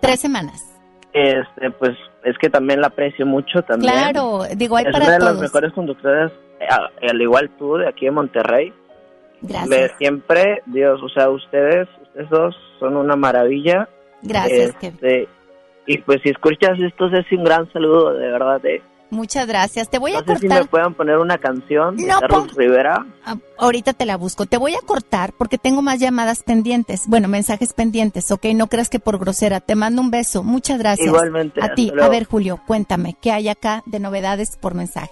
Tres 0.01 0.19
semanas. 0.19 0.69
Este, 1.13 1.69
pues 1.71 1.91
es 2.23 2.37
que 2.39 2.49
también 2.49 2.81
la 2.81 2.87
aprecio 2.87 3.25
mucho 3.25 3.61
también. 3.61 3.93
Claro, 3.93 4.41
digo, 4.55 4.77
hay 4.77 4.85
es 4.85 4.91
para 4.91 5.05
una 5.05 5.13
de 5.13 5.25
las 5.25 5.39
mejores 5.39 5.71
conductoras, 5.73 6.31
al 7.07 7.21
igual 7.21 7.51
tú, 7.57 7.75
de 7.75 7.87
aquí 7.87 8.05
de 8.05 8.11
Monterrey. 8.11 8.73
Gracias. 9.41 9.69
De 9.69 9.91
siempre, 9.97 10.63
Dios, 10.65 11.01
o 11.03 11.09
sea, 11.09 11.29
ustedes, 11.29 11.87
ustedes 12.13 12.29
dos 12.29 12.55
son 12.79 12.95
una 12.97 13.15
maravilla. 13.15 13.89
Gracias, 14.21 14.75
Este, 14.81 15.27
y 15.85 15.97
pues 15.99 16.21
si 16.23 16.29
escuchas 16.29 16.79
esto, 16.79 17.07
es 17.07 17.25
un 17.31 17.43
gran 17.43 17.71
saludo, 17.73 18.13
de 18.13 18.27
verdad. 18.31 18.65
eh. 18.65 18.81
Muchas 19.09 19.45
gracias. 19.45 19.89
Te 19.91 19.99
voy 19.99 20.13
No 20.13 20.19
a 20.19 20.21
sé 20.23 20.35
si 20.37 20.41
cortar. 20.47 20.61
me 20.63 20.65
puedan 20.67 20.93
poner 20.95 21.17
una 21.19 21.37
canción 21.37 21.97
de 21.97 22.07
No, 22.07 22.19
Carlos 22.19 22.55
Rivera. 22.55 23.05
Ah, 23.25 23.35
Ahorita 23.59 23.93
te 23.93 24.07
la 24.07 24.17
busco. 24.17 24.47
Te 24.47 24.57
voy 24.57 24.73
a 24.73 24.79
cortar 24.83 25.33
porque 25.37 25.59
tengo 25.59 25.83
más 25.83 25.99
llamadas 25.99 26.41
pendientes. 26.41 27.03
Bueno, 27.07 27.27
mensajes 27.27 27.73
pendientes, 27.73 28.31
¿ok? 28.31 28.45
No 28.55 28.65
creas 28.67 28.89
que 28.89 28.99
por 28.99 29.19
grosera. 29.19 29.59
Te 29.59 29.75
mando 29.75 30.01
un 30.01 30.09
beso. 30.09 30.41
Muchas 30.41 30.79
gracias. 30.79 31.05
Igualmente, 31.07 31.59
A 31.63 31.75
ti. 31.75 31.91
luego. 31.93 32.05
A 32.07 32.09
ver, 32.09 32.23
Julio, 32.25 32.59
cuéntame, 32.65 33.15
¿qué 33.21 33.31
hay 33.31 33.49
acá 33.49 33.83
de 33.85 33.99
novedades 33.99 34.57
por 34.57 34.73
mensaje? 34.73 35.11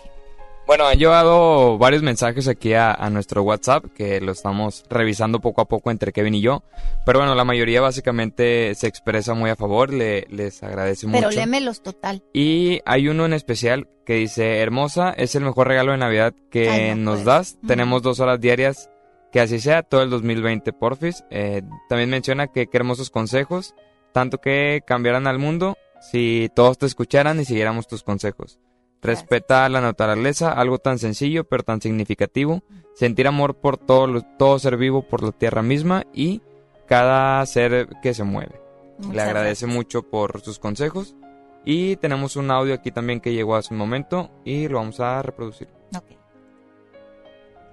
Bueno, 0.72 0.88
han 0.88 0.98
llevado 0.98 1.78
varios 1.78 2.02
mensajes 2.02 2.48
aquí 2.48 2.76
a, 2.76 2.94
a 2.94 3.10
nuestro 3.10 3.44
WhatsApp 3.44 3.88
que 3.94 4.22
lo 4.22 4.32
estamos 4.32 4.86
revisando 4.90 5.42
poco 5.42 5.60
a 5.60 5.68
poco 5.68 5.92
entre 5.92 6.14
Kevin 6.14 6.36
y 6.36 6.40
yo. 6.40 6.64
Pero 7.06 7.20
bueno, 7.20 7.36
la 7.36 7.44
mayoría 7.44 7.82
básicamente 7.82 8.74
se 8.76 8.88
expresa 8.88 9.34
muy 9.34 9.50
a 9.50 9.58
favor, 9.58 9.92
le, 9.92 10.28
les 10.30 10.64
agradece 10.64 11.08
Pero 11.08 11.28
mucho. 11.28 11.38
lémelos 11.38 11.84
total. 11.84 12.24
Y 12.32 12.80
hay 12.86 13.10
uno 13.10 13.26
en 13.26 13.34
especial 13.34 13.90
que 14.06 14.14
dice, 14.14 14.60
hermosa, 14.60 15.12
es 15.12 15.36
el 15.36 15.44
mejor 15.44 15.68
regalo 15.68 15.92
de 15.92 15.98
Navidad 15.98 16.34
que 16.50 16.70
Ay, 16.70 16.96
no 16.96 17.16
nos 17.16 17.26
das. 17.26 17.58
Tenemos 17.68 18.02
dos 18.02 18.22
horas 18.22 18.40
diarias, 18.40 18.90
que 19.34 19.42
así 19.42 19.60
sea, 19.60 19.84
todo 19.84 20.04
el 20.04 20.10
2020, 20.10 20.72
porfis. 20.72 21.26
Eh, 21.32 21.64
también 21.90 22.10
menciona 22.10 22.48
que 22.48 22.68
qué 22.68 22.78
hermosos 22.78 23.10
consejos, 23.10 23.76
tanto 24.14 24.38
que 24.38 24.84
cambiaran 24.88 25.28
al 25.28 25.38
mundo 25.38 25.78
si 26.00 26.50
todos 26.56 26.78
te 26.78 26.86
escucharan 26.86 27.42
y 27.42 27.44
siguiéramos 27.44 27.90
tus 27.90 28.04
consejos. 28.04 28.58
Respeta 29.02 29.68
la 29.70 29.82
naturaleza, 29.82 30.52
algo 30.52 30.78
tan 30.78 31.00
sencillo 31.00 31.44
pero 31.44 31.64
tan 31.64 31.82
significativo. 31.82 32.62
Sentir 32.94 33.28
amor 33.28 33.56
por 33.56 33.78
todo, 33.78 34.22
todo 34.38 34.60
ser 34.60 34.78
vivo, 34.78 35.02
por 35.02 35.24
la 35.24 35.32
tierra 35.32 35.62
misma 35.62 36.04
y 36.14 36.42
cada 36.88 37.46
ser 37.46 37.88
que 38.02 38.14
se 38.14 38.24
mueve. 38.24 38.62
Muchas 38.98 39.16
Le 39.16 39.22
agradece 39.22 39.66
mucho 39.66 40.04
por 40.04 40.42
sus 40.42 40.60
consejos. 40.60 41.16
Y 41.64 41.96
tenemos 41.98 42.36
un 42.36 42.52
audio 42.52 42.74
aquí 42.74 42.92
también 42.92 43.20
que 43.20 43.34
llegó 43.34 43.56
hace 43.56 43.74
un 43.74 43.78
momento 43.80 44.30
y 44.44 44.68
lo 44.68 44.78
vamos 44.78 45.00
a 45.00 45.22
reproducir. 45.22 45.68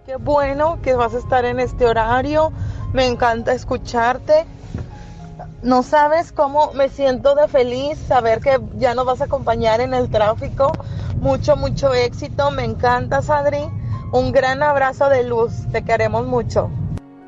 Qué 0.08 0.16
bueno 0.16 0.80
que 0.80 0.94
vas 0.94 1.14
a 1.14 1.18
estar 1.18 1.44
en 1.44 1.60
este 1.60 1.84
horario. 1.84 2.50
Me 2.94 3.06
encanta 3.06 3.52
escucharte. 3.52 4.46
No 5.62 5.82
sabes 5.82 6.32
cómo 6.32 6.72
me 6.72 6.88
siento 6.88 7.34
de 7.34 7.48
feliz 7.48 7.98
saber 8.06 8.40
que 8.40 8.58
ya 8.76 8.94
nos 8.94 9.06
vas 9.06 9.20
a 9.20 9.24
acompañar 9.24 9.80
en 9.80 9.94
el 9.94 10.10
tráfico. 10.10 10.72
Mucho, 11.20 11.56
mucho 11.56 11.92
éxito. 11.94 12.50
Me 12.50 12.64
encanta, 12.64 13.18
Adri. 13.18 13.68
Un 14.12 14.32
gran 14.32 14.62
abrazo 14.62 15.08
de 15.08 15.24
luz. 15.24 15.52
Te 15.72 15.82
queremos 15.84 16.26
mucho. 16.26 16.70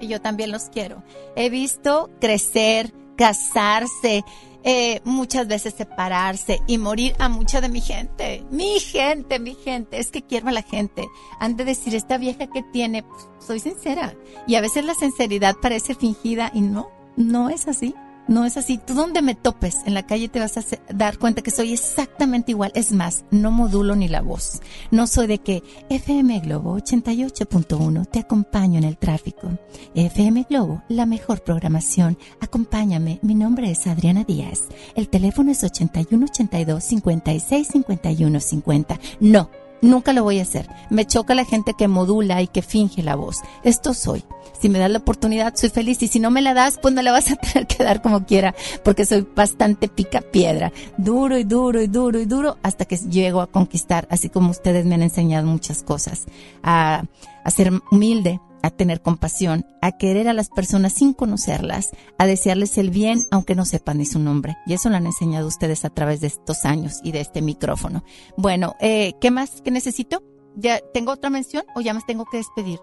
Y 0.01 0.09
yo 0.09 0.21
también 0.21 0.51
los 0.51 0.65
quiero. 0.71 1.03
He 1.37 1.51
visto 1.51 2.09
crecer, 2.21 2.93
casarse, 3.17 4.25
eh, 4.63 5.01
muchas 5.05 5.47
veces 5.47 5.75
separarse 5.75 6.61
y 6.67 6.77
morir 6.79 7.15
a 7.19 7.29
mucha 7.29 7.61
de 7.61 7.69
mi 7.69 7.81
gente. 7.81 8.45
Mi 8.51 8.79
gente, 8.79 9.39
mi 9.39 9.55
gente. 9.55 9.99
Es 9.99 10.11
que 10.11 10.23
quiero 10.23 10.49
a 10.49 10.53
la 10.53 10.63
gente. 10.63 11.09
Han 11.39 11.57
de 11.57 11.65
decir, 11.65 11.95
esta 11.95 12.19
vieja 12.19 12.47
que 12.47 12.63
tiene, 12.63 13.03
pues, 13.03 13.29
soy 13.39 13.61
sincera. 13.61 14.15
Y 14.47 14.55
a 14.57 14.61
veces 14.61 14.85
la 14.85 14.95
sinceridad 14.95 15.57
parece 15.61 15.95
fingida 15.95 16.51
y 16.53 16.61
no, 16.61 16.91
no 17.17 17.51
es 17.51 17.69
así. 17.69 17.95
No 18.31 18.45
es 18.45 18.57
así. 18.57 18.79
Tú 18.79 18.95
donde 18.95 19.23
me 19.23 19.35
topes 19.35 19.79
en 19.87 19.95
la 19.95 20.07
calle 20.07 20.29
te 20.29 20.39
vas 20.39 20.57
a 20.57 20.63
dar 20.95 21.19
cuenta 21.19 21.43
que 21.43 21.51
soy 21.51 21.73
exactamente 21.73 22.53
igual. 22.53 22.71
Es 22.77 22.93
más, 22.93 23.25
no 23.33 23.51
modulo 23.51 23.97
ni 23.97 24.07
la 24.07 24.21
voz. 24.21 24.61
No 24.93 25.09
soy 25.09 25.27
de 25.27 25.39
que 25.39 25.65
FM 25.89 26.39
Globo 26.39 26.79
88.1 26.79 28.09
te 28.09 28.21
acompaño 28.21 28.79
en 28.79 28.85
el 28.85 28.99
tráfico. 28.99 29.59
FM 29.97 30.47
Globo, 30.49 30.85
la 30.89 31.07
mejor 31.07 31.43
programación. 31.43 32.17
Acompáñame. 32.41 33.19
Mi 33.23 33.35
nombre 33.35 33.69
es 33.69 33.89
Adriana 33.89 34.23
Díaz. 34.23 34.69
El 34.95 35.09
teléfono 35.09 35.51
es 35.51 35.65
8182 35.65 36.85
56 36.85 37.67
51 37.67 38.39
50. 38.39 39.01
No. 39.19 39.51
Nunca 39.83 40.13
lo 40.13 40.25
voy 40.25 40.39
a 40.39 40.43
hacer. 40.43 40.69
Me 40.91 41.07
choca 41.07 41.35
la 41.35 41.45
gente 41.45 41.75
que 41.75 41.89
modula 41.89 42.43
y 42.43 42.49
que 42.49 42.63
finge 42.63 43.03
la 43.03 43.17
voz. 43.17 43.39
Esto 43.65 43.95
soy. 43.95 44.25
Si 44.61 44.69
me 44.69 44.79
das 44.79 44.91
la 44.91 44.99
oportunidad, 44.99 45.55
soy 45.57 45.71
feliz. 45.71 46.03
Y 46.03 46.09
si 46.09 46.21
no 46.21 46.31
me 46.31 46.43
la 46.43 46.53
das, 46.53 46.79
pues 46.81 46.93
me 46.93 47.03
la 47.03 47.13
vas 47.13 47.31
a 47.31 47.37
tener 47.37 47.67
que 47.67 47.83
dar 47.83 48.03
como 48.03 48.27
quiera. 48.27 48.55
Porque 48.85 49.07
soy 49.07 49.27
bastante 49.35 49.89
pica 49.89 50.21
piedra. 50.21 50.73
Duro 50.99 51.39
y 51.39 51.45
duro 51.45 51.81
y 51.81 51.87
duro 51.87 52.21
y 52.21 52.27
duro 52.27 52.59
hasta 52.63 52.85
que 52.85 52.97
llego 52.97 53.41
a 53.41 53.47
conquistar. 53.47 54.07
Así 54.11 54.29
como 54.29 54.51
ustedes 54.51 54.85
me 54.85 54.97
han 54.97 55.03
enseñado 55.03 55.47
muchas 55.47 55.83
cosas. 55.83 56.27
A, 56.63 57.05
a 57.45 57.51
ser 57.51 57.73
humilde, 57.91 58.41
a 58.63 58.71
tener 58.71 59.01
compasión, 59.03 59.67
a 59.81 59.93
querer 59.93 60.29
a 60.29 60.33
las 60.33 60.49
personas 60.49 60.93
sin 60.95 61.15
conocerlas, 61.15 61.91
a 62.19 62.27
desearles 62.27 62.79
el 62.79 62.91
bien 62.91 63.21
aunque 63.31 63.55
no 63.55 63.65
sepan 63.65 63.99
ni 63.99 64.07
su 64.07 64.19
nombre. 64.19 64.57
Y 64.67 64.75
eso 64.75 64.91
lo 64.91 64.97
han 64.97 65.07
enseñado 65.07 65.47
ustedes 65.47 65.85
a 65.85 65.91
través 65.91 66.21
de 66.21 66.29
estos 66.29 66.65
años 66.65 67.01
y 67.03 67.13
de 67.13 67.21
este 67.21 67.43
micrófono. 67.43 68.05
Bueno, 68.37 68.75
eh, 68.81 69.15
¿qué 69.21 69.31
más 69.31 69.63
que 69.63 69.71
necesito? 69.71 70.23
¿Ya 70.57 70.81
tengo 70.93 71.13
otra 71.13 71.31
mención 71.31 71.65
o 71.75 71.81
ya 71.81 71.95
me 71.95 72.01
tengo 72.07 72.25
que 72.25 72.39
despedir? 72.39 72.81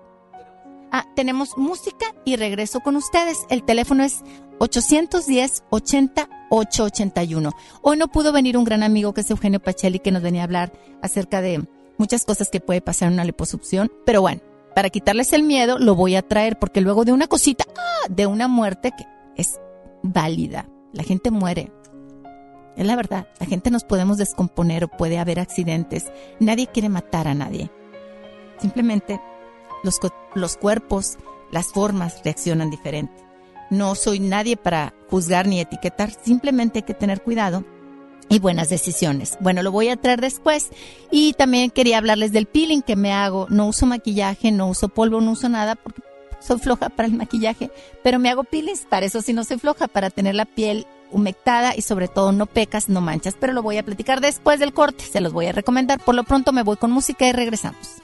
Ah, 0.91 1.05
tenemos 1.15 1.57
música 1.57 2.05
y 2.23 2.37
regreso 2.37 2.79
con 2.79 2.95
ustedes. 2.95 3.45
El 3.49 3.63
teléfono 3.63 4.03
es 4.03 4.23
810 4.59 5.63
80 5.69 6.29
881. 6.49 7.51
Hoy 7.81 7.97
no 7.97 8.07
pudo 8.07 8.31
venir 8.31 8.57
un 8.57 8.63
gran 8.63 8.83
amigo 8.83 9.13
que 9.13 9.21
es 9.21 9.29
Eugenio 9.29 9.59
Pacheli 9.59 9.99
que 9.99 10.11
nos 10.11 10.21
venía 10.21 10.41
a 10.41 10.45
hablar 10.45 10.71
acerca 11.01 11.41
de 11.41 11.67
muchas 11.97 12.25
cosas 12.25 12.49
que 12.49 12.61
puede 12.61 12.81
pasar 12.81 13.07
en 13.07 13.15
una 13.15 13.25
liposucción, 13.25 13.91
pero 14.05 14.21
bueno, 14.21 14.41
para 14.77 14.91
quitarles 14.91 15.33
el 15.33 15.41
miedo 15.41 15.79
lo 15.79 15.95
voy 15.95 16.15
a 16.15 16.21
traer 16.21 16.59
porque 16.59 16.81
luego 16.81 17.03
de 17.03 17.11
una 17.11 17.25
cosita, 17.25 17.65
ah, 17.75 18.05
de 18.11 18.27
una 18.27 18.47
muerte 18.47 18.91
que 18.95 19.07
es 19.35 19.59
válida, 20.03 20.69
la 20.93 21.01
gente 21.01 21.31
muere. 21.31 21.71
Es 22.75 22.85
la 22.85 22.95
verdad, 22.95 23.27
la 23.39 23.47
gente 23.47 23.71
nos 23.71 23.83
podemos 23.83 24.19
descomponer 24.19 24.83
o 24.83 24.87
puede 24.87 25.17
haber 25.17 25.39
accidentes. 25.39 26.11
Nadie 26.39 26.67
quiere 26.67 26.89
matar 26.89 27.27
a 27.27 27.33
nadie. 27.33 27.71
Simplemente 28.59 29.19
los, 29.83 29.99
los 30.35 30.57
cuerpos, 30.57 31.17
las 31.49 31.71
formas 31.73 32.21
reaccionan 32.23 32.69
diferente. 32.69 33.25
No 33.71 33.95
soy 33.95 34.19
nadie 34.19 34.57
para 34.57 34.93
juzgar 35.09 35.47
ni 35.47 35.59
etiquetar, 35.59 36.11
simplemente 36.11 36.77
hay 36.77 36.83
que 36.83 36.93
tener 36.93 37.23
cuidado 37.23 37.65
y 38.29 38.39
buenas 38.39 38.69
decisiones. 38.69 39.37
Bueno, 39.39 39.63
lo 39.63 39.71
voy 39.71 39.89
a 39.89 39.97
traer 39.97 40.21
después. 40.21 40.69
Y 41.11 41.33
también 41.33 41.71
quería 41.71 41.97
hablarles 41.97 42.31
del 42.31 42.45
peeling 42.45 42.81
que 42.81 42.95
me 42.95 43.13
hago. 43.13 43.47
No 43.49 43.67
uso 43.67 43.85
maquillaje, 43.85 44.51
no 44.51 44.67
uso 44.67 44.89
polvo, 44.89 45.21
no 45.21 45.31
uso 45.31 45.49
nada 45.49 45.75
porque 45.75 46.01
soy 46.39 46.59
floja 46.59 46.89
para 46.89 47.07
el 47.07 47.13
maquillaje, 47.15 47.71
pero 48.03 48.19
me 48.19 48.29
hago 48.29 48.43
peelings, 48.43 48.85
para 48.85 49.05
eso 49.05 49.21
sí 49.21 49.33
no 49.33 49.43
soy 49.43 49.57
floja, 49.57 49.87
para 49.87 50.09
tener 50.09 50.35
la 50.35 50.45
piel 50.45 50.85
humectada 51.11 51.75
y 51.75 51.81
sobre 51.81 52.07
todo 52.07 52.31
no 52.31 52.45
pecas, 52.45 52.89
no 52.89 53.01
manchas, 53.01 53.35
pero 53.39 53.53
lo 53.53 53.63
voy 53.63 53.77
a 53.77 53.83
platicar 53.83 54.21
después 54.21 54.59
del 54.59 54.73
corte, 54.73 55.03
se 55.03 55.21
los 55.21 55.33
voy 55.33 55.47
a 55.47 55.51
recomendar. 55.51 55.99
Por 55.99 56.15
lo 56.15 56.23
pronto 56.23 56.51
me 56.51 56.63
voy 56.63 56.77
con 56.77 56.91
música 56.91 57.27
y 57.27 57.31
regresamos. 57.31 58.01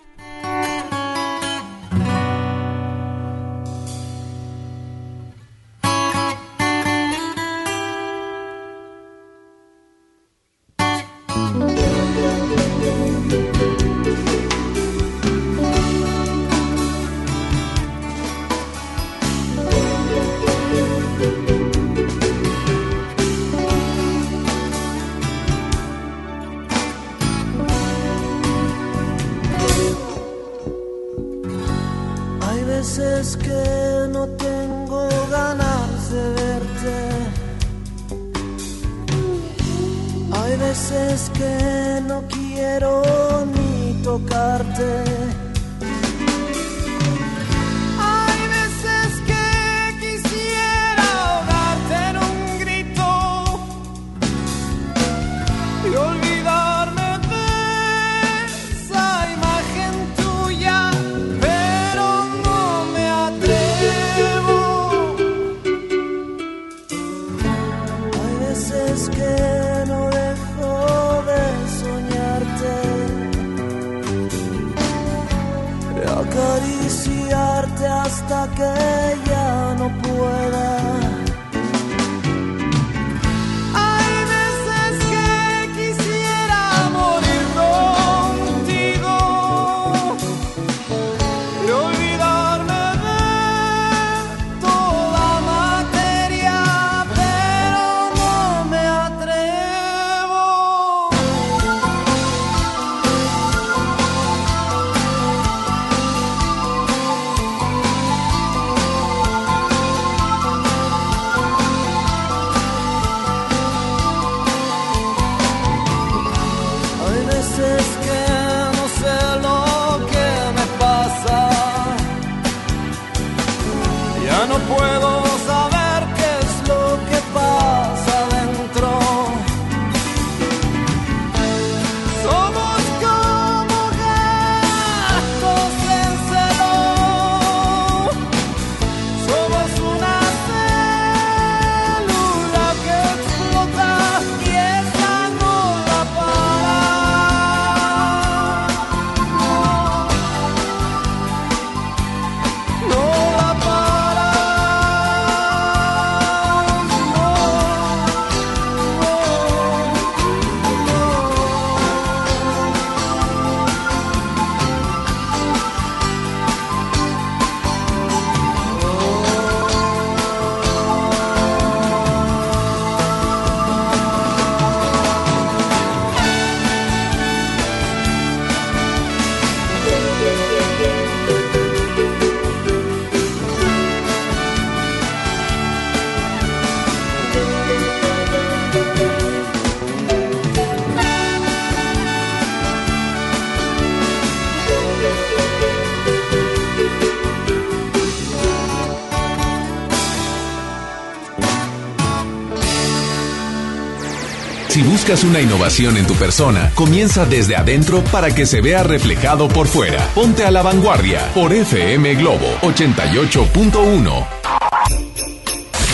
Una 205.22 205.40
innovación 205.40 205.96
en 205.98 206.08
tu 206.08 206.16
persona, 206.16 206.72
comienza 206.74 207.26
desde 207.28 207.56
adentro 207.56 208.04
para 208.06 208.34
que 208.34 208.48
se 208.48 208.62
vea 208.62 208.82
reflejado 208.82 209.48
por 209.48 209.68
fuera. 209.68 210.10
Ponte 210.16 210.44
a 210.44 210.50
la 210.50 210.64
vanguardia 210.64 211.32
por 211.36 211.54
FM 211.54 212.16
Globo 212.16 212.48
88.1. 212.64 214.28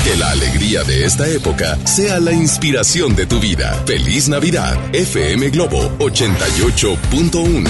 Que 0.06 0.16
la 0.16 0.32
alegría 0.32 0.84
de 0.86 1.04
esta 1.04 1.28
época 1.28 1.78
sea 1.86 2.22
la 2.22 2.32
inspiración 2.32 3.14
de 3.16 3.26
tu 3.26 3.42
vida. 3.42 3.74
Feliz 3.86 4.30
Navidad, 4.30 4.78
FM 4.94 5.50
Globo 5.50 5.92
88.1. 6.00 7.70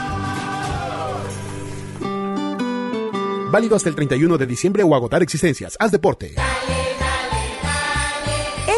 Válido 3.51 3.75
hasta 3.75 3.89
el 3.89 3.95
31 3.95 4.37
de 4.37 4.45
diciembre 4.47 4.83
o 4.83 4.95
agotar 4.95 5.21
existencias. 5.21 5.75
Haz 5.79 5.91
deporte. 5.91 6.35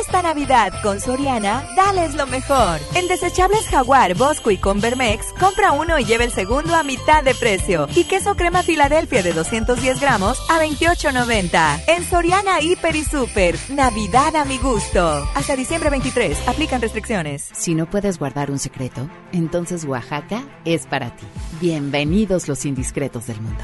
Esta 0.02 0.22
Navidad 0.22 0.74
con 0.82 1.00
Soriana, 1.00 1.66
dales 1.76 2.16
lo 2.16 2.26
mejor. 2.28 2.80
En 2.96 3.08
desechables 3.08 3.68
Jaguar, 3.68 4.16
Bosco 4.16 4.52
y 4.52 4.58
Convermex, 4.58 5.28
compra 5.40 5.72
uno 5.72 5.98
y 6.00 6.06
lleva 6.06 6.24
el 6.24 6.32
segundo 6.32 6.76
a 6.76 6.84
mitad 6.84 7.24
de 7.24 7.36
precio. 7.36 7.88
Y 7.96 8.06
queso 8.06 8.36
crema 8.36 8.64
Filadelfia 8.64 9.24
de 9.24 9.34
210 9.34 10.02
gramos 10.02 10.40
a 10.50 10.60
28.90. 10.60 11.84
En 11.88 12.04
Soriana, 12.04 12.62
Hiper 12.62 12.96
y 12.96 13.04
Super, 13.04 13.56
Navidad 13.70 14.36
a 14.36 14.46
mi 14.46 14.58
gusto. 14.58 15.28
Hasta 15.36 15.56
diciembre 15.56 15.90
23, 15.90 16.48
aplican 16.48 16.82
restricciones. 16.82 17.50
Si 17.54 17.76
no 17.76 17.90
puedes 17.90 18.20
guardar 18.20 18.52
un 18.52 18.60
secreto, 18.60 19.10
entonces 19.32 19.86
Oaxaca 19.86 20.44
es 20.66 20.86
para 20.88 21.16
ti. 21.16 21.26
Bienvenidos 21.62 22.48
los 22.48 22.66
indiscretos 22.66 23.28
del 23.28 23.40
mundo. 23.40 23.64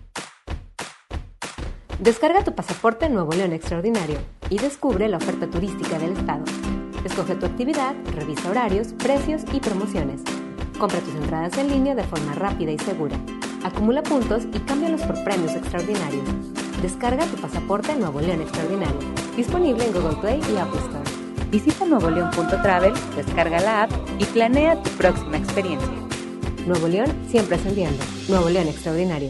Descarga 2.01 2.43
tu 2.43 2.55
pasaporte 2.55 3.07
Nuevo 3.09 3.31
León 3.31 3.53
Extraordinario 3.53 4.17
y 4.49 4.57
descubre 4.57 5.07
la 5.07 5.17
oferta 5.17 5.45
turística 5.47 5.99
del 5.99 6.13
estado. 6.13 6.43
Escoge 7.05 7.35
tu 7.35 7.45
actividad, 7.45 7.93
revisa 8.15 8.49
horarios, 8.49 8.93
precios 8.93 9.43
y 9.53 9.59
promociones. 9.59 10.19
Compra 10.79 10.99
tus 11.01 11.13
entradas 11.13 11.55
en 11.59 11.67
línea 11.67 11.93
de 11.93 12.03
forma 12.03 12.33
rápida 12.33 12.71
y 12.71 12.79
segura. 12.79 13.15
Acumula 13.63 14.01
puntos 14.01 14.45
y 14.51 14.59
cámbialos 14.61 15.03
por 15.03 15.23
premios 15.23 15.53
extraordinarios. 15.53 16.23
Descarga 16.81 17.23
tu 17.27 17.39
pasaporte 17.39 17.95
Nuevo 17.95 18.19
León 18.19 18.41
Extraordinario. 18.41 18.97
Disponible 19.37 19.85
en 19.85 19.93
Google 19.93 20.17
Play 20.21 20.41
y 20.51 20.57
Apple 20.57 20.79
Store. 20.79 21.51
Visita 21.51 21.85
nuevoleón.travel, 21.85 22.93
descarga 23.15 23.59
la 23.59 23.83
app 23.83 23.91
y 24.17 24.25
planea 24.25 24.81
tu 24.81 24.89
próxima 24.91 25.37
experiencia. 25.37 25.93
Nuevo 26.65 26.87
León 26.87 27.13
siempre 27.29 27.57
ascendiendo. 27.57 28.03
Nuevo 28.27 28.49
León 28.49 28.69
Extraordinario. 28.69 29.29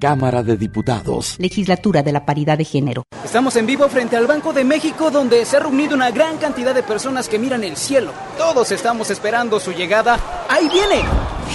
Cámara 0.00 0.42
de 0.42 0.56
Diputados. 0.56 1.36
Legislatura 1.38 2.02
de 2.02 2.10
la 2.10 2.24
Paridad 2.24 2.58
de 2.58 2.64
Género. 2.64 3.04
Estamos 3.22 3.54
en 3.56 3.66
vivo 3.66 3.88
frente 3.88 4.16
al 4.16 4.26
Banco 4.26 4.52
de 4.52 4.64
México 4.64 5.10
donde 5.10 5.44
se 5.44 5.58
ha 5.58 5.60
reunido 5.60 5.94
una 5.94 6.10
gran 6.10 6.38
cantidad 6.38 6.74
de 6.74 6.82
personas 6.82 7.28
que 7.28 7.38
miran 7.38 7.62
el 7.62 7.76
cielo. 7.76 8.12
Todos 8.38 8.72
estamos 8.72 9.10
esperando 9.10 9.60
su 9.60 9.72
llegada. 9.72 10.18
¡Ahí 10.48 10.68
viene! 10.68 11.02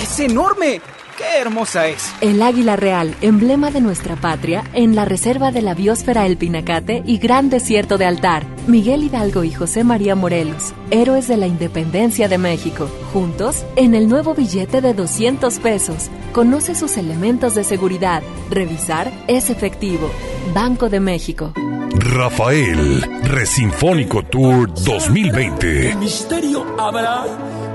¡Es 0.01 0.19
enorme! 0.19 0.79
¡Qué 1.17 1.39
hermosa 1.39 1.87
es! 1.87 2.13
El 2.19 2.41
águila 2.41 2.75
real, 2.75 3.15
emblema 3.21 3.71
de 3.71 3.79
nuestra 3.79 4.17
patria, 4.17 4.65
en 4.73 4.95
la 4.95 5.05
reserva 5.05 5.51
de 5.51 5.61
la 5.61 5.73
biosfera 5.73 6.25
El 6.25 6.35
Pinacate 6.35 7.03
y 7.05 7.19
Gran 7.19 7.49
Desierto 7.49 7.97
de 7.97 8.05
Altar. 8.05 8.45
Miguel 8.67 9.03
Hidalgo 9.03 9.45
y 9.45 9.53
José 9.53 9.85
María 9.85 10.15
Morelos, 10.15 10.73
héroes 10.91 11.29
de 11.29 11.37
la 11.37 11.47
independencia 11.47 12.27
de 12.27 12.37
México. 12.37 12.89
Juntos, 13.13 13.63
en 13.77 13.95
el 13.95 14.09
nuevo 14.09 14.33
billete 14.33 14.81
de 14.81 14.93
200 14.93 15.59
pesos. 15.59 16.09
Conoce 16.33 16.75
sus 16.75 16.97
elementos 16.97 17.55
de 17.55 17.63
seguridad. 17.63 18.21
Revisar 18.49 19.09
es 19.27 19.49
efectivo. 19.49 20.11
Banco 20.53 20.89
de 20.89 20.99
México. 20.99 21.53
Rafael, 21.97 23.01
Resinfónico 23.23 24.23
Tour 24.23 24.67
2020. 24.73 25.95
misterio 25.95 26.65
habrá? 26.77 27.23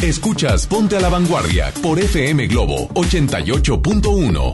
Escuchas 0.07 0.69
Ponte 0.69 0.97
a 0.97 1.01
la 1.01 1.09
Vanguardia 1.09 1.73
por 1.83 1.99
FM 1.99 2.47
Globo 2.47 2.89
88.1. 2.91 4.53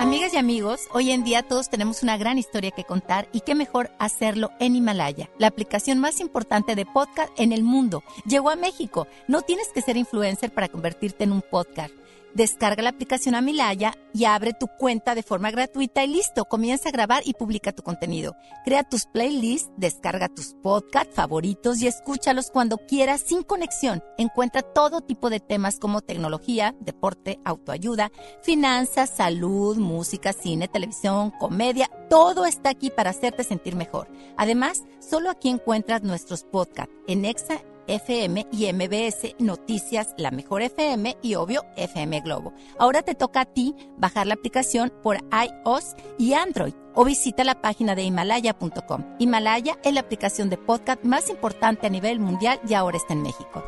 Amigas 0.00 0.34
y 0.34 0.38
amigos, 0.38 0.80
hoy 0.92 1.12
en 1.12 1.22
día 1.22 1.44
todos 1.44 1.70
tenemos 1.70 2.02
una 2.02 2.16
gran 2.16 2.36
historia 2.36 2.72
que 2.72 2.82
contar 2.82 3.28
y 3.32 3.42
qué 3.42 3.54
mejor 3.54 3.92
hacerlo 4.00 4.50
en 4.58 4.74
Himalaya, 4.74 5.30
la 5.38 5.46
aplicación 5.46 6.00
más 6.00 6.18
importante 6.18 6.74
de 6.74 6.84
podcast 6.84 7.30
en 7.38 7.52
el 7.52 7.62
mundo. 7.62 8.02
Llegó 8.26 8.50
a 8.50 8.56
México. 8.56 9.06
No 9.28 9.42
tienes 9.42 9.68
que 9.72 9.82
ser 9.82 9.96
influencer 9.96 10.50
para 10.50 10.68
convertirte 10.68 11.22
en 11.22 11.30
un 11.30 11.42
podcast. 11.42 11.94
Descarga 12.36 12.82
la 12.82 12.90
aplicación 12.90 13.34
a 13.34 13.40
Milaya 13.40 13.94
y 14.12 14.26
abre 14.26 14.52
tu 14.52 14.66
cuenta 14.66 15.14
de 15.14 15.22
forma 15.22 15.50
gratuita 15.50 16.04
y 16.04 16.08
listo, 16.08 16.44
comienza 16.44 16.90
a 16.90 16.92
grabar 16.92 17.22
y 17.24 17.32
publica 17.32 17.72
tu 17.72 17.82
contenido. 17.82 18.36
Crea 18.62 18.84
tus 18.84 19.06
playlists, 19.06 19.70
descarga 19.78 20.28
tus 20.28 20.52
podcasts 20.62 21.14
favoritos 21.14 21.80
y 21.80 21.86
escúchalos 21.86 22.50
cuando 22.50 22.76
quieras 22.76 23.22
sin 23.22 23.42
conexión. 23.42 24.04
Encuentra 24.18 24.60
todo 24.60 25.00
tipo 25.00 25.30
de 25.30 25.40
temas 25.40 25.78
como 25.78 26.02
tecnología, 26.02 26.74
deporte, 26.78 27.40
autoayuda, 27.42 28.12
finanzas, 28.42 29.08
salud, 29.08 29.78
música, 29.78 30.34
cine, 30.34 30.68
televisión, 30.68 31.30
comedia. 31.30 31.88
Todo 32.10 32.44
está 32.44 32.68
aquí 32.68 32.90
para 32.90 33.10
hacerte 33.10 33.44
sentir 33.44 33.76
mejor. 33.76 34.08
Además, 34.36 34.82
solo 35.00 35.30
aquí 35.30 35.48
encuentras 35.48 36.02
nuestros 36.02 36.44
podcasts 36.44 36.92
en 37.06 37.24
Exa 37.24 37.62
FM 37.86 38.46
y 38.52 38.72
MBS 38.72 39.34
Noticias, 39.38 40.14
La 40.16 40.30
Mejor 40.30 40.62
FM 40.62 41.16
y 41.22 41.34
obvio 41.34 41.64
FM 41.76 42.20
Globo. 42.20 42.52
Ahora 42.78 43.02
te 43.02 43.14
toca 43.14 43.42
a 43.42 43.44
ti 43.44 43.74
bajar 43.96 44.26
la 44.26 44.34
aplicación 44.34 44.92
por 45.02 45.16
iOS 45.16 45.94
y 46.18 46.34
Android 46.34 46.74
o 46.94 47.04
visita 47.04 47.44
la 47.44 47.60
página 47.60 47.94
de 47.94 48.02
himalaya.com. 48.02 49.04
Himalaya 49.18 49.76
es 49.84 49.92
la 49.92 50.00
aplicación 50.00 50.50
de 50.50 50.56
podcast 50.56 51.04
más 51.04 51.30
importante 51.30 51.86
a 51.86 51.90
nivel 51.90 52.20
mundial 52.20 52.60
y 52.68 52.74
ahora 52.74 52.96
está 52.96 53.12
en 53.12 53.22
México. 53.22 53.62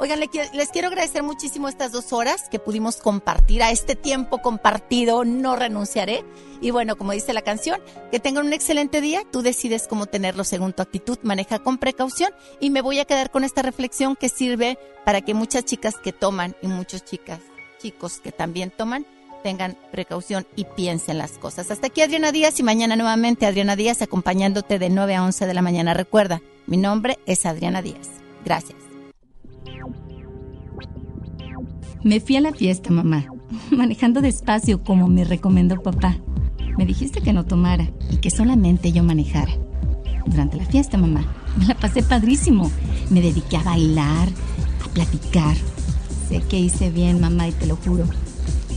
Oigan, 0.00 0.20
les 0.20 0.68
quiero 0.68 0.88
agradecer 0.88 1.24
muchísimo 1.24 1.68
estas 1.68 1.90
dos 1.90 2.12
horas 2.12 2.48
que 2.48 2.60
pudimos 2.60 2.98
compartir. 2.98 3.64
A 3.64 3.72
este 3.72 3.96
tiempo 3.96 4.38
compartido 4.38 5.24
no 5.24 5.56
renunciaré. 5.56 6.24
Y 6.60 6.70
bueno, 6.70 6.96
como 6.96 7.12
dice 7.12 7.32
la 7.32 7.42
canción, 7.42 7.80
que 8.12 8.20
tengan 8.20 8.46
un 8.46 8.52
excelente 8.52 9.00
día. 9.00 9.22
Tú 9.32 9.42
decides 9.42 9.88
cómo 9.88 10.06
tenerlo 10.06 10.44
según 10.44 10.72
tu 10.72 10.82
actitud. 10.82 11.18
Maneja 11.22 11.58
con 11.58 11.78
precaución. 11.78 12.30
Y 12.60 12.70
me 12.70 12.80
voy 12.80 13.00
a 13.00 13.06
quedar 13.06 13.32
con 13.32 13.42
esta 13.42 13.62
reflexión 13.62 14.14
que 14.14 14.28
sirve 14.28 14.78
para 15.04 15.20
que 15.20 15.34
muchas 15.34 15.64
chicas 15.64 15.96
que 15.96 16.12
toman 16.12 16.54
y 16.62 16.68
muchos 16.68 17.04
chicas, 17.04 17.40
chicos 17.80 18.20
que 18.20 18.30
también 18.30 18.70
toman, 18.70 19.04
tengan 19.42 19.76
precaución 19.90 20.46
y 20.54 20.64
piensen 20.64 21.18
las 21.18 21.32
cosas. 21.38 21.72
Hasta 21.72 21.88
aquí 21.88 22.02
Adriana 22.02 22.30
Díaz 22.30 22.60
y 22.60 22.62
mañana 22.62 22.94
nuevamente 22.94 23.46
Adriana 23.46 23.74
Díaz 23.74 24.00
acompañándote 24.00 24.78
de 24.78 24.90
9 24.90 25.16
a 25.16 25.24
11 25.24 25.46
de 25.46 25.54
la 25.54 25.62
mañana. 25.62 25.92
Recuerda, 25.92 26.40
mi 26.66 26.76
nombre 26.76 27.18
es 27.26 27.46
Adriana 27.46 27.82
Díaz. 27.82 28.08
Gracias. 28.44 28.87
Me 32.04 32.20
fui 32.20 32.36
a 32.36 32.40
la 32.40 32.52
fiesta, 32.52 32.90
mamá, 32.90 33.26
manejando 33.70 34.20
despacio 34.20 34.84
como 34.84 35.08
me 35.08 35.24
recomendó 35.24 35.82
papá. 35.82 36.16
Me 36.76 36.86
dijiste 36.86 37.20
que 37.20 37.32
no 37.32 37.44
tomara 37.44 37.90
y 38.10 38.18
que 38.18 38.30
solamente 38.30 38.92
yo 38.92 39.02
manejara. 39.02 39.52
Durante 40.24 40.56
la 40.58 40.64
fiesta, 40.64 40.96
mamá, 40.96 41.26
me 41.58 41.66
la 41.66 41.74
pasé 41.74 42.04
padrísimo. 42.04 42.70
Me 43.10 43.20
dediqué 43.20 43.56
a 43.56 43.62
bailar, 43.62 44.28
a 44.84 44.88
platicar. 44.94 45.56
Sé 46.28 46.40
que 46.42 46.58
hice 46.58 46.90
bien, 46.90 47.20
mamá, 47.20 47.48
y 47.48 47.52
te 47.52 47.66
lo 47.66 47.76
juro, 47.76 48.04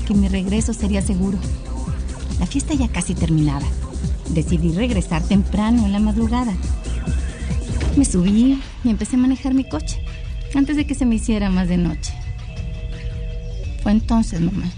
que 0.08 0.16
mi 0.16 0.28
regreso 0.28 0.74
sería 0.74 1.02
seguro. 1.02 1.38
La 2.40 2.48
fiesta 2.48 2.74
ya 2.74 2.88
casi 2.88 3.14
terminaba. 3.14 3.68
Decidí 4.30 4.72
regresar 4.72 5.22
temprano 5.22 5.86
en 5.86 5.92
la 5.92 6.00
madrugada. 6.00 6.54
Me 7.96 8.06
subí 8.06 8.60
y 8.84 8.90
empecé 8.90 9.16
a 9.16 9.20
manejar 9.20 9.54
mi 9.54 9.64
coche 9.64 10.02
antes 10.60 10.76
de 10.76 10.86
que 10.86 10.96
se 10.96 11.06
me 11.06 11.16
hiciera 11.16 11.50
más 11.50 11.68
de 11.68 11.78
noche. 11.78 12.14
Fue 13.82 13.92
entonces, 13.92 14.42
mamá, 14.42 14.70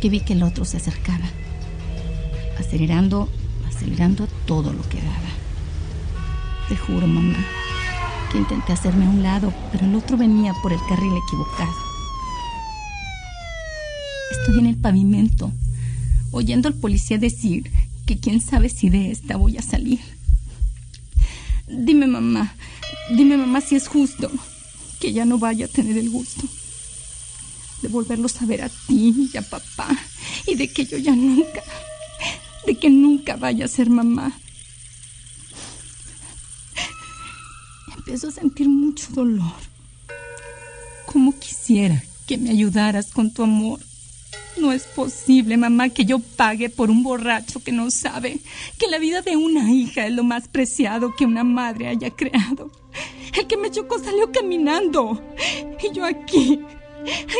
que 0.00 0.08
vi 0.08 0.20
que 0.20 0.34
el 0.34 0.42
otro 0.42 0.64
se 0.64 0.76
acercaba, 0.76 1.26
acelerando, 2.58 3.28
acelerando 3.68 4.26
todo 4.46 4.72
lo 4.72 4.88
que 4.88 4.98
daba. 4.98 5.30
Te 6.68 6.76
juro, 6.76 7.06
mamá, 7.06 7.38
que 8.30 8.38
intenté 8.38 8.72
hacerme 8.72 9.06
a 9.06 9.10
un 9.10 9.22
lado, 9.22 9.52
pero 9.72 9.84
el 9.84 9.94
otro 9.94 10.16
venía 10.16 10.54
por 10.62 10.72
el 10.72 10.80
carril 10.88 11.12
equivocado. 11.26 11.74
Estoy 14.30 14.60
en 14.60 14.66
el 14.66 14.76
pavimento, 14.76 15.50
oyendo 16.30 16.68
al 16.68 16.74
policía 16.74 17.18
decir 17.18 17.70
que 18.06 18.18
quién 18.18 18.40
sabe 18.40 18.68
si 18.68 18.90
de 18.90 19.10
esta 19.10 19.36
voy 19.36 19.56
a 19.56 19.62
salir. 19.62 20.00
Dime, 21.66 22.06
mamá, 22.06 22.54
dime, 23.10 23.36
mamá, 23.36 23.60
si 23.60 23.76
es 23.76 23.88
justo 23.88 24.30
que 25.00 25.12
ya 25.12 25.24
no 25.24 25.38
vaya 25.38 25.66
a 25.66 25.68
tener 25.68 25.96
el 25.96 26.10
gusto 26.10 26.42
de 27.82 27.88
volverlos 27.88 28.40
a 28.42 28.46
ver 28.46 28.62
a 28.62 28.68
ti 28.68 29.30
y 29.32 29.36
a 29.36 29.42
papá 29.42 29.88
y 30.46 30.54
de 30.54 30.68
que 30.68 30.84
yo 30.84 30.98
ya 30.98 31.14
nunca, 31.14 31.62
de 32.66 32.74
que 32.74 32.90
nunca 32.90 33.36
vaya 33.36 33.64
a 33.64 33.68
ser 33.68 33.90
mamá. 33.90 34.32
Empiezo 37.96 38.28
a 38.28 38.32
sentir 38.32 38.68
mucho 38.68 39.08
dolor. 39.12 39.52
Como 41.06 41.38
quisiera 41.38 42.02
que 42.26 42.38
me 42.38 42.50
ayudaras 42.50 43.10
con 43.10 43.32
tu 43.32 43.42
amor. 43.42 43.80
No 44.56 44.72
es 44.72 44.82
posible, 44.82 45.56
mamá, 45.56 45.88
que 45.88 46.04
yo 46.04 46.18
pague 46.18 46.68
por 46.68 46.90
un 46.90 47.02
borracho 47.02 47.62
que 47.62 47.72
no 47.72 47.90
sabe 47.90 48.40
que 48.78 48.88
la 48.88 48.98
vida 48.98 49.22
de 49.22 49.36
una 49.36 49.72
hija 49.72 50.06
es 50.06 50.12
lo 50.12 50.24
más 50.24 50.48
preciado 50.48 51.14
que 51.16 51.24
una 51.24 51.44
madre 51.44 51.88
haya 51.88 52.10
creado. 52.10 52.70
El 53.36 53.46
que 53.46 53.56
me 53.56 53.70
chocó 53.70 53.98
salió 53.98 54.30
caminando. 54.32 55.20
Y 55.82 55.92
yo 55.94 56.04
aquí, 56.04 56.60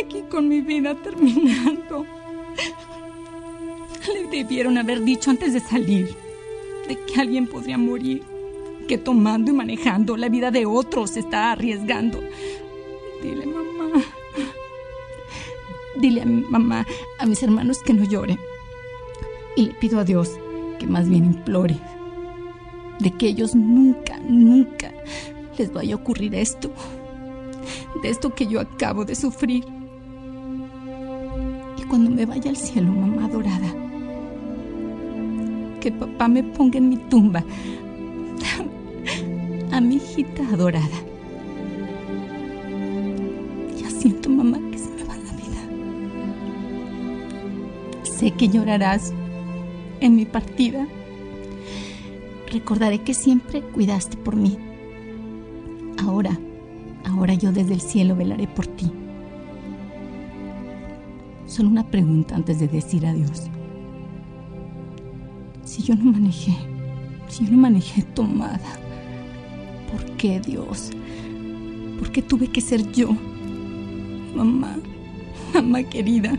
aquí 0.03 0.23
con 0.29 0.47
mi 0.47 0.61
vida 0.61 0.95
terminando. 0.95 2.05
Le 4.13 4.23
debieron 4.37 4.77
haber 4.77 5.01
dicho 5.03 5.29
antes 5.29 5.53
de 5.53 5.59
salir 5.59 6.15
de 6.87 6.97
que 6.97 7.21
alguien 7.21 7.47
podría 7.47 7.77
morir, 7.77 8.23
que 8.87 8.97
tomando 8.97 9.51
y 9.51 9.53
manejando 9.53 10.17
la 10.17 10.27
vida 10.29 10.49
de 10.49 10.65
otros 10.65 11.17
está 11.17 11.51
arriesgando. 11.51 12.19
Dile, 13.21 13.45
mamá. 13.45 14.03
Dile 15.97 16.21
a 16.21 16.25
mamá, 16.25 16.87
a 17.19 17.25
mis 17.25 17.43
hermanos 17.43 17.83
que 17.83 17.93
no 17.93 18.03
lloren. 18.05 18.39
Y 19.55 19.67
le 19.67 19.73
pido 19.75 19.99
a 19.99 20.03
Dios 20.03 20.31
que 20.79 20.87
más 20.87 21.07
bien 21.07 21.25
implore 21.25 21.77
de 22.99 23.11
que 23.11 23.27
ellos 23.27 23.55
nunca, 23.55 24.19
nunca 24.19 24.91
les 25.61 25.71
vaya 25.71 25.93
a 25.93 25.97
ocurrir 25.97 26.33
esto 26.33 26.71
de 28.01 28.09
esto 28.09 28.33
que 28.33 28.47
yo 28.47 28.59
acabo 28.59 29.05
de 29.05 29.13
sufrir. 29.15 29.63
Y 31.77 31.83
cuando 31.83 32.09
me 32.09 32.25
vaya 32.25 32.49
al 32.49 32.57
cielo, 32.57 32.91
mamá 32.91 33.27
dorada, 33.27 33.71
que 35.79 35.91
papá 35.91 36.27
me 36.27 36.41
ponga 36.43 36.79
en 36.79 36.89
mi 36.89 36.97
tumba 36.97 37.43
a 39.71 39.79
mi 39.79 39.97
hijita 39.97 40.43
adorada. 40.51 40.97
Ya 43.77 43.89
siento, 43.89 44.29
mamá, 44.29 44.59
que 44.71 44.79
se 44.79 44.89
me 44.89 45.03
va 45.03 45.15
la 45.15 45.31
vida. 45.33 45.61
Sé 48.03 48.31
que 48.31 48.49
llorarás 48.49 49.13
en 49.99 50.15
mi 50.15 50.25
partida. 50.25 50.87
Recordaré 52.51 53.03
que 53.03 53.13
siempre 53.13 53.61
cuidaste 53.61 54.17
por 54.17 54.35
mí. 54.35 54.57
Ahora 56.11 56.37
Ahora 57.05 57.33
yo 57.33 57.51
desde 57.51 57.73
el 57.73 57.81
cielo 57.81 58.15
velaré 58.15 58.47
por 58.47 58.67
ti. 58.67 58.91
Solo 61.45 61.69
una 61.69 61.83
pregunta 61.83 62.35
antes 62.35 62.59
de 62.59 62.67
decir 62.67 63.05
adiós. 63.05 63.43
Si 65.63 65.83
yo 65.83 65.95
no 65.95 66.11
manejé, 66.11 66.55
si 67.27 67.45
yo 67.45 67.51
no 67.51 67.57
manejé 67.57 68.03
tomada, 68.03 68.59
¿por 69.91 70.03
qué 70.17 70.39
Dios? 70.39 70.91
¿Por 71.97 72.11
qué 72.11 72.21
tuve 72.21 72.47
que 72.47 72.61
ser 72.61 72.91
yo? 72.91 73.09
Mamá, 74.35 74.77
mamá 75.53 75.83
querida, 75.83 76.37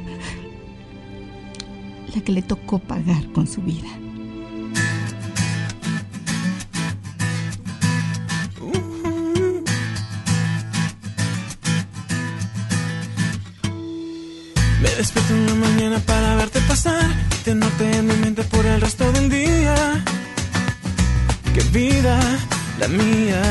la 2.14 2.20
que 2.20 2.32
le 2.32 2.42
tocó 2.42 2.78
pagar 2.78 3.26
con 3.32 3.46
su 3.46 3.62
vida. 3.62 3.88
Mía. 22.92 23.42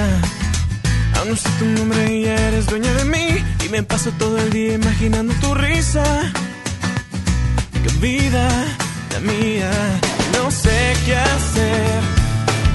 Aún 1.16 1.30
no 1.30 1.36
sé 1.36 1.50
tu 1.60 1.66
nombre 1.66 2.14
y 2.14 2.24
ya 2.24 2.36
eres 2.48 2.66
dueña 2.68 2.94
de 2.94 3.06
mí. 3.06 3.44
Y 3.66 3.70
me 3.70 3.84
paso 3.84 4.12
todo 4.18 4.38
el 4.38 4.50
día 4.50 4.74
imaginando 4.74 5.34
tu 5.36 5.54
risa. 5.54 6.04
Qué 7.84 7.90
vida 8.00 8.48
la 9.14 9.20
mía. 9.20 9.72
No 10.34 10.52
sé 10.52 10.94
qué 11.06 11.16
hacer 11.16 12.02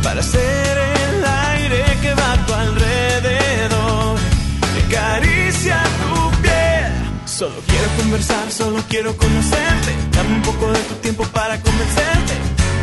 para 0.03 0.23
ser 0.23 0.79
el 0.79 1.25
aire 1.25 1.85
que 2.03 2.15
va 2.15 2.33
a 2.33 2.47
tu 2.47 2.53
alrededor. 2.53 4.19
Que 4.89 4.97
Solo 7.37 7.61
quiero 7.67 7.89
conversar, 7.99 8.51
solo 8.51 8.83
quiero 8.89 9.15
conocerte. 9.15 9.93
Dame 10.13 10.37
un 10.37 10.43
poco 10.43 10.73
de 10.73 10.79
tu 10.79 10.95
tiempo 11.03 11.23
para 11.35 11.61
convencerte. 11.61 12.33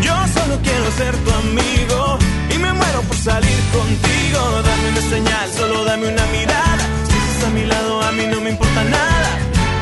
Yo 0.03 0.13
solo 0.31 0.59
quiero 0.61 0.91
ser 0.91 1.15
tu 1.25 1.31
amigo 1.31 2.19
y 2.53 2.57
me 2.59 2.62
muero 2.93 3.07
por 3.07 3.17
salir 3.17 3.59
contigo. 3.71 4.39
Dame 4.63 4.89
una 4.89 5.01
señal, 5.09 5.51
solo 5.53 5.83
dame 5.85 6.07
una 6.07 6.25
mirada. 6.27 6.85
Si 7.07 7.17
estás 7.17 7.43
a 7.45 7.49
mi 7.49 7.65
lado, 7.65 8.01
a 8.01 8.11
mí 8.11 8.23
no 8.27 8.41
me 8.41 8.49
importa 8.51 8.83
nada. 8.83 9.29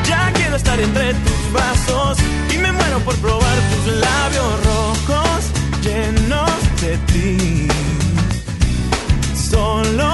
Ya 0.08 0.32
quiero 0.34 0.56
estar 0.56 0.80
entre 0.80 1.14
tus 1.14 1.52
brazos 1.52 2.18
y 2.54 2.58
me 2.58 2.72
muero 2.72 2.98
por 3.00 3.14
probar 3.16 3.56
tus 3.70 3.94
labios 3.94 4.64
rojos 4.64 5.40
llenos 5.82 6.52
de 6.80 6.96
ti. 7.10 7.68
Solo 9.50 10.12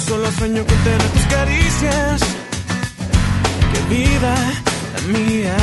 solo 0.00 0.30
sueño 0.32 0.64
con 0.64 0.78
tener 0.78 1.02
tus 1.02 1.22
caricias. 1.26 2.20
Qué 3.72 3.94
vida 3.94 4.34
la 4.94 5.18
mía. 5.18 5.56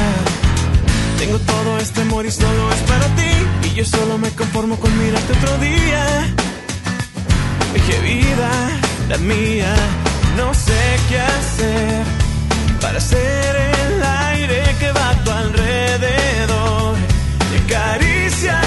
Tengo 1.18 1.40
todo 1.40 1.78
este 1.80 2.02
amor 2.02 2.26
y 2.26 2.32
solo 2.32 2.72
es 2.72 2.82
para 2.92 3.06
ti. 3.16 3.32
Y 3.68 3.74
yo 3.76 3.86
solo 3.86 4.18
me 4.18 4.30
conformo 4.32 4.76
con 4.80 4.92
mirarte 4.98 5.34
otro 5.34 5.58
día. 5.58 6.34
Qué 7.88 8.00
vida 8.00 8.50
la 9.08 9.18
mía. 9.18 9.74
No 10.36 10.54
sé 10.54 10.82
qué 11.08 11.20
hacer 11.20 12.04
para 12.82 13.00
ser 13.00 13.56
el 13.56 14.04
aire 14.04 14.62
que 14.80 14.92
va 14.92 15.10
a 15.10 15.24
tu 15.24 15.32
alrededor. 15.32 16.96
Y 17.54 17.56
acaricia. 17.64 18.67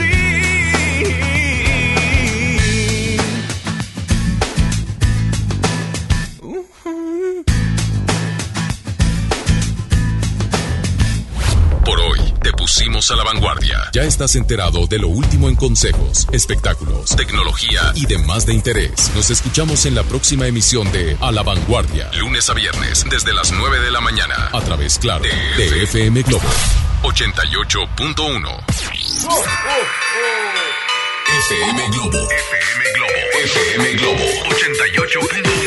Pusimos 12.61 13.09
a 13.09 13.15
la 13.15 13.23
vanguardia. 13.23 13.89
Ya 13.91 14.03
estás 14.03 14.35
enterado 14.35 14.85
de 14.85 14.99
lo 14.99 15.07
último 15.07 15.49
en 15.49 15.55
consejos, 15.55 16.27
espectáculos, 16.31 17.15
tecnología 17.15 17.91
y 17.95 18.05
demás 18.05 18.45
de 18.45 18.53
interés. 18.53 19.11
Nos 19.15 19.31
escuchamos 19.31 19.87
en 19.87 19.95
la 19.95 20.03
próxima 20.03 20.45
emisión 20.45 20.91
de 20.91 21.17
A 21.21 21.31
la 21.31 21.41
Vanguardia, 21.41 22.11
lunes 22.19 22.47
a 22.51 22.53
viernes 22.53 23.03
desde 23.09 23.33
las 23.33 23.51
9 23.51 23.79
de 23.79 23.89
la 23.89 23.99
mañana 23.99 24.49
a 24.53 24.61
través, 24.61 24.99
claro, 24.99 25.23
de 25.23 25.83
FM 25.85 26.21
Globo 26.21 26.47
88.1. 27.01 28.63
FM 31.31 31.87
Globo. 31.89 32.29
FM 32.29 32.83
Globo. 32.93 33.21
FM 33.43 33.93
Globo 33.93 34.23
88.1. 34.51 35.60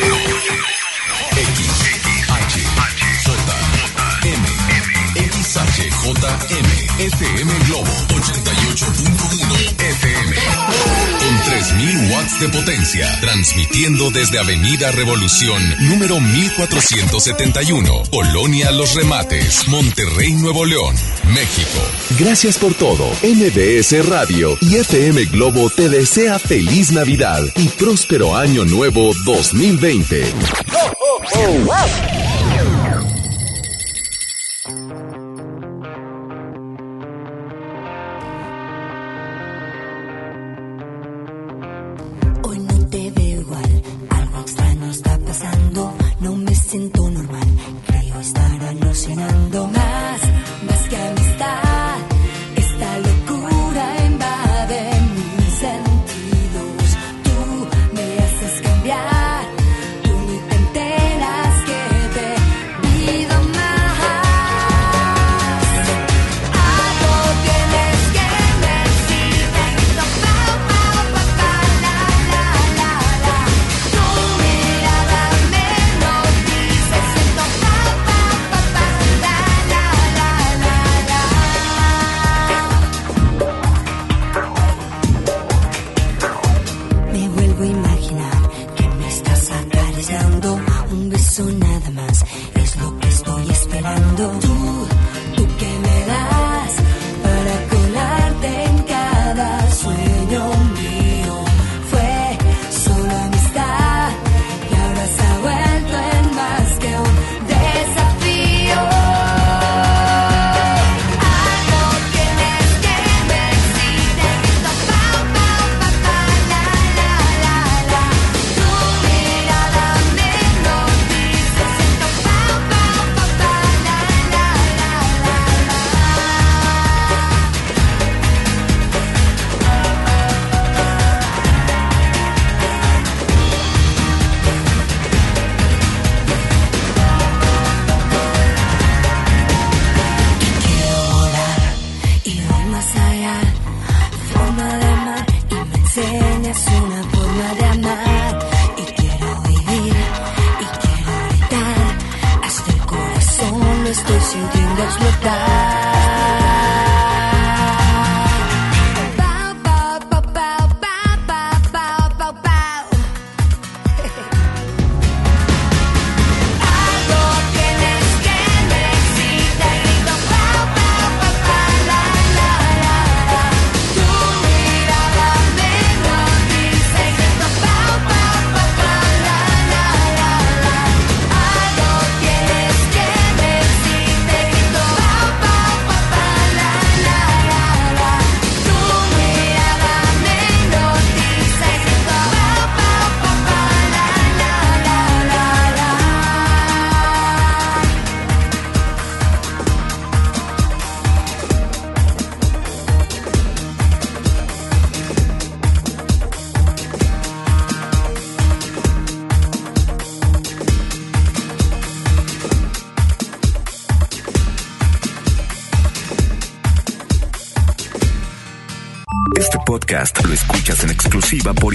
watts 12.25 12.39
de 12.39 12.49
potencia, 12.49 13.07
transmitiendo 13.21 14.09
desde 14.11 14.39
Avenida 14.39 14.91
Revolución, 14.91 15.61
número 15.89 16.19
1471, 16.19 18.03
Colonia 18.11 18.71
Los 18.71 18.95
Remates, 18.95 19.67
Monterrey, 19.67 20.33
Nuevo 20.33 20.65
León, 20.65 20.95
México. 21.33 21.79
Gracias 22.19 22.57
por 22.57 22.73
todo. 22.73 23.05
MBS 23.23 24.07
Radio 24.07 24.57
y 24.61 24.75
FM 24.75 25.25
Globo 25.25 25.69
te 25.69 25.89
desea 25.89 26.39
feliz 26.39 26.91
Navidad 26.91 27.43
y 27.57 27.67
próspero 27.69 28.35
año 28.35 28.65
nuevo 28.65 29.11
2020. 29.25 30.23
Hoy 31.33 32.14